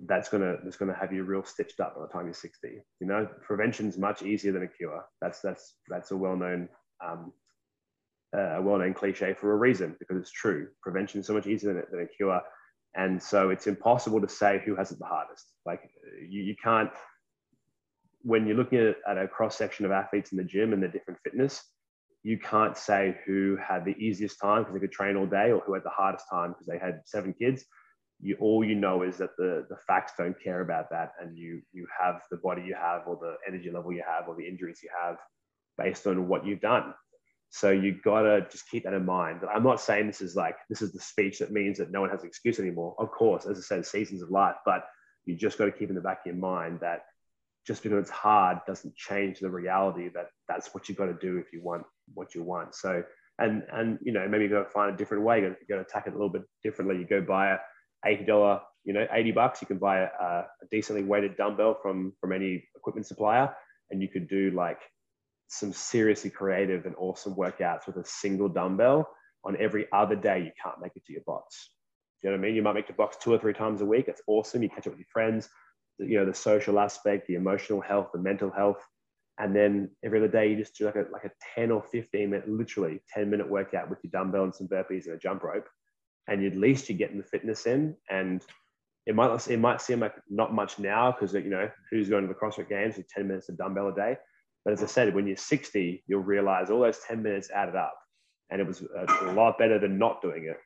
That's 0.05 0.29
gonna 0.29 0.57
that's 0.63 0.77
gonna 0.77 0.95
have 0.95 1.11
you 1.11 1.23
real 1.23 1.43
stitched 1.43 1.79
up 1.79 1.95
by 1.95 2.01
the 2.01 2.07
time 2.07 2.25
you're 2.25 2.33
60. 2.33 2.83
You 2.99 3.07
know, 3.07 3.27
prevention's 3.41 3.97
much 3.97 4.21
easier 4.21 4.51
than 4.51 4.63
a 4.63 4.67
cure. 4.67 5.03
That's 5.21 5.39
that's 5.41 5.75
that's 5.89 6.11
a 6.11 6.17
well-known 6.17 6.69
um, 7.03 7.33
Uh, 8.35 8.57
a 8.57 8.61
well-known 8.61 8.95
cliche 8.95 9.31
for 9.31 9.51
a 9.51 9.55
reason 9.55 9.95
because 9.99 10.17
it's 10.17 10.31
true. 10.31 10.67
Prevention 10.81 11.19
is 11.19 11.27
so 11.27 11.33
much 11.33 11.45
easier 11.45 11.71
than, 11.71 11.83
than 11.91 12.01
a 12.01 12.07
cure, 12.07 12.41
and 12.95 13.21
so 13.21 13.51
it's 13.51 13.67
impossible 13.67 14.19
to 14.19 14.27
say 14.27 14.59
who 14.65 14.75
has 14.75 14.91
it 14.91 14.97
the 14.97 15.05
hardest. 15.05 15.45
Like 15.65 15.81
you, 16.27 16.41
you 16.41 16.55
can't 16.63 16.89
when 18.23 18.47
you're 18.47 18.57
looking 18.57 18.79
at, 18.79 18.95
at 19.07 19.17
a 19.17 19.27
cross 19.27 19.57
section 19.57 19.85
of 19.85 19.91
athletes 19.91 20.31
in 20.31 20.37
the 20.37 20.43
gym 20.43 20.73
and 20.73 20.81
their 20.81 20.89
different 20.89 21.19
fitness, 21.23 21.61
you 22.23 22.39
can't 22.39 22.77
say 22.77 23.17
who 23.25 23.57
had 23.57 23.83
the 23.83 23.95
easiest 23.97 24.39
time 24.39 24.61
because 24.63 24.73
they 24.73 24.79
could 24.79 24.93
train 24.93 25.17
all 25.17 25.25
day 25.25 25.51
or 25.51 25.61
who 25.65 25.73
had 25.73 25.83
the 25.83 25.89
hardest 25.89 26.25
time 26.29 26.53
because 26.53 26.65
they 26.65 26.79
had 26.79 27.01
seven 27.05 27.33
kids. 27.33 27.65
You 28.21 28.37
all 28.39 28.63
you 28.63 28.75
know 28.75 29.03
is 29.03 29.17
that 29.17 29.35
the 29.37 29.65
the 29.69 29.75
facts 29.85 30.13
don't 30.17 30.41
care 30.41 30.61
about 30.61 30.89
that, 30.91 31.11
and 31.21 31.37
you 31.37 31.61
you 31.73 31.85
have 31.99 32.21
the 32.31 32.37
body 32.37 32.61
you 32.61 32.75
have, 32.75 33.01
or 33.05 33.17
the 33.17 33.35
energy 33.45 33.69
level 33.69 33.91
you 33.91 34.03
have, 34.07 34.29
or 34.29 34.35
the 34.35 34.47
injuries 34.47 34.79
you 34.81 34.89
have, 35.03 35.17
based 35.77 36.07
on 36.07 36.29
what 36.29 36.45
you've 36.45 36.61
done. 36.61 36.93
So 37.53 37.69
you 37.69 37.99
gotta 38.03 38.47
just 38.49 38.67
keep 38.67 38.83
that 38.85 38.95
in 38.95 39.05
mind. 39.05 39.41
I'm 39.53 39.61
not 39.61 39.79
saying 39.79 40.07
this 40.07 40.21
is 40.21 40.35
like 40.35 40.55
this 40.69 40.81
is 40.81 40.91
the 40.91 40.99
speech 40.99 41.37
that 41.37 41.51
means 41.51 41.77
that 41.77 41.91
no 41.91 42.01
one 42.01 42.09
has 42.09 42.23
an 42.23 42.27
excuse 42.27 42.59
anymore. 42.59 42.95
Of 42.97 43.11
course, 43.11 43.45
as 43.45 43.59
I 43.59 43.61
said, 43.61 43.85
seasons 43.85 44.23
of 44.23 44.31
life, 44.31 44.55
but 44.65 44.85
you 45.25 45.35
just 45.35 45.59
got 45.59 45.65
to 45.65 45.71
keep 45.71 45.89
in 45.89 45.95
the 45.95 46.01
back 46.01 46.21
of 46.21 46.25
your 46.25 46.35
mind 46.35 46.79
that 46.81 47.03
just 47.67 47.83
because 47.83 47.99
it's 47.99 48.09
hard 48.09 48.57
doesn't 48.65 48.95
change 48.95 49.39
the 49.39 49.51
reality 49.51 50.09
that 50.15 50.29
that's 50.47 50.73
what 50.73 50.89
you've 50.89 50.97
got 50.97 51.05
to 51.05 51.13
do 51.21 51.37
if 51.37 51.53
you 51.53 51.61
want 51.61 51.83
what 52.15 52.33
you 52.33 52.41
want. 52.41 52.73
So, 52.73 53.03
and 53.37 53.61
and 53.71 53.99
you 54.01 54.13
know 54.13 54.27
maybe 54.27 54.45
you 54.45 54.49
got 54.49 54.63
to 54.63 54.69
find 54.71 54.91
a 54.91 54.97
different 54.97 55.23
way. 55.23 55.41
You 55.41 55.55
got 55.69 55.75
to 55.75 55.81
attack 55.81 56.07
it 56.07 56.13
a 56.13 56.17
little 56.17 56.29
bit 56.29 56.45
differently. 56.63 56.97
You 56.97 57.05
go 57.05 57.21
buy 57.21 57.51
a 57.51 57.57
eighty 58.03 58.25
dollar, 58.25 58.61
you 58.83 58.93
know, 58.93 59.05
eighty 59.11 59.31
bucks. 59.31 59.61
You 59.61 59.67
can 59.67 59.77
buy 59.77 59.99
a, 59.99 60.05
a 60.05 60.45
decently 60.71 61.03
weighted 61.03 61.37
dumbbell 61.37 61.77
from 61.83 62.13
from 62.19 62.31
any 62.31 62.67
equipment 62.75 63.05
supplier, 63.05 63.55
and 63.91 64.01
you 64.01 64.07
could 64.07 64.27
do 64.27 64.49
like 64.55 64.79
some 65.53 65.73
seriously 65.73 66.29
creative 66.29 66.85
and 66.85 66.95
awesome 66.97 67.35
workouts 67.35 67.87
with 67.87 67.97
a 67.97 68.05
single 68.05 68.49
dumbbell. 68.49 69.09
On 69.45 69.57
every 69.59 69.87
other 69.91 70.15
day, 70.15 70.39
you 70.39 70.51
can't 70.61 70.79
make 70.81 70.93
it 70.95 71.05
to 71.05 71.13
your 71.13 71.23
box. 71.25 71.69
Do 72.21 72.27
you 72.27 72.31
know 72.31 72.39
what 72.39 72.45
I 72.45 72.47
mean? 72.47 72.55
You 72.55 72.61
might 72.63 72.75
make 72.75 72.87
the 72.87 72.93
box 72.93 73.17
two 73.17 73.33
or 73.33 73.37
three 73.37 73.53
times 73.53 73.81
a 73.81 73.85
week. 73.85 74.05
It's 74.07 74.21
awesome. 74.25 74.63
You 74.63 74.69
catch 74.69 74.87
up 74.87 74.93
with 74.93 74.99
your 74.99 75.07
friends 75.11 75.49
you 75.99 76.17
know 76.17 76.25
the 76.25 76.33
social 76.33 76.79
aspect 76.79 77.27
the 77.27 77.35
emotional 77.35 77.81
health 77.81 78.09
the 78.13 78.19
mental 78.19 78.51
health 78.51 78.81
and 79.39 79.55
then 79.55 79.89
every 80.03 80.19
other 80.19 80.27
day 80.27 80.49
you 80.49 80.55
just 80.55 80.77
do 80.77 80.85
like 80.85 80.95
a 80.95 81.05
like 81.11 81.25
a 81.25 81.31
10 81.55 81.71
or 81.71 81.83
15 81.83 82.29
minute 82.29 82.49
literally 82.49 83.01
10 83.13 83.29
minute 83.29 83.49
workout 83.49 83.89
with 83.89 83.99
your 84.03 84.11
dumbbell 84.11 84.43
and 84.43 84.55
some 84.55 84.67
burpees 84.67 85.05
and 85.05 85.15
a 85.15 85.19
jump 85.19 85.43
rope 85.43 85.67
and 86.27 86.43
at 86.45 86.55
least 86.55 86.89
you're 86.89 86.97
getting 86.97 87.17
the 87.17 87.23
fitness 87.23 87.65
in 87.65 87.95
and 88.09 88.43
it 89.05 89.15
might 89.15 89.47
it 89.47 89.59
might 89.59 89.81
seem 89.81 89.99
like 89.99 90.15
not 90.29 90.53
much 90.53 90.79
now 90.79 91.11
because 91.11 91.33
you 91.33 91.49
know 91.49 91.69
who's 91.91 92.09
going 92.09 92.25
to 92.25 92.27
the 92.27 92.39
CrossFit 92.39 92.69
Games 92.69 92.97
with 92.97 93.07
10 93.09 93.27
minutes 93.27 93.49
of 93.49 93.57
dumbbell 93.57 93.89
a 93.89 93.95
day 93.95 94.17
but 94.65 94.73
as 94.73 94.83
I 94.83 94.87
said 94.87 95.13
when 95.13 95.27
you're 95.27 95.37
60 95.37 96.03
you'll 96.07 96.21
realize 96.21 96.69
all 96.69 96.81
those 96.81 96.99
10 97.07 97.21
minutes 97.21 97.49
added 97.51 97.75
up 97.75 97.95
and 98.49 98.61
it 98.61 98.67
was 98.67 98.81
a, 98.81 99.25
a 99.29 99.33
lot 99.33 99.57
better 99.57 99.79
than 99.79 99.97
not 99.97 100.21
doing 100.21 100.45
it 100.45 100.57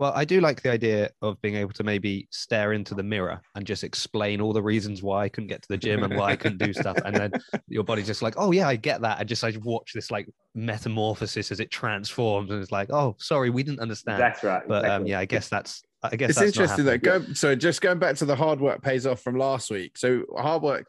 well, 0.00 0.14
I 0.16 0.24
do 0.24 0.40
like 0.40 0.62
the 0.62 0.70
idea 0.70 1.10
of 1.20 1.38
being 1.42 1.56
able 1.56 1.74
to 1.74 1.84
maybe 1.84 2.26
stare 2.30 2.72
into 2.72 2.94
the 2.94 3.02
mirror 3.02 3.42
and 3.54 3.66
just 3.66 3.84
explain 3.84 4.40
all 4.40 4.54
the 4.54 4.62
reasons 4.62 5.02
why 5.02 5.24
I 5.24 5.28
couldn't 5.28 5.48
get 5.48 5.60
to 5.60 5.68
the 5.68 5.76
gym 5.76 6.02
and 6.02 6.16
why 6.16 6.30
I 6.30 6.36
couldn't 6.36 6.56
do 6.56 6.72
stuff. 6.80 6.96
And 7.04 7.14
then 7.14 7.32
your 7.68 7.84
body's 7.84 8.06
just 8.06 8.22
like, 8.22 8.32
oh, 8.38 8.50
yeah, 8.50 8.66
I 8.66 8.76
get 8.76 9.02
that. 9.02 9.20
And 9.20 9.28
just 9.28 9.42
like 9.42 9.62
watch 9.62 9.92
this 9.94 10.10
like 10.10 10.26
metamorphosis 10.54 11.52
as 11.52 11.60
it 11.60 11.70
transforms. 11.70 12.50
And 12.50 12.62
it's 12.62 12.72
like, 12.72 12.90
oh, 12.90 13.14
sorry, 13.18 13.50
we 13.50 13.62
didn't 13.62 13.80
understand. 13.80 14.22
That's 14.22 14.42
right. 14.42 14.66
But 14.66 14.86
um, 14.86 15.06
yeah, 15.06 15.18
I 15.18 15.26
guess 15.26 15.50
that's, 15.50 15.82
I 16.02 16.16
guess 16.16 16.30
it's 16.30 16.40
interesting 16.40 16.86
that 16.86 17.02
go, 17.02 17.22
so 17.34 17.54
just 17.54 17.82
going 17.82 17.98
back 17.98 18.16
to 18.16 18.24
the 18.24 18.36
hard 18.36 18.58
work 18.58 18.80
pays 18.80 19.06
off 19.06 19.20
from 19.20 19.36
last 19.36 19.70
week. 19.70 19.98
So 19.98 20.22
hard 20.34 20.62
work, 20.62 20.86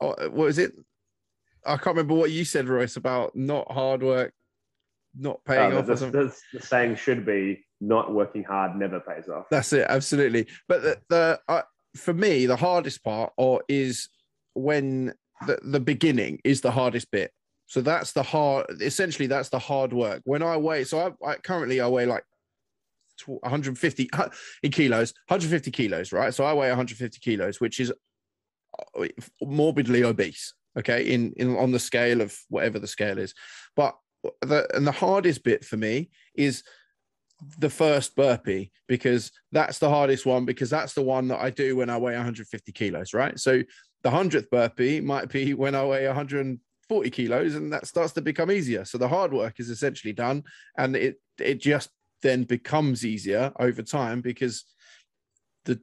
oh, 0.00 0.16
what 0.18 0.32
was 0.32 0.58
it? 0.58 0.72
I 1.64 1.76
can't 1.76 1.96
remember 1.96 2.14
what 2.14 2.30
you 2.30 2.44
said, 2.44 2.68
Royce, 2.68 2.96
about 2.96 3.34
not 3.36 3.70
hard 3.70 4.02
work, 4.02 4.32
not 5.18 5.44
paying 5.44 5.72
oh, 5.72 5.78
off. 5.78 5.86
The 5.86 6.34
saying 6.60 6.96
should 6.96 7.24
be 7.26 7.64
not 7.80 8.12
working 8.12 8.44
hard 8.44 8.76
never 8.76 9.00
pays 9.00 9.28
off. 9.28 9.46
That's 9.50 9.72
it, 9.72 9.86
absolutely. 9.88 10.46
But 10.68 10.82
the, 10.82 10.98
the 11.08 11.40
uh, 11.48 11.62
for 11.96 12.14
me, 12.14 12.46
the 12.46 12.56
hardest 12.56 13.02
part 13.02 13.32
or 13.36 13.62
is 13.68 14.08
when 14.54 15.14
the, 15.46 15.58
the 15.62 15.80
beginning 15.80 16.40
is 16.44 16.60
the 16.60 16.70
hardest 16.70 17.10
bit. 17.10 17.32
So 17.66 17.80
that's 17.80 18.12
the 18.12 18.22
hard. 18.22 18.66
Essentially, 18.80 19.26
that's 19.26 19.50
the 19.50 19.58
hard 19.58 19.92
work. 19.92 20.22
When 20.24 20.42
I 20.42 20.56
weigh, 20.56 20.84
so 20.84 21.14
I, 21.22 21.32
I 21.32 21.34
currently 21.36 21.80
I 21.80 21.88
weigh 21.88 22.06
like 22.06 22.24
150 23.26 24.10
in 24.62 24.70
kilos, 24.70 25.12
150 25.28 25.70
kilos, 25.70 26.12
right? 26.12 26.32
So 26.32 26.44
I 26.44 26.52
weigh 26.54 26.68
150 26.68 27.18
kilos, 27.20 27.60
which 27.60 27.78
is 27.78 27.92
uh, 28.98 29.06
morbidly 29.42 30.02
obese. 30.02 30.54
Okay, 30.78 31.12
in 31.12 31.32
in 31.36 31.56
on 31.56 31.72
the 31.72 31.78
scale 31.78 32.20
of 32.20 32.36
whatever 32.48 32.78
the 32.78 32.86
scale 32.86 33.18
is, 33.18 33.34
but 33.74 33.96
the 34.42 34.68
and 34.74 34.86
the 34.86 34.92
hardest 34.92 35.44
bit 35.44 35.64
for 35.64 35.76
me 35.76 36.10
is 36.34 36.62
the 37.58 37.70
first 37.70 38.16
burpee 38.16 38.70
because 38.88 39.30
that's 39.52 39.78
the 39.78 39.88
hardest 39.88 40.26
one 40.26 40.44
because 40.44 40.70
that's 40.70 40.94
the 40.94 41.02
one 41.02 41.28
that 41.28 41.40
I 41.40 41.50
do 41.50 41.76
when 41.76 41.90
I 41.90 41.96
weigh 41.96 42.14
150 42.14 42.72
kilos, 42.72 43.14
right? 43.14 43.38
So 43.38 43.62
the 44.02 44.10
hundredth 44.10 44.50
burpee 44.50 45.00
might 45.00 45.28
be 45.28 45.54
when 45.54 45.74
I 45.74 45.84
weigh 45.84 46.06
140 46.06 47.10
kilos, 47.10 47.54
and 47.54 47.72
that 47.72 47.86
starts 47.86 48.12
to 48.14 48.20
become 48.20 48.50
easier. 48.50 48.84
So 48.84 48.98
the 48.98 49.08
hard 49.08 49.32
work 49.32 49.60
is 49.60 49.70
essentially 49.70 50.12
done, 50.12 50.44
and 50.76 50.96
it 50.96 51.20
it 51.38 51.60
just 51.60 51.90
then 52.22 52.44
becomes 52.44 53.04
easier 53.06 53.52
over 53.58 53.82
time 53.82 54.20
because 54.20 54.64
the 55.64 55.80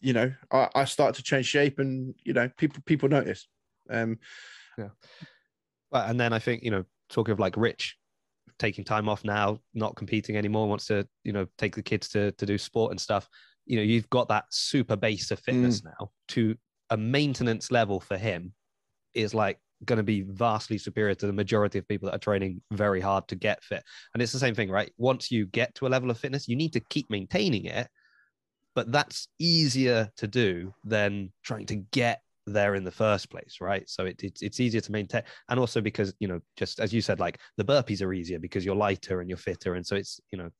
you 0.00 0.12
know 0.12 0.32
I, 0.50 0.68
I 0.74 0.84
start 0.84 1.16
to 1.16 1.22
change 1.22 1.46
shape, 1.46 1.78
and 1.78 2.14
you 2.24 2.32
know 2.32 2.48
people 2.56 2.82
people 2.86 3.08
notice. 3.08 3.46
Um, 3.92 4.18
yeah. 4.78 4.88
Well, 5.90 6.08
and 6.08 6.18
then 6.18 6.32
I 6.32 6.38
think 6.38 6.62
you 6.62 6.70
know 6.70 6.84
talking 7.08 7.32
of 7.32 7.40
like 7.40 7.56
Rich 7.56 7.96
taking 8.58 8.84
time 8.84 9.08
off 9.08 9.24
now, 9.24 9.58
not 9.74 9.96
competing 9.96 10.36
anymore, 10.36 10.68
wants 10.68 10.86
to, 10.86 11.06
you 11.24 11.32
know, 11.32 11.46
take 11.58 11.74
the 11.74 11.82
kids 11.82 12.08
to, 12.08 12.30
to 12.32 12.46
do 12.46 12.56
sport 12.56 12.92
and 12.92 13.00
stuff. 13.00 13.28
You 13.66 13.76
know, 13.76 13.82
you've 13.82 14.08
got 14.10 14.28
that 14.28 14.44
super 14.50 14.96
base 14.96 15.30
of 15.30 15.40
fitness 15.40 15.80
mm. 15.80 15.86
now 15.86 16.10
to 16.28 16.54
a 16.90 16.96
maintenance 16.96 17.70
level 17.70 17.98
for 17.98 18.16
him 18.16 18.52
is 19.14 19.34
like 19.34 19.58
going 19.84 19.96
to 19.96 20.04
be 20.04 20.22
vastly 20.22 20.78
superior 20.78 21.14
to 21.14 21.26
the 21.26 21.32
majority 21.32 21.78
of 21.78 21.88
people 21.88 22.06
that 22.06 22.14
are 22.14 22.20
training 22.20 22.60
very 22.72 23.00
hard 23.00 23.26
to 23.28 23.34
get 23.34 23.62
fit. 23.64 23.82
And 24.14 24.22
it's 24.22 24.32
the 24.32 24.38
same 24.38 24.54
thing, 24.54 24.70
right? 24.70 24.92
Once 24.96 25.30
you 25.30 25.46
get 25.46 25.74
to 25.76 25.86
a 25.86 25.88
level 25.88 26.10
of 26.10 26.18
fitness, 26.18 26.48
you 26.48 26.56
need 26.56 26.72
to 26.74 26.80
keep 26.80 27.10
maintaining 27.10 27.64
it. 27.64 27.88
But 28.74 28.92
that's 28.92 29.28
easier 29.38 30.10
to 30.16 30.26
do 30.26 30.72
than 30.84 31.32
trying 31.42 31.66
to 31.66 31.76
get 31.76 32.22
there 32.46 32.74
in 32.74 32.84
the 32.84 32.90
first 32.90 33.30
place, 33.30 33.58
right? 33.60 33.88
So 33.88 34.06
it, 34.06 34.22
it's 34.22 34.42
it's 34.42 34.60
easier 34.60 34.80
to 34.80 34.92
maintain, 34.92 35.22
and 35.48 35.60
also 35.60 35.80
because 35.80 36.14
you 36.18 36.28
know, 36.28 36.40
just 36.56 36.80
as 36.80 36.92
you 36.92 37.00
said, 37.00 37.20
like 37.20 37.38
the 37.56 37.64
burpees 37.64 38.02
are 38.02 38.12
easier 38.12 38.38
because 38.38 38.64
you're 38.64 38.76
lighter 38.76 39.20
and 39.20 39.28
you're 39.28 39.38
fitter, 39.38 39.74
and 39.74 39.86
so 39.86 39.96
it's 39.96 40.20
you 40.30 40.38
know, 40.38 40.50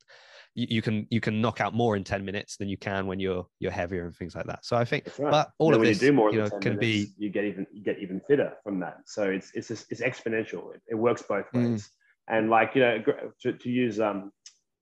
you, 0.54 0.66
you 0.70 0.82
can 0.82 1.06
you 1.10 1.20
can 1.20 1.40
knock 1.40 1.60
out 1.60 1.74
more 1.74 1.96
in 1.96 2.04
ten 2.04 2.24
minutes 2.24 2.56
than 2.56 2.68
you 2.68 2.76
can 2.76 3.06
when 3.06 3.20
you're 3.20 3.46
you're 3.58 3.72
heavier 3.72 4.06
and 4.06 4.14
things 4.14 4.34
like 4.34 4.46
that. 4.46 4.64
So 4.64 4.76
I 4.76 4.84
think, 4.84 5.06
right. 5.18 5.30
but 5.30 5.50
all 5.58 5.74
of 5.74 5.80
this, 5.80 6.00
you, 6.00 6.08
do 6.08 6.12
more 6.12 6.32
you 6.32 6.42
know, 6.42 6.50
can 6.50 6.76
minutes, 6.76 6.80
be 6.80 7.06
you 7.18 7.30
get 7.30 7.44
even 7.44 7.66
you 7.72 7.82
get 7.82 7.98
even 7.98 8.20
fitter 8.28 8.52
from 8.62 8.80
that. 8.80 8.98
So 9.06 9.24
it's 9.24 9.50
it's 9.54 9.68
just, 9.68 9.86
it's 9.90 10.00
exponential. 10.00 10.74
It, 10.74 10.82
it, 10.90 10.94
works 10.94 11.22
both 11.22 11.46
mm. 11.52 11.72
ways, 11.72 11.88
mm. 12.30 12.36
and 12.36 12.50
like 12.50 12.74
you 12.74 12.82
know, 12.82 13.02
to, 13.42 13.52
to 13.52 13.70
use 13.70 14.00
um 14.00 14.30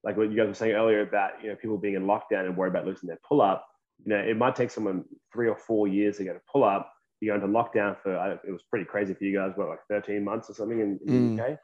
like 0.02 0.16
what 0.16 0.30
you 0.30 0.36
guys 0.36 0.48
were 0.48 0.54
saying 0.54 0.72
earlier 0.72 1.02
about 1.02 1.42
you 1.42 1.50
know 1.50 1.56
people 1.56 1.78
being 1.78 1.94
in 1.94 2.04
lockdown 2.04 2.46
and 2.46 2.56
worry 2.56 2.68
about 2.68 2.86
losing 2.86 3.06
their 3.06 3.18
pull 3.26 3.40
up 3.40 3.66
you 4.04 4.12
know, 4.12 4.18
it 4.18 4.36
might 4.36 4.56
take 4.56 4.70
someone 4.70 5.04
three 5.32 5.48
or 5.48 5.56
four 5.56 5.88
years 5.88 6.16
to 6.18 6.24
get 6.24 6.36
a 6.36 6.40
pull 6.50 6.64
up. 6.64 6.92
You 7.20 7.30
go 7.30 7.34
into 7.34 7.46
lockdown 7.48 7.96
for, 8.02 8.40
it 8.44 8.50
was 8.50 8.62
pretty 8.70 8.86
crazy 8.86 9.14
for 9.14 9.24
you 9.24 9.36
guys, 9.36 9.52
what, 9.54 9.68
like 9.68 9.80
13 9.90 10.24
months 10.24 10.48
or 10.48 10.54
something 10.54 10.80
in, 10.80 10.98
in 11.06 11.36
mm. 11.36 11.36
the 11.36 11.42
UK? 11.42 11.58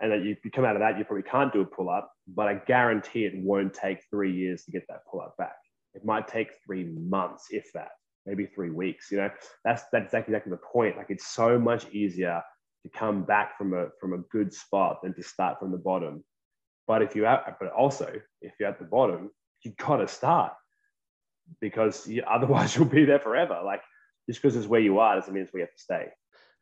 And 0.00 0.12
that 0.12 0.24
you, 0.24 0.36
you 0.44 0.50
come 0.50 0.64
out 0.64 0.76
of 0.76 0.80
that, 0.80 0.98
you 0.98 1.04
probably 1.04 1.22
can't 1.22 1.52
do 1.52 1.60
a 1.60 1.64
pull 1.64 1.88
up, 1.88 2.12
but 2.26 2.48
I 2.48 2.54
guarantee 2.54 3.24
it 3.24 3.32
won't 3.36 3.72
take 3.72 4.00
three 4.10 4.32
years 4.32 4.64
to 4.64 4.72
get 4.72 4.82
that 4.88 5.02
pull 5.10 5.20
up 5.20 5.36
back. 5.36 5.54
It 5.94 6.04
might 6.04 6.28
take 6.28 6.50
three 6.66 6.84
months, 6.84 7.46
if 7.50 7.72
that, 7.72 7.88
maybe 8.26 8.46
three 8.46 8.70
weeks. 8.70 9.10
You 9.10 9.18
know, 9.18 9.30
that's 9.64 9.84
that's 9.92 10.12
exactly 10.12 10.50
the 10.50 10.58
point. 10.58 10.98
Like 10.98 11.06
it's 11.08 11.28
so 11.28 11.58
much 11.58 11.88
easier 11.92 12.42
to 12.82 12.90
come 12.90 13.22
back 13.22 13.56
from 13.56 13.72
a 13.72 13.86
from 13.98 14.12
a 14.12 14.18
good 14.30 14.52
spot 14.52 14.98
than 15.02 15.14
to 15.14 15.22
start 15.22 15.58
from 15.58 15.72
the 15.72 15.78
bottom. 15.78 16.22
But 16.86 17.00
if 17.00 17.16
you 17.16 17.24
are, 17.24 17.56
but 17.58 17.72
also 17.72 18.12
if 18.42 18.52
you're 18.60 18.68
at 18.68 18.78
the 18.78 18.84
bottom, 18.84 19.30
you 19.62 19.72
gotta 19.78 20.06
start 20.06 20.52
because 21.60 22.06
you, 22.06 22.22
otherwise 22.30 22.76
you'll 22.76 22.86
be 22.86 23.04
there 23.04 23.20
forever. 23.20 23.60
Like 23.64 23.82
just 24.28 24.42
because 24.42 24.56
it's 24.56 24.66
where 24.66 24.80
you 24.80 24.98
are 24.98 25.16
doesn't 25.16 25.32
mean 25.32 25.48
you 25.52 25.60
have 25.60 25.72
to 25.72 25.78
stay. 25.78 26.06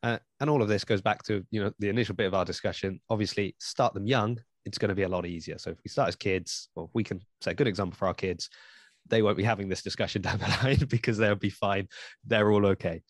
Uh, 0.03 0.19
and 0.41 0.51
all 0.51 0.61
of 0.61 0.69
this 0.69 0.85
goes 0.85 1.01
back 1.01 1.23
to 1.25 1.45
you 1.51 1.63
know 1.63 1.73
the 1.79 1.89
initial 1.89 2.15
bit 2.15 2.27
of 2.27 2.35
our 2.35 2.45
discussion. 2.45 3.01
Obviously, 3.11 3.57
start 3.59 3.95
them 3.95 4.07
young 4.07 4.39
it's 4.65 4.79
going 4.79 4.89
to 4.89 4.95
be 4.95 5.03
a 5.03 5.09
lot 5.09 5.27
easier. 5.27 5.59
So 5.59 5.71
if 5.71 5.79
we 5.85 5.89
start 5.89 6.09
as 6.09 6.17
kids, 6.17 6.69
well, 6.75 6.91
we 6.95 7.05
can 7.05 7.21
set 7.41 7.53
a 7.53 7.55
good 7.55 7.69
example 7.69 7.97
for 7.97 8.07
our 8.07 8.15
kids. 8.15 8.49
They 9.09 9.21
won't 9.21 9.37
be 9.37 9.45
having 9.45 9.69
this 9.69 9.83
discussion 9.83 10.23
down 10.23 10.39
the 10.39 10.49
line 10.63 10.87
because 10.89 11.19
they'll 11.19 11.35
be 11.35 11.51
fine. 11.51 11.89
They're 12.27 12.51
all 12.51 12.67
okay 12.67 13.03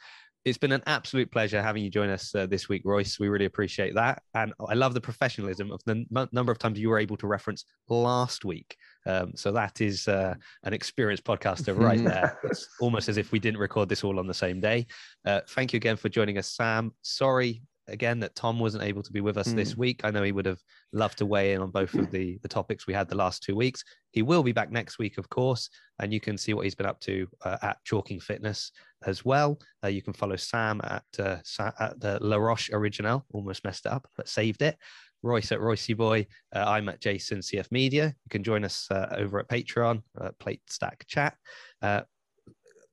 it's 0.45 0.59
been 0.59 0.73
an 0.73 0.83
absolute 0.87 1.31
pleasure 1.31 1.63
having 1.63 1.83
you 1.83 1.91
join 1.91 2.11
us 2.11 2.35
uh, 2.35 2.47
this 2.47 2.69
week, 2.69 2.83
Royce. 2.85 3.19
We 3.19 3.29
really 3.29 3.47
appreciate 3.47 3.95
that. 3.95 4.23
And 4.35 4.53
I 4.69 4.75
love 4.75 4.93
the 4.93 5.01
professionalism 5.01 5.73
of 5.73 5.81
the 5.87 6.05
m- 6.15 6.29
number 6.33 6.53
of 6.53 6.59
times 6.59 6.79
you 6.79 6.91
were 6.91 6.99
able 6.99 7.17
to 7.19 7.27
reference 7.27 7.65
last 7.89 8.45
week. 8.45 8.77
Um, 9.07 9.33
so 9.35 9.53
that 9.53 9.81
is 9.81 10.09
uh, 10.09 10.35
an 10.63 10.73
experienced 10.73 11.25
podcaster 11.25 11.77
right 11.79 12.03
there. 12.03 12.39
it's 12.45 12.69
almost 12.81 13.09
as 13.09 13.17
if 13.17 13.33
we 13.33 13.39
didn't 13.39 13.61
record 13.61 13.89
this 13.89 14.05
all 14.05 14.19
on 14.19 14.27
the 14.27 14.35
same 14.35 14.61
day. 14.61 14.87
Uh, 15.25 15.41
thank 15.49 15.73
you 15.73 15.77
again 15.77 15.97
for 15.97 16.09
joining 16.09 16.39
us, 16.39 16.49
Sam. 16.49 16.93
Sorry 17.03 17.63
again 17.89 18.21
that 18.21 18.35
Tom 18.35 18.59
wasn't 18.59 18.85
able 18.85 19.03
to 19.03 19.13
be 19.13 19.21
with 19.21 19.37
us 19.37 19.49
mm. 19.49 19.57
this 19.57 19.77
week. 19.77 20.01
I 20.05 20.11
know 20.11 20.23
he 20.23 20.33
would 20.33 20.47
have 20.47 20.61
loved 20.93 21.19
to 21.19 21.27
weigh 21.27 21.53
in 21.53 21.61
on 21.61 21.71
both 21.71 21.95
of 21.95 22.11
the, 22.11 22.39
the 22.43 22.49
topics 22.49 22.87
we 22.87 22.95
had 22.95 23.09
the 23.09 23.17
last 23.17 23.43
two 23.43 23.55
weeks. 23.55 23.85
He 24.11 24.23
will 24.23 24.43
be 24.43 24.53
back 24.53 24.71
next 24.71 24.99
week, 24.99 25.19
of 25.19 25.29
course, 25.29 25.69
and 25.99 26.13
you 26.13 26.21
can 26.21 26.39
see 26.39 26.55
what 26.55 26.65
he's 26.65 26.75
been 26.75 26.87
up 26.87 27.01
to 27.01 27.29
uh, 27.45 27.59
at 27.63 27.79
Chalking 27.85 28.21
Fitness 28.21 28.73
as 29.07 29.25
well. 29.25 29.59
Uh, 29.83 29.89
you 29.89 30.03
can 30.03 30.13
follow 30.13 30.37
Sam 30.37 30.81
at, 30.85 31.05
uh, 31.19 31.37
at 31.79 32.01
the 32.01 32.19
La 32.23 32.37
Roche 32.37 32.71
Original. 32.73 33.25
Almost 33.33 33.65
messed 33.65 33.87
it 33.87 33.93
up, 33.93 34.09
but 34.17 34.29
saved 34.29 34.63
it. 34.63 34.79
Royce 35.25 35.53
at 35.53 35.59
Roycey 35.59 35.97
Boy. 35.97 36.27
Uh, 36.55 36.65
I'm 36.67 36.89
at 36.89 37.01
Jason 37.01 37.39
CF 37.39 37.71
Media. 37.73 38.07
You 38.07 38.31
can 38.31 38.45
join 38.45 38.65
us 38.65 38.87
uh, 38.91 39.09
over 39.17 39.39
at 39.39 39.49
Patreon, 39.49 40.03
uh, 40.21 40.31
Plate 40.39 40.63
Stack 40.69 41.05
Chat. 41.09 41.37
Uh, 41.83 42.03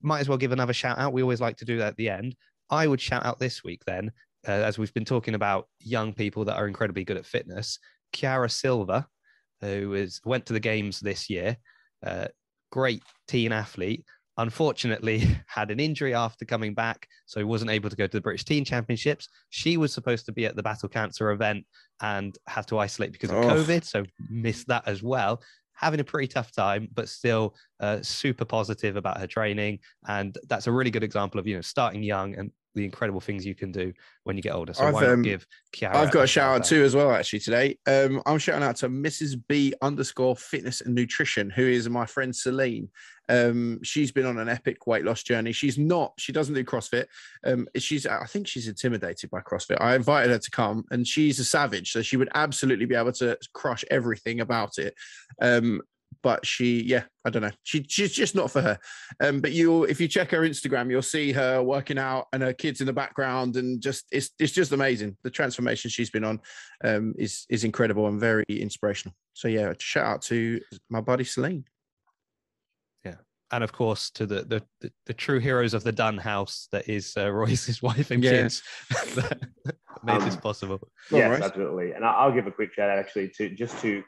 might 0.01 0.19
as 0.19 0.29
well 0.29 0.37
give 0.37 0.51
another 0.51 0.73
shout 0.73 0.97
out. 0.97 1.13
We 1.13 1.21
always 1.21 1.41
like 1.41 1.57
to 1.57 1.65
do 1.65 1.77
that 1.77 1.87
at 1.89 1.97
the 1.97 2.09
end. 2.09 2.35
I 2.69 2.87
would 2.87 3.01
shout 3.01 3.25
out 3.25 3.37
this 3.37 3.63
week 3.63 3.83
then 3.85 4.11
uh, 4.47 4.51
as 4.51 4.77
we've 4.77 4.93
been 4.93 5.05
talking 5.05 5.35
about 5.35 5.67
young 5.79 6.13
people 6.13 6.45
that 6.45 6.57
are 6.57 6.67
incredibly 6.67 7.03
good 7.03 7.17
at 7.17 7.25
fitness, 7.25 7.79
Kiara 8.13 8.49
Silva, 8.49 9.07
who 9.61 9.93
is 9.93 10.19
went 10.25 10.45
to 10.47 10.53
the 10.53 10.59
games 10.59 10.99
this 10.99 11.29
year, 11.29 11.57
uh, 12.05 12.27
great 12.71 13.03
teen 13.27 13.51
athlete. 13.51 14.03
Unfortunately, 14.41 15.27
had 15.47 15.69
an 15.69 15.79
injury 15.79 16.15
after 16.15 16.45
coming 16.45 16.73
back, 16.73 17.07
so 17.27 17.39
he 17.39 17.43
wasn't 17.43 17.69
able 17.69 17.89
to 17.89 17.95
go 17.95 18.07
to 18.07 18.17
the 18.17 18.21
British 18.21 18.43
Teen 18.43 18.65
Championships. 18.65 19.29
She 19.49 19.77
was 19.77 19.93
supposed 19.93 20.25
to 20.25 20.31
be 20.31 20.45
at 20.45 20.55
the 20.55 20.63
Battle 20.63 20.89
Cancer 20.89 21.29
event 21.31 21.65
and 22.01 22.35
had 22.47 22.67
to 22.67 22.79
isolate 22.79 23.11
because 23.11 23.29
of 23.29 23.37
oh. 23.37 23.49
COVID, 23.49 23.83
so 23.83 24.03
missed 24.29 24.67
that 24.67 24.87
as 24.87 25.03
well 25.03 25.41
having 25.73 25.99
a 25.99 26.03
pretty 26.03 26.27
tough 26.27 26.51
time, 26.51 26.87
but 26.93 27.09
still 27.09 27.55
uh, 27.79 27.99
super 28.03 28.45
positive 28.45 28.95
about 28.97 29.19
her 29.19 29.25
training. 29.25 29.79
And 30.07 30.37
that's 30.47 30.67
a 30.67 30.71
really 30.71 30.91
good 30.91 31.03
example 31.03 31.39
of 31.39 31.47
you 31.47 31.55
know 31.55 31.61
starting 31.61 32.03
young 32.03 32.35
and 32.35 32.51
the 32.75 32.85
incredible 32.85 33.19
things 33.19 33.45
you 33.45 33.55
can 33.55 33.71
do 33.71 33.93
when 34.23 34.35
you 34.35 34.41
get 34.41 34.53
older. 34.53 34.73
So 34.73 34.85
I've, 34.85 34.93
why 34.93 35.07
um, 35.07 35.21
give 35.21 35.45
Kiara? 35.73 35.95
I've 35.95 36.11
got 36.11 36.23
a 36.23 36.27
shout 36.27 36.55
out 36.55 36.65
too 36.65 36.83
as 36.83 36.95
well, 36.95 37.11
actually 37.11 37.39
today. 37.39 37.77
Um, 37.85 38.21
I'm 38.25 38.37
shouting 38.37 38.63
out 38.63 38.77
to 38.77 38.89
Mrs. 38.89 39.39
B 39.47 39.73
underscore 39.81 40.35
Fitness 40.35 40.81
and 40.81 40.95
Nutrition, 40.95 41.49
who 41.49 41.63
is 41.63 41.89
my 41.89 42.05
friend 42.05 42.35
Celine. 42.35 42.89
Um, 43.29 43.79
she's 43.83 44.11
been 44.11 44.25
on 44.25 44.39
an 44.39 44.49
epic 44.49 44.87
weight 44.87 45.05
loss 45.05 45.23
journey. 45.23 45.51
She's 45.53 45.77
not, 45.77 46.13
she 46.17 46.31
doesn't 46.31 46.55
do 46.55 46.63
CrossFit. 46.63 47.05
Um, 47.45 47.67
she's, 47.77 48.05
I 48.05 48.25
think 48.25 48.47
she's 48.47 48.67
intimidated 48.67 49.29
by 49.29 49.39
CrossFit. 49.39 49.79
I 49.79 49.95
invited 49.95 50.31
her 50.31 50.39
to 50.39 50.51
come, 50.51 50.83
and 50.91 51.07
she's 51.07 51.39
a 51.39 51.45
savage, 51.45 51.91
so 51.91 52.01
she 52.01 52.17
would 52.17 52.29
absolutely 52.33 52.85
be 52.85 52.95
able 52.95 53.13
to 53.13 53.37
crush 53.53 53.85
everything 53.89 54.41
about 54.41 54.77
it. 54.77 54.95
Um, 55.41 55.81
but 56.23 56.45
she, 56.45 56.83
yeah, 56.83 57.03
I 57.25 57.29
don't 57.29 57.41
know. 57.41 57.51
She, 57.63 57.85
she's 57.87 58.13
just 58.13 58.35
not 58.35 58.51
for 58.51 58.61
her. 58.61 58.79
Um, 59.21 59.41
but 59.41 59.51
you, 59.51 59.83
if 59.83 59.99
you 59.99 60.07
check 60.07 60.31
her 60.31 60.41
Instagram, 60.41 60.89
you'll 60.89 61.01
see 61.01 61.31
her 61.31 61.61
working 61.61 61.97
out 61.97 62.27
and 62.33 62.43
her 62.43 62.53
kids 62.53 62.81
in 62.81 62.87
the 62.87 62.93
background, 62.93 63.55
and 63.57 63.81
just 63.81 64.05
it's 64.11 64.31
it's 64.39 64.51
just 64.51 64.71
amazing. 64.71 65.17
The 65.23 65.29
transformation 65.29 65.89
she's 65.89 66.09
been 66.09 66.23
on 66.23 66.39
um, 66.83 67.13
is 67.17 67.45
is 67.49 67.63
incredible 67.63 68.07
and 68.07 68.19
very 68.19 68.45
inspirational. 68.49 69.15
So 69.33 69.47
yeah, 69.47 69.73
shout 69.79 70.05
out 70.05 70.21
to 70.23 70.59
my 70.89 71.01
buddy 71.01 71.23
Celine. 71.23 71.65
Yeah, 73.03 73.15
and 73.51 73.63
of 73.63 73.71
course 73.71 74.09
to 74.11 74.25
the 74.25 74.43
the 74.43 74.63
the, 74.81 74.91
the 75.07 75.13
true 75.13 75.39
heroes 75.39 75.73
of 75.73 75.83
the 75.83 75.91
Dunn 75.91 76.17
house 76.17 76.67
that 76.71 76.89
is 76.89 77.13
uh, 77.17 77.31
Royce's 77.31 77.81
wife 77.81 78.11
and 78.11 78.21
kids 78.21 78.61
that 79.15 79.39
made 80.03 80.17
um, 80.17 80.25
this 80.25 80.35
possible. 80.35 80.79
Yes, 81.11 81.29
right. 81.29 81.41
absolutely. 81.41 81.93
And 81.93 82.05
I'll 82.05 82.31
give 82.31 82.47
a 82.47 82.51
quick 82.51 82.73
shout 82.73 82.89
out 82.89 82.99
actually 82.99 83.29
to 83.37 83.49
just 83.49 83.79
to 83.81 84.03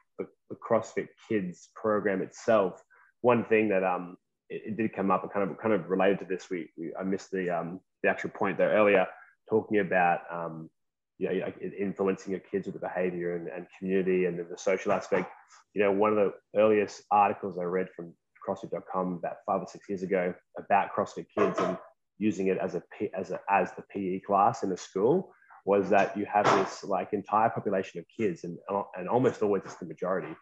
the, 0.53 0.59
CrossFit 0.59 1.07
Kids 1.27 1.69
program 1.75 2.21
itself. 2.21 2.83
One 3.21 3.45
thing 3.45 3.69
that 3.69 3.83
um 3.83 4.17
it, 4.49 4.61
it, 4.67 4.77
did 4.77 4.93
come 4.93 5.11
up 5.11 5.23
and 5.23 5.31
kind 5.31 5.49
of 5.49 5.57
kind 5.57 5.73
of 5.73 5.89
related 5.89 6.19
to 6.19 6.25
this. 6.25 6.49
We, 6.49 6.69
we 6.77 6.91
I 6.99 7.03
missed 7.03 7.31
the 7.31 7.49
um 7.49 7.79
the 8.01 8.09
actual 8.09 8.31
point 8.31 8.57
there 8.57 8.71
earlier, 8.71 9.07
talking 9.49 9.79
about 9.79 10.19
um 10.31 10.69
you 11.17 11.29
know 11.29 11.51
influencing 11.77 12.31
your 12.31 12.41
kids 12.41 12.65
with 12.65 12.75
the 12.75 12.87
behavior 12.87 13.35
and, 13.35 13.47
and 13.47 13.67
community 13.77 14.25
and 14.25 14.37
the 14.39 14.57
social 14.57 14.91
aspect. 14.91 15.31
You 15.73 15.83
know, 15.83 15.91
one 15.91 16.11
of 16.11 16.17
the 16.17 16.33
earliest 16.59 17.03
articles 17.11 17.57
I 17.57 17.63
read 17.63 17.89
from 17.95 18.13
CrossFit.com 18.47 19.13
about 19.13 19.37
five 19.45 19.61
or 19.61 19.67
six 19.67 19.87
years 19.87 20.03
ago 20.03 20.33
about 20.57 20.89
CrossFit 20.95 21.27
Kids 21.37 21.59
and 21.59 21.77
using 22.19 22.47
it 22.47 22.57
as 22.57 22.75
a 22.75 22.83
as 23.17 23.31
a 23.31 23.39
as 23.49 23.71
the 23.73 23.83
PE 23.91 24.19
class 24.19 24.63
in 24.63 24.71
a 24.71 24.77
school 24.77 25.33
was 25.65 25.89
that 25.89 26.17
you 26.17 26.25
have 26.25 26.45
this 26.57 26.83
like 26.83 27.13
entire 27.13 27.49
population 27.49 27.99
of 27.99 28.05
kids 28.15 28.43
and, 28.43 28.57
and 28.97 29.07
almost 29.07 29.41
always 29.41 29.63
it's 29.65 29.75
the 29.75 29.85
majority 29.85 30.35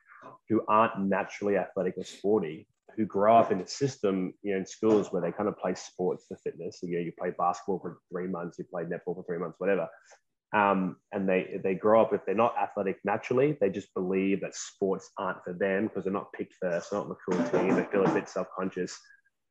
who 0.49 0.63
aren't 0.67 0.99
naturally 0.99 1.57
athletic 1.57 1.93
or 1.97 2.03
sporty 2.03 2.67
who 2.97 3.05
grow 3.05 3.37
up 3.37 3.51
in 3.51 3.61
a 3.61 3.67
system 3.67 4.33
you 4.41 4.51
know 4.51 4.59
in 4.59 4.65
schools 4.65 5.11
where 5.11 5.21
they 5.21 5.31
kind 5.31 5.47
of 5.47 5.57
play 5.57 5.73
sports 5.75 6.25
for 6.27 6.37
fitness. 6.43 6.79
You 6.81 6.97
know 6.97 7.03
you 7.03 7.13
play 7.17 7.31
basketball 7.37 7.79
for 7.79 7.99
three 8.11 8.27
months 8.27 8.57
you 8.59 8.65
play 8.65 8.83
netball 8.83 9.15
for 9.15 9.23
three 9.27 9.39
months 9.39 9.55
whatever. 9.59 9.87
Um, 10.53 10.97
and 11.13 11.29
they 11.29 11.61
they 11.63 11.75
grow 11.75 12.01
up 12.01 12.13
if 12.13 12.25
they're 12.25 12.35
not 12.35 12.55
athletic 12.61 12.97
naturally 13.05 13.57
they 13.61 13.69
just 13.69 13.93
believe 13.93 14.41
that 14.41 14.53
sports 14.53 15.09
aren't 15.17 15.41
for 15.45 15.53
them 15.53 15.87
because 15.87 16.03
they're 16.03 16.11
not 16.11 16.33
picked 16.33 16.55
first 16.61 16.91
not 16.91 17.03
on 17.03 17.09
the 17.09 17.15
cool 17.15 17.41
team 17.49 17.75
they 17.75 17.85
feel 17.85 18.05
a 18.05 18.13
bit 18.13 18.27
self-conscious. 18.27 18.97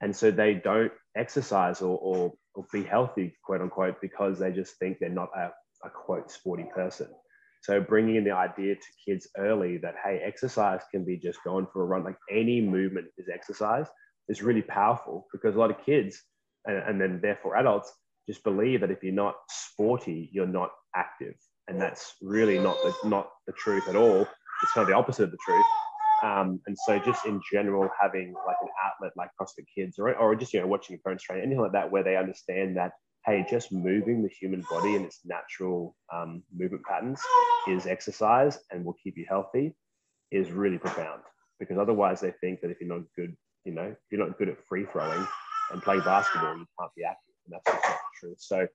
And 0.02 0.16
so 0.16 0.30
they 0.30 0.54
don't 0.54 0.92
exercise 1.14 1.82
or, 1.82 1.98
or, 1.98 2.32
or 2.54 2.64
be 2.72 2.82
healthy 2.82 3.36
quote 3.44 3.60
unquote 3.60 4.00
because 4.00 4.38
they 4.38 4.50
just 4.50 4.78
think 4.78 4.98
they're 4.98 5.10
not 5.10 5.28
a, 5.84 5.90
quote 5.90 6.30
sporty 6.30 6.66
person. 6.74 7.08
So 7.62 7.80
bringing 7.80 8.16
in 8.16 8.24
the 8.24 8.32
idea 8.32 8.74
to 8.74 8.80
kids 9.04 9.28
early 9.36 9.78
that 9.78 9.94
hey 10.02 10.20
exercise 10.24 10.80
can 10.90 11.04
be 11.04 11.16
just 11.16 11.42
going 11.44 11.66
for 11.72 11.82
a 11.82 11.86
run 11.86 12.04
like 12.04 12.16
any 12.30 12.60
movement 12.60 13.08
is 13.18 13.28
exercise 13.32 13.86
is 14.28 14.42
really 14.42 14.62
powerful 14.62 15.26
because 15.30 15.56
a 15.56 15.58
lot 15.58 15.70
of 15.70 15.84
kids 15.84 16.22
and, 16.64 16.78
and 16.78 17.00
then 17.00 17.20
therefore 17.22 17.56
adults 17.56 17.92
just 18.26 18.42
believe 18.44 18.80
that 18.80 18.90
if 18.90 19.02
you're 19.02 19.12
not 19.12 19.34
sporty 19.50 20.30
you're 20.32 20.46
not 20.46 20.70
active. 20.94 21.34
And 21.68 21.80
that's 21.80 22.14
really 22.20 22.58
not 22.58 22.76
the, 22.82 23.08
not 23.08 23.30
the 23.46 23.52
truth 23.52 23.88
at 23.88 23.96
all. 23.96 24.26
It's 24.62 24.72
kind 24.72 24.82
of 24.82 24.88
the 24.88 24.96
opposite 24.96 25.24
of 25.24 25.30
the 25.30 25.38
truth. 25.44 25.66
Um, 26.22 26.60
and 26.66 26.76
so 26.86 26.98
just 26.98 27.24
in 27.24 27.40
general, 27.50 27.88
having 28.00 28.34
like 28.46 28.56
an 28.60 28.68
outlet 28.84 29.12
like 29.16 29.30
CrossFit 29.40 29.64
Kids 29.74 29.98
or, 29.98 30.14
or 30.16 30.34
just, 30.34 30.52
you 30.52 30.60
know, 30.60 30.66
watching 30.66 30.94
your 30.94 31.02
parents 31.02 31.24
train, 31.24 31.40
anything 31.40 31.60
like 31.60 31.72
that, 31.72 31.90
where 31.90 32.02
they 32.02 32.16
understand 32.16 32.76
that, 32.76 32.92
hey, 33.26 33.46
just 33.48 33.70
moving 33.72 34.22
the 34.22 34.28
human 34.28 34.64
body 34.70 34.94
in 34.94 35.04
its 35.04 35.20
natural 35.24 35.94
um, 36.12 36.42
movement 36.56 36.84
patterns 36.84 37.20
is 37.68 37.86
exercise 37.86 38.58
and 38.70 38.84
will 38.84 38.96
keep 39.02 39.16
you 39.16 39.26
healthy 39.28 39.74
is 40.30 40.50
really 40.50 40.78
profound. 40.78 41.22
Because 41.58 41.76
otherwise 41.76 42.20
they 42.20 42.32
think 42.40 42.60
that 42.62 42.70
if 42.70 42.80
you're 42.80 42.88
not 42.88 43.06
good, 43.16 43.36
you 43.64 43.72
know, 43.72 43.84
if 43.84 43.98
you're 44.10 44.26
not 44.26 44.38
good 44.38 44.48
at 44.48 44.56
free 44.66 44.86
throwing 44.86 45.26
and 45.70 45.82
playing 45.82 46.00
basketball, 46.00 46.56
you 46.56 46.66
can't 46.78 46.94
be 46.96 47.04
active. 47.04 47.34
And 47.46 47.54
that's 47.54 47.64
just 47.66 47.88
not 47.88 47.98
true. 48.18 48.34
So 48.38 48.66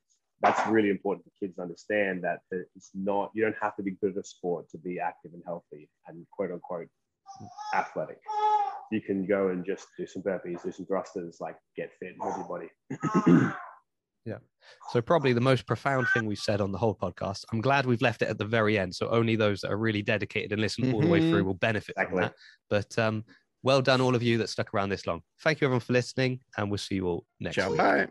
that's 0.42 0.68
really 0.70 0.90
important 0.90 1.26
for 1.26 1.32
kids 1.40 1.56
to 1.56 1.64
understand 1.64 2.24
that 2.24 2.42
it's 2.52 2.92
not, 2.94 3.32
you 3.34 3.44
don't 3.44 3.56
have 3.60 3.76
to 3.78 3.84
be 3.84 3.92
good 3.92 4.12
at 4.12 4.18
a 4.18 4.24
sport 4.24 4.70
to 4.70 4.78
be 4.78 5.00
active 5.00 5.32
and 5.34 5.42
healthy 5.46 5.90
and 6.08 6.26
quote 6.32 6.52
unquote 6.52 6.88
athletic. 7.74 8.20
You 8.92 9.02
can 9.02 9.26
go 9.26 9.48
and 9.48 9.66
just 9.66 9.88
do 9.98 10.06
some 10.06 10.22
burpees, 10.22 10.62
do 10.62 10.72
some 10.72 10.86
thrusters, 10.86 11.38
like 11.40 11.56
get 11.76 11.92
fit 12.00 12.16
with 12.20 12.36
your 12.38 12.48
body. 12.48 13.52
yeah. 14.26 14.38
So 14.92 15.02
probably 15.02 15.34
the 15.34 15.42
most 15.42 15.68
profound 15.68 16.08
thing 16.14 16.26
we've 16.26 16.40
said 16.40 16.60
on 16.60 16.72
the 16.72 16.78
whole 16.78 16.96
podcast. 16.96 17.46
I'm 17.52 17.62
glad 17.62 17.86
we've 17.86 18.02
left 18.02 18.22
it 18.22 18.30
at 18.30 18.38
the 18.38 18.46
very 18.46 18.78
end, 18.80 18.96
so 18.96 19.10
only 19.10 19.36
those 19.36 19.62
that 19.62 19.72
are 19.72 19.78
really 19.78 20.02
dedicated 20.02 20.52
and 20.52 20.62
listen 20.62 20.92
all 20.92 21.02
the 21.02 21.08
way 21.08 21.20
through 21.20 21.40
mm-hmm. 21.40 21.48
will 21.48 21.54
benefit 21.54 21.96
exactly. 21.98 22.16
from 22.16 22.22
that. 22.22 22.34
But 22.70 23.00
um, 23.00 23.24
well 23.64 23.82
done, 23.82 24.02
all 24.02 24.16
of 24.16 24.24
you 24.24 24.38
that 24.40 24.50
stuck 24.50 24.74
around 24.74 24.90
this 24.90 25.06
long. 25.08 25.22
Thank 25.44 25.62
you 25.62 25.66
everyone 25.66 25.82
for 25.82 25.94
listening, 25.94 26.40
and 26.58 26.70
we'll 26.70 26.78
see 26.78 26.96
you 26.96 27.08
all 27.08 27.26
next 27.40 27.56
Ciao, 27.56 27.70
week. 27.70 27.78
Bye. 27.78 28.08